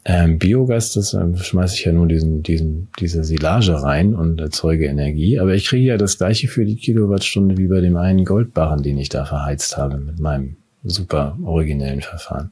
ähm, 0.04 0.40
Biogas, 0.40 0.94
das 0.94 1.14
ähm, 1.14 1.38
schmeiße 1.38 1.76
ich 1.76 1.86
ja 1.86 1.92
nur 1.92 2.08
diesen, 2.08 2.42
diesen, 2.42 2.88
diese 3.00 3.24
Silage 3.24 3.84
rein 3.84 4.16
und 4.16 4.42
erzeuge 4.42 4.86
Energie. 4.86 5.40
Aber 5.40 5.54
ich 5.54 5.68
kriege 5.68 5.86
ja 5.86 5.98
das 5.98 6.18
gleiche 6.18 6.48
für 6.48 6.66
die 6.66 6.76
Kilowattstunde 6.76 7.58
wie 7.58 7.68
bei 7.68 7.82
dem 7.82 7.98
einen 7.98 8.26
Goldbarren, 8.26 8.82
den 8.82 8.98
ich 8.98 9.10
da 9.10 9.26
verheizt 9.26 9.78
habe 9.78 9.98
mit 9.98 10.20
meinem 10.20 10.58
super 10.84 11.38
originellen 11.44 12.02
Verfahren. 12.02 12.52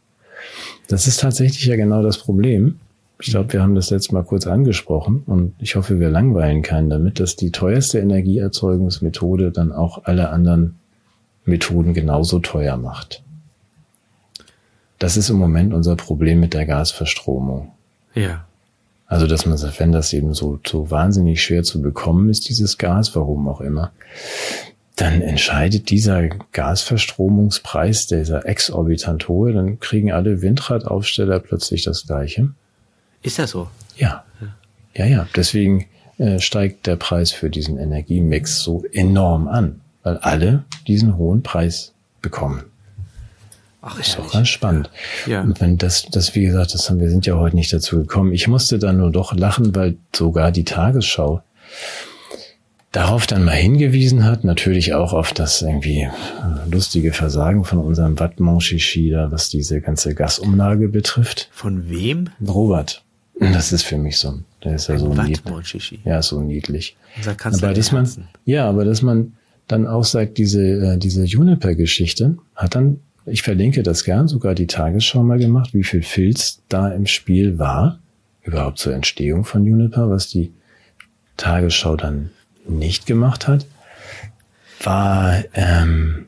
Das 0.88 1.08
ist 1.08 1.22
tatsächlich 1.22 1.66
ja 1.66 1.76
genau 1.76 2.04
das 2.04 2.20
Problem. 2.20 2.80
Ich 3.22 3.32
glaube, 3.32 3.52
wir 3.52 3.62
haben 3.62 3.76
das 3.76 3.89
letzte 3.89 4.14
Mal 4.14 4.24
kurz 4.24 4.47
angesprochen 4.47 5.24
und 5.26 5.54
ich 5.60 5.76
hoffe, 5.76 6.00
wir 6.00 6.10
langweilen 6.10 6.62
keinen 6.62 6.89
damit, 6.89 7.20
dass 7.20 7.36
die 7.36 7.52
teuerste 7.52 8.00
Energieerzeugungsmethode 8.00 9.52
dann 9.52 9.72
auch 9.72 10.06
alle 10.06 10.30
anderen 10.30 10.76
Methoden 11.45 11.93
genauso 11.93 12.39
teuer 12.39 12.78
macht. 12.78 13.24
Das 15.00 15.18
ist 15.18 15.30
im 15.30 15.38
Moment 15.38 15.74
unser 15.74 15.95
Problem 15.95 16.39
mit 16.39 16.54
der 16.54 16.66
Gasverstromung. 16.66 17.72
Ja. 18.14 18.45
Also, 19.08 19.26
dass 19.26 19.45
man 19.45 19.58
sagt, 19.58 19.80
wenn 19.80 19.91
das 19.91 20.14
eben 20.14 20.34
so, 20.34 20.60
so 20.66 20.91
wahnsinnig 20.91 21.41
schwer 21.41 21.64
zu 21.64 21.82
bekommen 21.82 22.30
ist, 22.30 22.47
dieses 22.47 22.78
Gas, 22.78 23.16
warum 23.16 23.47
auch 23.47 23.62
immer, 23.62 23.91
dann 24.95 25.22
entscheidet 25.22 25.89
dieser 25.89 26.28
Gasverstromungspreis, 26.28 28.08
dieser 28.08 28.45
exorbitant 28.45 29.28
hohe, 29.28 29.54
dann 29.54 29.80
kriegen 29.80 30.12
alle 30.12 30.41
Windradaufsteller 30.41 31.39
plötzlich 31.39 31.84
das 31.84 32.06
Gleiche. 32.06 32.50
Ist 33.22 33.39
das 33.39 33.52
so? 33.52 33.70
Ja. 33.97 34.26
Ja, 34.93 35.06
ja. 35.06 35.28
Deswegen 35.36 35.86
äh, 36.18 36.39
steigt 36.39 36.86
der 36.86 36.97
Preis 36.97 37.32
für 37.32 37.50
diesen 37.50 37.78
Energiemix 37.78 38.60
so 38.60 38.84
enorm 38.91 39.47
an, 39.47 39.82
weil 40.04 40.18
alle 40.18 40.66
diesen 40.86 41.18
hohen 41.18 41.43
Preis 41.43 41.93
bekommen. 42.22 42.66
Ach, 43.82 43.98
ist 44.00 44.18
doch 44.18 44.32
ganz 44.32 44.50
spannend. 44.50 44.90
Ja. 45.26 45.42
Und 45.42 45.62
wenn 45.62 45.78
das, 45.78 46.06
das, 46.12 46.36
wie 46.36 46.44
gesagt, 46.44 46.74
das 46.74 46.90
haben 46.90 47.00
wir 47.00 47.10
sind 47.10 47.26
ja 47.26 47.36
heute 47.36 47.56
nicht 47.56 47.72
dazu 47.72 47.98
gekommen. 48.00 48.34
Ich 48.34 48.48
musste 48.48 48.78
dann 48.78 48.98
nur 48.98 49.12
doch 49.12 49.34
lachen, 49.34 49.74
weil 49.76 49.98
sogar 50.14 50.52
die 50.52 50.66
Tagesschau 50.66 51.42
darauf 52.92 53.28
dann 53.28 53.46
mal 53.46 53.56
hingewiesen 53.56 54.26
hat, 54.26 54.44
natürlich 54.44 54.94
auch 54.94 55.14
auf 55.14 55.32
das 55.32 55.62
irgendwie 55.62 56.02
äh, 56.02 56.10
lustige 56.70 57.14
Versagen 57.14 57.64
von 57.64 57.80
unserem 57.80 58.20
Wattmanchichi 58.20 59.12
da, 59.12 59.32
was 59.32 59.50
diese 59.50 59.80
ganze 59.80 60.16
Gasumlage 60.16 60.90
betrifft. 60.90 61.50
Von 61.52 61.90
wem? 61.90 62.30
Robert. 62.46 63.04
Das 63.40 63.72
ist 63.72 63.84
für 63.84 63.98
mich 63.98 64.18
so, 64.18 64.40
der 64.66 64.76
ist 64.76 64.90
ja 64.90 64.98
so 64.98 65.14
niedlich. 65.14 66.00
Ja, 66.04 66.22
so 66.22 66.42
niedlich. 66.42 66.98
aber 67.44 67.74
dass 67.74 67.94
man, 67.94 68.10
ja, 68.44 68.68
aber 68.68 68.84
dass 68.84 69.02
man 69.02 69.34
dann 69.68 69.88
auch 69.88 70.04
sagt, 70.04 70.38
diese, 70.38 70.62
äh, 70.62 70.98
diese 70.98 71.24
Juniper-Geschichte 71.24 72.38
hat 72.56 72.76
dann 72.76 73.00
ich 73.26 73.42
verlinke 73.42 73.84
das 73.84 74.04
gern, 74.04 74.28
sogar 74.28 74.56
die 74.56 74.68
Tagesschau 74.68 75.24
mal 75.24 75.38
gemacht, 75.38 75.74
wie 75.74 75.84
viel 75.84 76.04
Filz 76.04 76.62
da 76.70 76.90
im 76.90 77.06
Spiel 77.06 77.60
war, 77.60 78.00
überhaupt 78.44 78.80
zur 78.80 78.94
Entstehung 78.94 79.46
von 79.46 79.66
Juniper, 79.66 80.10
was 80.10 80.28
die 80.28 80.54
Tagesschau 81.38 81.96
dann 81.96 82.32
nicht 82.68 83.06
gemacht 83.06 83.48
hat, 83.48 83.66
war, 84.84 85.44
ähm, 85.54 86.28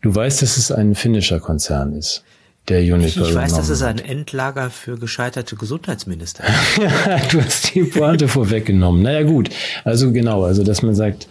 du 0.00 0.14
weißt, 0.14 0.42
dass 0.42 0.56
es 0.56 0.72
ein 0.72 0.94
finnischer 0.94 1.40
Konzern 1.40 1.94
ist. 1.94 2.24
Der 2.68 2.84
Juniper 2.84 3.26
ich 3.26 3.34
weiß, 3.34 3.54
dass 3.54 3.70
es 3.70 3.82
ein 3.82 3.98
Endlager 3.98 4.68
für 4.68 4.98
gescheiterte 4.98 5.56
Gesundheitsminister 5.56 6.44
ist. 7.16 7.32
du 7.32 7.42
hast 7.42 7.74
die 7.74 7.84
Pointe 7.84 8.28
vorweggenommen. 8.28 9.02
Naja 9.02 9.22
gut, 9.22 9.48
also 9.84 10.12
genau, 10.12 10.44
also 10.44 10.62
dass 10.64 10.82
man 10.82 10.94
sagt, 10.94 11.28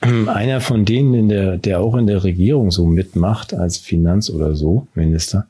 einer 0.28 0.60
von 0.60 0.84
denen, 0.84 1.14
in 1.14 1.28
der, 1.28 1.58
der 1.58 1.80
auch 1.80 1.96
in 1.96 2.06
der 2.06 2.24
Regierung 2.24 2.70
so 2.70 2.86
mitmacht 2.86 3.54
als 3.54 3.78
Finanz- 3.78 4.30
oder 4.30 4.54
so 4.54 4.86
Minister, 4.94 5.46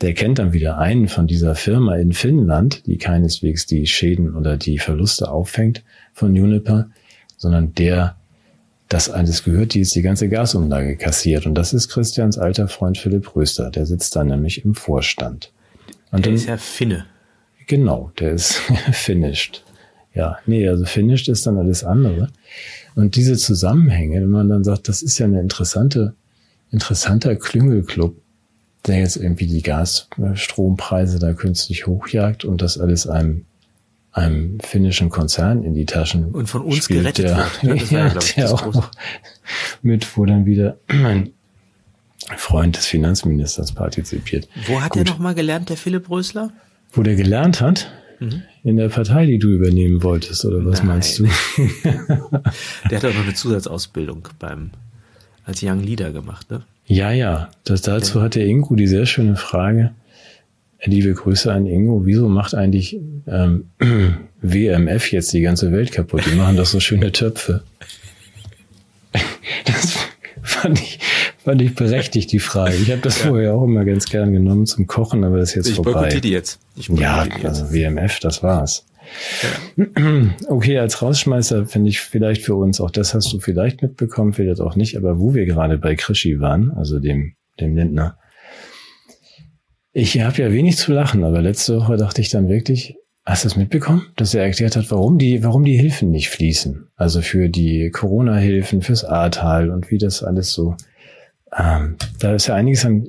der 0.00 0.14
kennt 0.14 0.38
dann 0.38 0.52
wieder 0.52 0.78
einen 0.78 1.08
von 1.08 1.26
dieser 1.26 1.54
Firma 1.54 1.96
in 1.96 2.12
Finnland, 2.12 2.86
die 2.86 2.98
keineswegs 2.98 3.66
die 3.66 3.86
Schäden 3.86 4.34
oder 4.34 4.56
die 4.56 4.78
Verluste 4.78 5.30
auffängt 5.30 5.82
von 6.12 6.34
Juniper, 6.34 6.88
sondern 7.36 7.74
der 7.74 8.16
das 8.88 9.08
alles 9.08 9.42
gehört, 9.42 9.74
die 9.74 9.78
jetzt 9.78 9.94
die 9.94 10.02
ganze 10.02 10.28
Gasumlage 10.28 10.96
kassiert. 10.96 11.46
Und 11.46 11.54
das 11.54 11.72
ist 11.72 11.88
Christians 11.88 12.36
alter 12.36 12.68
Freund 12.68 12.98
Philipp 12.98 13.34
Röster. 13.34 13.70
Der 13.70 13.86
sitzt 13.86 14.14
da 14.16 14.24
nämlich 14.24 14.64
im 14.64 14.74
Vorstand. 14.74 15.50
Und 16.10 16.26
der 16.26 16.32
dann, 16.32 16.34
ist 16.34 16.46
ja 16.46 16.56
Finne. 16.58 17.06
Genau, 17.66 18.12
der 18.18 18.32
ist 18.32 18.54
finished. 18.92 19.64
Ja, 20.14 20.38
nee, 20.44 20.68
also 20.68 20.84
finished 20.84 21.28
ist 21.28 21.46
dann 21.46 21.56
alles 21.56 21.84
andere. 21.84 22.28
Und 22.94 23.16
diese 23.16 23.36
Zusammenhänge, 23.36 24.20
wenn 24.20 24.30
man 24.30 24.48
dann 24.48 24.64
sagt, 24.64 24.88
das 24.88 25.02
ist 25.02 25.18
ja 25.18 25.26
eine 25.26 25.40
interessante, 25.40 26.14
interessanter 26.70 27.36
Klüngelclub, 27.36 28.16
der 28.86 28.98
jetzt 28.98 29.16
irgendwie 29.16 29.46
die 29.46 29.62
Gasstrompreise 29.62 31.18
da 31.18 31.32
künstlich 31.32 31.86
hochjagt 31.86 32.44
und 32.44 32.60
das 32.62 32.78
alles 32.78 33.06
einem 33.06 33.44
einem 34.12 34.60
finnischen 34.60 35.08
Konzern 35.08 35.64
in 35.64 35.74
die 35.74 35.86
Taschen 35.86 36.32
und 36.32 36.46
von 36.46 36.62
uns 36.62 36.84
spielt, 36.84 37.00
gerettet 37.00 37.24
der, 37.24 37.36
wird. 37.62 37.90
Ja, 37.90 38.08
ja, 38.08 38.08
ja 38.08 38.20
der 38.36 38.52
auch 38.52 38.90
mit, 39.80 40.16
wo 40.16 40.26
dann 40.26 40.44
wieder 40.44 40.76
ein 40.88 41.30
Freund 42.36 42.76
des 42.76 42.86
Finanzministers 42.86 43.72
partizipiert. 43.72 44.48
Wo 44.66 44.82
hat 44.82 44.90
Gut. 44.90 45.08
er 45.08 45.12
nochmal 45.12 45.34
gelernt, 45.34 45.70
der 45.70 45.78
Philipp 45.78 46.10
Rösler? 46.10 46.52
Wo 46.92 47.02
der 47.02 47.16
gelernt 47.16 47.62
hat? 47.62 47.90
Mhm. 48.22 48.42
In 48.62 48.76
der 48.76 48.88
Partei, 48.88 49.26
die 49.26 49.38
du 49.38 49.48
übernehmen 49.48 50.02
wolltest, 50.02 50.44
oder 50.44 50.64
was 50.64 50.78
Nein. 50.78 50.88
meinst 50.88 51.18
du? 51.18 51.24
der 52.90 52.98
hat 52.98 53.04
auch 53.04 53.14
noch 53.14 53.24
eine 53.24 53.34
Zusatzausbildung 53.34 54.28
beim 54.38 54.70
als 55.44 55.62
Young 55.62 55.80
Leader 55.80 56.12
gemacht, 56.12 56.50
ne? 56.50 56.62
Ja, 56.86 57.10
ja. 57.10 57.50
Das, 57.64 57.82
dazu 57.82 58.18
ja. 58.18 58.24
hat 58.24 58.34
der 58.36 58.46
Ingo 58.46 58.76
die 58.76 58.86
sehr 58.86 59.06
schöne 59.06 59.36
Frage. 59.36 59.92
Liebe 60.84 61.14
Grüße 61.14 61.52
an 61.52 61.66
Ingo. 61.66 62.02
Wieso 62.04 62.28
macht 62.28 62.54
eigentlich 62.54 62.98
ähm, 63.26 63.66
WMF 64.42 65.10
jetzt 65.12 65.32
die 65.32 65.40
ganze 65.40 65.72
Welt 65.72 65.92
kaputt? 65.92 66.22
Die 66.26 66.36
machen 66.36 66.56
doch 66.56 66.66
so 66.66 66.80
schöne 66.80 67.12
Töpfe. 67.12 67.62
Das 69.64 69.96
fand 70.42 70.80
ich, 70.80 70.98
fand 71.44 71.60
ich 71.62 71.74
berechtigt, 71.74 72.32
die 72.32 72.38
Frage. 72.38 72.74
Ich 72.76 72.90
habe 72.90 73.00
das 73.00 73.18
ja. 73.22 73.28
vorher 73.28 73.54
auch 73.54 73.64
immer 73.64 73.84
ganz 73.84 74.06
gern 74.06 74.32
genommen 74.32 74.66
zum 74.66 74.86
Kochen, 74.86 75.24
aber 75.24 75.38
das 75.38 75.50
ist 75.50 75.54
jetzt 75.56 75.68
ich 75.68 75.76
vorbei. 75.76 76.08
Ich 76.12 76.20
die 76.20 76.30
jetzt. 76.30 76.60
Ich 76.76 76.88
ja, 76.88 77.24
die 77.24 77.46
also 77.46 77.64
jetzt. 77.64 77.72
WMF, 77.72 78.20
das 78.20 78.42
war's. 78.42 78.86
Ja. 79.42 80.34
Okay, 80.48 80.78
als 80.78 81.02
Rausschmeißer 81.02 81.66
finde 81.66 81.90
ich 81.90 82.00
vielleicht 82.00 82.42
für 82.42 82.54
uns, 82.54 82.80
auch 82.80 82.90
das 82.90 83.14
hast 83.14 83.32
du 83.32 83.40
vielleicht 83.40 83.82
mitbekommen, 83.82 84.32
vielleicht 84.32 84.60
auch 84.60 84.76
nicht, 84.76 84.96
aber 84.96 85.18
wo 85.18 85.34
wir 85.34 85.44
gerade 85.44 85.78
bei 85.78 85.96
Krischi 85.96 86.40
waren, 86.40 86.70
also 86.70 86.98
dem, 86.98 87.34
dem 87.60 87.76
Lindner. 87.76 88.16
Ich 89.92 90.18
habe 90.20 90.40
ja 90.40 90.52
wenig 90.52 90.76
zu 90.76 90.92
lachen, 90.92 91.24
aber 91.24 91.42
letzte 91.42 91.76
Woche 91.76 91.96
dachte 91.96 92.20
ich 92.22 92.30
dann 92.30 92.48
wirklich, 92.48 92.96
hast 93.24 93.44
du 93.44 93.48
es 93.48 93.56
mitbekommen, 93.56 94.06
dass 94.16 94.34
er 94.34 94.44
erklärt 94.44 94.76
hat, 94.76 94.90
warum 94.90 95.18
die, 95.18 95.44
warum 95.44 95.64
die 95.64 95.76
Hilfen 95.76 96.10
nicht 96.10 96.30
fließen? 96.30 96.88
Also 96.96 97.20
für 97.20 97.48
die 97.48 97.90
Corona-Hilfen, 97.90 98.82
fürs 98.82 99.04
Ahrtal 99.04 99.70
und 99.70 99.90
wie 99.90 99.98
das 99.98 100.22
alles 100.22 100.52
so 100.52 100.76
ähm, 101.56 101.96
da 102.18 102.34
ist 102.34 102.46
ja 102.46 102.54
einiges 102.54 102.84
an 102.84 103.06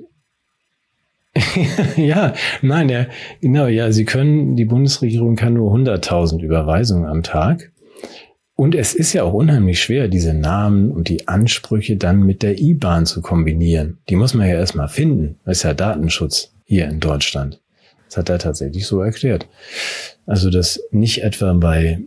ja, 1.97 2.33
nein, 2.61 2.89
ja, 2.89 3.07
genau, 3.41 3.65
ja, 3.65 3.91
sie 3.91 4.05
können, 4.05 4.55
die 4.55 4.65
Bundesregierung 4.65 5.35
kann 5.35 5.55
nur 5.55 5.73
100.000 5.73 6.41
Überweisungen 6.41 7.07
am 7.07 7.23
Tag. 7.23 7.71
Und 8.55 8.75
es 8.75 8.93
ist 8.93 9.13
ja 9.13 9.23
auch 9.23 9.33
unheimlich 9.33 9.81
schwer, 9.81 10.07
diese 10.07 10.35
Namen 10.35 10.91
und 10.91 11.09
die 11.09 11.27
Ansprüche 11.27 11.97
dann 11.97 12.21
mit 12.21 12.43
der 12.43 12.59
IBAN 12.59 13.07
zu 13.07 13.21
kombinieren. 13.21 13.97
Die 14.09 14.15
muss 14.15 14.35
man 14.35 14.47
ja 14.47 14.55
erstmal 14.55 14.89
finden. 14.89 15.39
Das 15.43 15.57
ist 15.57 15.63
ja 15.63 15.73
Datenschutz 15.73 16.53
hier 16.65 16.87
in 16.87 16.99
Deutschland. 16.99 17.59
Das 18.05 18.17
hat 18.17 18.29
er 18.29 18.37
tatsächlich 18.37 18.85
so 18.85 19.01
erklärt. 19.01 19.47
Also 20.27 20.51
das 20.51 20.79
nicht 20.91 21.23
etwa 21.23 21.53
bei, 21.53 21.99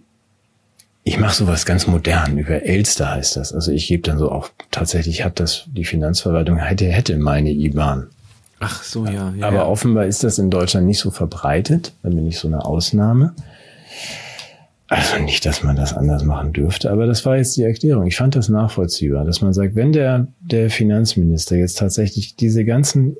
ich 1.09 1.19
mache 1.21 1.37
sowas 1.37 1.65
ganz 1.65 1.87
modern, 1.87 2.37
über 2.37 2.65
Elster 2.65 3.13
heißt 3.13 3.37
das. 3.37 3.53
Also 3.53 3.71
ich 3.71 3.87
gebe 3.87 4.03
dann 4.03 4.19
so 4.19 4.33
auch, 4.33 4.51
tatsächlich 4.73 5.25
hat 5.25 5.39
das 5.39 5.67
die 5.69 5.85
Finanzverwaltung, 5.85 6.59
hätte, 6.59 6.87
hätte 6.87 7.17
meine 7.17 7.53
IBAN. 7.53 8.09
Ach 8.59 8.83
so, 8.83 9.07
ja. 9.07 9.33
ja 9.37 9.47
Aber 9.47 9.59
ja. 9.59 9.67
offenbar 9.67 10.07
ist 10.07 10.25
das 10.25 10.41
in 10.41 10.51
Deutschland 10.51 10.85
nicht 10.85 10.99
so 10.99 11.13
verbreitet. 11.13 11.93
Dann 12.03 12.17
bin 12.17 12.27
ich 12.27 12.41
so 12.41 12.49
eine 12.49 12.65
Ausnahme. 12.65 13.37
Also 14.89 15.19
nicht, 15.19 15.47
dass 15.47 15.63
man 15.63 15.77
das 15.77 15.95
anders 15.95 16.25
machen 16.25 16.53
dürfte, 16.53 16.91
aber 16.91 17.07
das 17.07 17.25
war 17.25 17.37
jetzt 17.37 17.57
die 17.57 17.63
Erklärung. 17.63 18.07
Ich 18.07 18.17
fand 18.17 18.35
das 18.35 18.49
nachvollziehbar, 18.49 19.25
dass 19.25 19.41
man 19.41 19.53
sagt, 19.53 19.77
wenn 19.77 19.93
der, 19.93 20.27
der 20.41 20.71
Finanzminister 20.71 21.55
jetzt 21.55 21.79
tatsächlich 21.79 22.35
diese 22.35 22.65
ganzen 22.65 23.17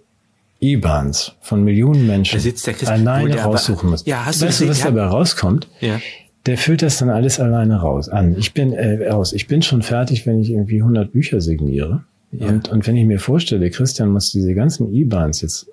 IBANs 0.61 1.37
von 1.41 1.63
Millionen 1.63 2.05
Menschen 2.09 2.41
alleine 2.87 3.41
raussuchen 3.43 3.91
muss. 3.91 4.05
Ja, 4.07 4.25
hast 4.27 4.43
du 4.43 4.47
weißt 4.47 4.63
du, 4.63 4.69
was 4.71 4.81
dabei 4.81 5.05
rauskommt? 5.05 5.69
Ja. 5.81 6.01
Der 6.47 6.57
füllt 6.57 6.83
das 6.83 6.99
dann 6.99 7.11
alles 7.11 7.41
alleine 7.41 7.81
raus 7.81 8.09
an. 8.09 8.37
Ich 8.39 8.55
bin 8.55 8.73
äh, 8.73 9.09
aus. 9.11 9.33
Ich 9.33 9.49
bin 9.49 9.63
schon 9.63 9.83
fertig, 9.83 10.27
wenn 10.27 10.41
ich 10.41 10.51
irgendwie 10.51 10.81
100 10.81 11.13
Bücher 11.13 11.41
signiere. 11.41 12.05
Ja. 12.33 12.49
Und, 12.49 12.69
und 12.69 12.87
wenn 12.87 12.97
ich 12.97 13.07
mir 13.07 13.19
vorstelle, 13.19 13.71
Christian 13.71 14.11
muss 14.11 14.31
diese 14.33 14.55
ganzen 14.55 14.93
IBANs 14.93 15.41
jetzt 15.43 15.67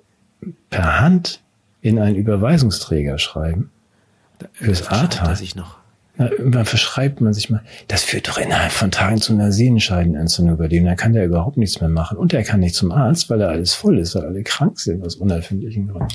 per 0.70 1.00
Hand 1.00 1.40
in 1.80 1.98
einen 1.98 2.16
Überweisungsträger 2.16 3.18
schreiben. 3.18 3.70
Fürs 4.52 4.88
Ahrtal. 4.88 5.36
ich 5.40 5.54
noch. 5.54 5.78
Na, 6.16 6.30
irgendwann 6.30 6.64
verschreibt 6.64 7.20
man 7.20 7.34
sich 7.34 7.50
mal, 7.50 7.62
das 7.88 8.04
führt 8.04 8.28
doch 8.28 8.38
innerhalb 8.38 8.70
von 8.70 8.90
Tagen 8.92 9.20
zu 9.20 9.32
einer 9.32 9.50
Sehenscheidenentzündung 9.50 10.56
bei 10.56 10.68
dem. 10.68 10.84
Da 10.84 10.94
kann 10.94 11.12
der 11.12 11.24
überhaupt 11.24 11.56
nichts 11.56 11.80
mehr 11.80 11.90
machen. 11.90 12.18
Und 12.18 12.32
er 12.32 12.44
kann 12.44 12.60
nicht 12.60 12.74
zum 12.74 12.92
Arzt, 12.92 13.30
weil 13.30 13.40
er 13.40 13.48
alles 13.48 13.74
voll 13.74 13.98
ist, 13.98 14.14
weil 14.14 14.24
alle 14.24 14.42
krank 14.44 14.78
sind 14.78 15.04
aus 15.04 15.16
unerfindlichen 15.16 15.88
Gründen. 15.88 16.14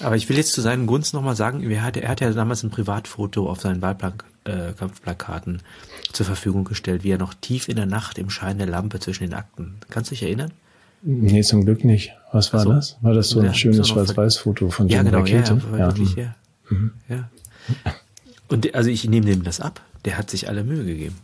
Aber 0.00 0.16
ich 0.16 0.28
will 0.28 0.36
jetzt 0.36 0.52
zu 0.52 0.60
seinen 0.60 0.86
Gunst 0.86 1.14
nochmal 1.14 1.36
sagen, 1.36 1.62
er 1.68 1.82
hat, 1.82 1.96
er 1.96 2.08
hat 2.08 2.20
ja 2.20 2.30
damals 2.32 2.62
ein 2.62 2.70
Privatfoto 2.70 3.48
auf 3.48 3.60
seinen 3.60 3.82
Wahlkampfplakaten 3.82 5.56
äh, 5.56 6.12
zur 6.12 6.26
Verfügung 6.26 6.64
gestellt, 6.64 7.04
wie 7.04 7.10
er 7.10 7.18
noch 7.18 7.34
tief 7.34 7.68
in 7.68 7.76
der 7.76 7.86
Nacht 7.86 8.18
im 8.18 8.30
Schein 8.30 8.58
der 8.58 8.66
Lampe 8.66 8.98
zwischen 9.00 9.24
den 9.24 9.34
Akten. 9.34 9.76
Kannst 9.90 10.10
du 10.10 10.14
dich 10.14 10.22
erinnern? 10.22 10.52
Nee, 11.02 11.42
zum 11.42 11.64
Glück 11.64 11.84
nicht. 11.84 12.12
Was 12.32 12.52
war 12.52 12.60
also, 12.60 12.72
das? 12.72 12.96
War 13.00 13.14
das 13.14 13.30
so 13.30 13.40
ein 13.40 13.46
ja, 13.46 13.54
schönes 13.54 13.88
Schwarz-Weiß-Foto 13.88 14.70
von 14.70 14.88
ja, 14.88 15.02
genau, 15.02 15.18
Rakete? 15.18 15.60
Ja, 15.72 15.78
ja. 15.78 15.86
Wirklich, 15.86 16.14
ja. 16.14 16.34
Mhm. 16.68 16.92
ja. 17.08 17.30
Und 18.48 18.74
also 18.74 18.90
ich 18.90 19.08
nehme 19.08 19.26
dem 19.26 19.42
das 19.42 19.60
ab. 19.60 19.80
Der 20.04 20.18
hat 20.18 20.30
sich 20.30 20.48
alle 20.48 20.64
Mühe 20.64 20.84
gegeben. 20.84 21.16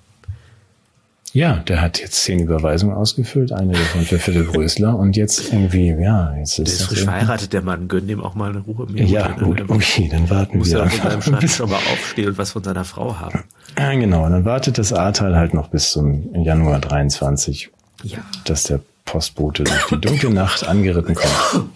Ja, 1.37 1.57
der 1.57 1.83
hat 1.83 2.01
jetzt 2.01 2.23
zehn 2.23 2.41
Überweisungen 2.41 2.97
ausgefüllt, 2.97 3.53
eine 3.53 3.75
davon 3.75 4.01
für 4.07 4.19
Philipp 4.19 4.55
Rösler 4.57 4.99
und 4.99 5.17
jetzt 5.17 5.53
irgendwie, 5.53 5.89
ja, 5.89 6.35
jetzt 6.35 6.59
ist 6.59 6.67
Der 6.67 6.67
ist 6.67 6.83
frisch 6.85 7.05
verheiratet, 7.05 7.53
der 7.53 7.61
Mann, 7.61 7.89
gönn 7.89 8.09
dem 8.09 8.23
auch 8.23 8.35
mal 8.35 8.49
eine 8.49 8.61
Ruhe. 8.61 8.87
Mehr 8.91 9.05
ja, 9.05 9.29
gut, 9.33 9.63
okay, 9.69 10.09
dann 10.11 10.31
warten 10.31 10.57
muss 10.57 10.71
wir. 10.71 10.83
Muss 10.83 10.95
er 10.95 10.99
von 11.03 11.11
seinem 11.11 11.23
Schreibtisch 11.23 11.57
schon 11.57 11.69
mal 11.69 11.77
aufstehen 11.93 12.29
und 12.29 12.39
was 12.39 12.53
von 12.53 12.65
seiner 12.65 12.87
Frau 12.87 13.21
haben. 13.21 13.45
Ja, 13.77 13.93
genau, 13.93 14.27
dann 14.31 14.47
wartet 14.47 14.79
das 14.79 14.95
A-Teil 14.95 15.37
halt 15.37 15.53
noch 15.53 15.69
bis 15.69 15.91
zum 15.91 16.35
Januar 16.43 16.79
23, 16.79 17.69
ja. 18.03 18.17
dass 18.45 18.63
der 18.63 18.81
Postbote 19.05 19.65
durch 19.65 19.87
die 19.89 20.01
dunkle 20.01 20.31
Nacht 20.31 20.67
angeritten 20.67 21.17
kommt. 21.17 21.69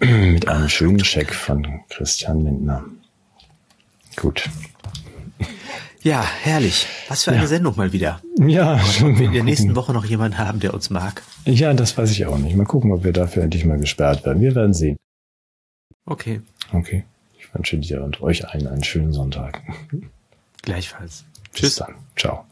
Mit 0.00 0.48
einem 0.48 0.70
schönen 0.70 1.04
Scheck 1.04 1.34
von 1.34 1.80
Christian 1.90 2.42
Lindner. 2.42 2.82
Gut. 4.16 4.48
Ja, 6.04 6.22
herrlich. 6.22 6.86
Was 7.08 7.24
für 7.24 7.30
eine 7.30 7.40
ja. 7.40 7.46
Sendung 7.46 7.76
mal 7.76 7.94
wieder. 7.94 8.20
Ja. 8.38 8.74
Und 9.02 9.18
wir 9.18 9.26
in 9.26 9.32
der 9.32 9.42
nächsten 9.42 9.74
Woche 9.74 9.94
noch 9.94 10.04
jemanden 10.04 10.36
haben, 10.36 10.60
der 10.60 10.74
uns 10.74 10.90
mag. 10.90 11.22
Ja, 11.46 11.72
das 11.72 11.96
weiß 11.96 12.10
ich 12.10 12.26
auch 12.26 12.36
nicht. 12.36 12.54
Mal 12.56 12.66
gucken, 12.66 12.92
ob 12.92 13.04
wir 13.04 13.12
dafür 13.12 13.42
endlich 13.42 13.64
mal 13.64 13.78
gesperrt 13.78 14.24
werden. 14.26 14.42
Wir 14.42 14.54
werden 14.54 14.74
sehen. 14.74 14.98
Okay. 16.04 16.42
Okay. 16.72 17.04
Ich 17.38 17.54
wünsche 17.54 17.78
dir 17.78 18.02
und 18.04 18.20
euch 18.20 18.46
allen 18.46 18.66
einen 18.66 18.84
schönen 18.84 19.14
Sonntag. 19.14 19.62
Gleichfalls. 20.60 21.24
Bis 21.52 21.60
Tschüss. 21.60 21.76
dann. 21.76 21.94
Ciao. 22.16 22.44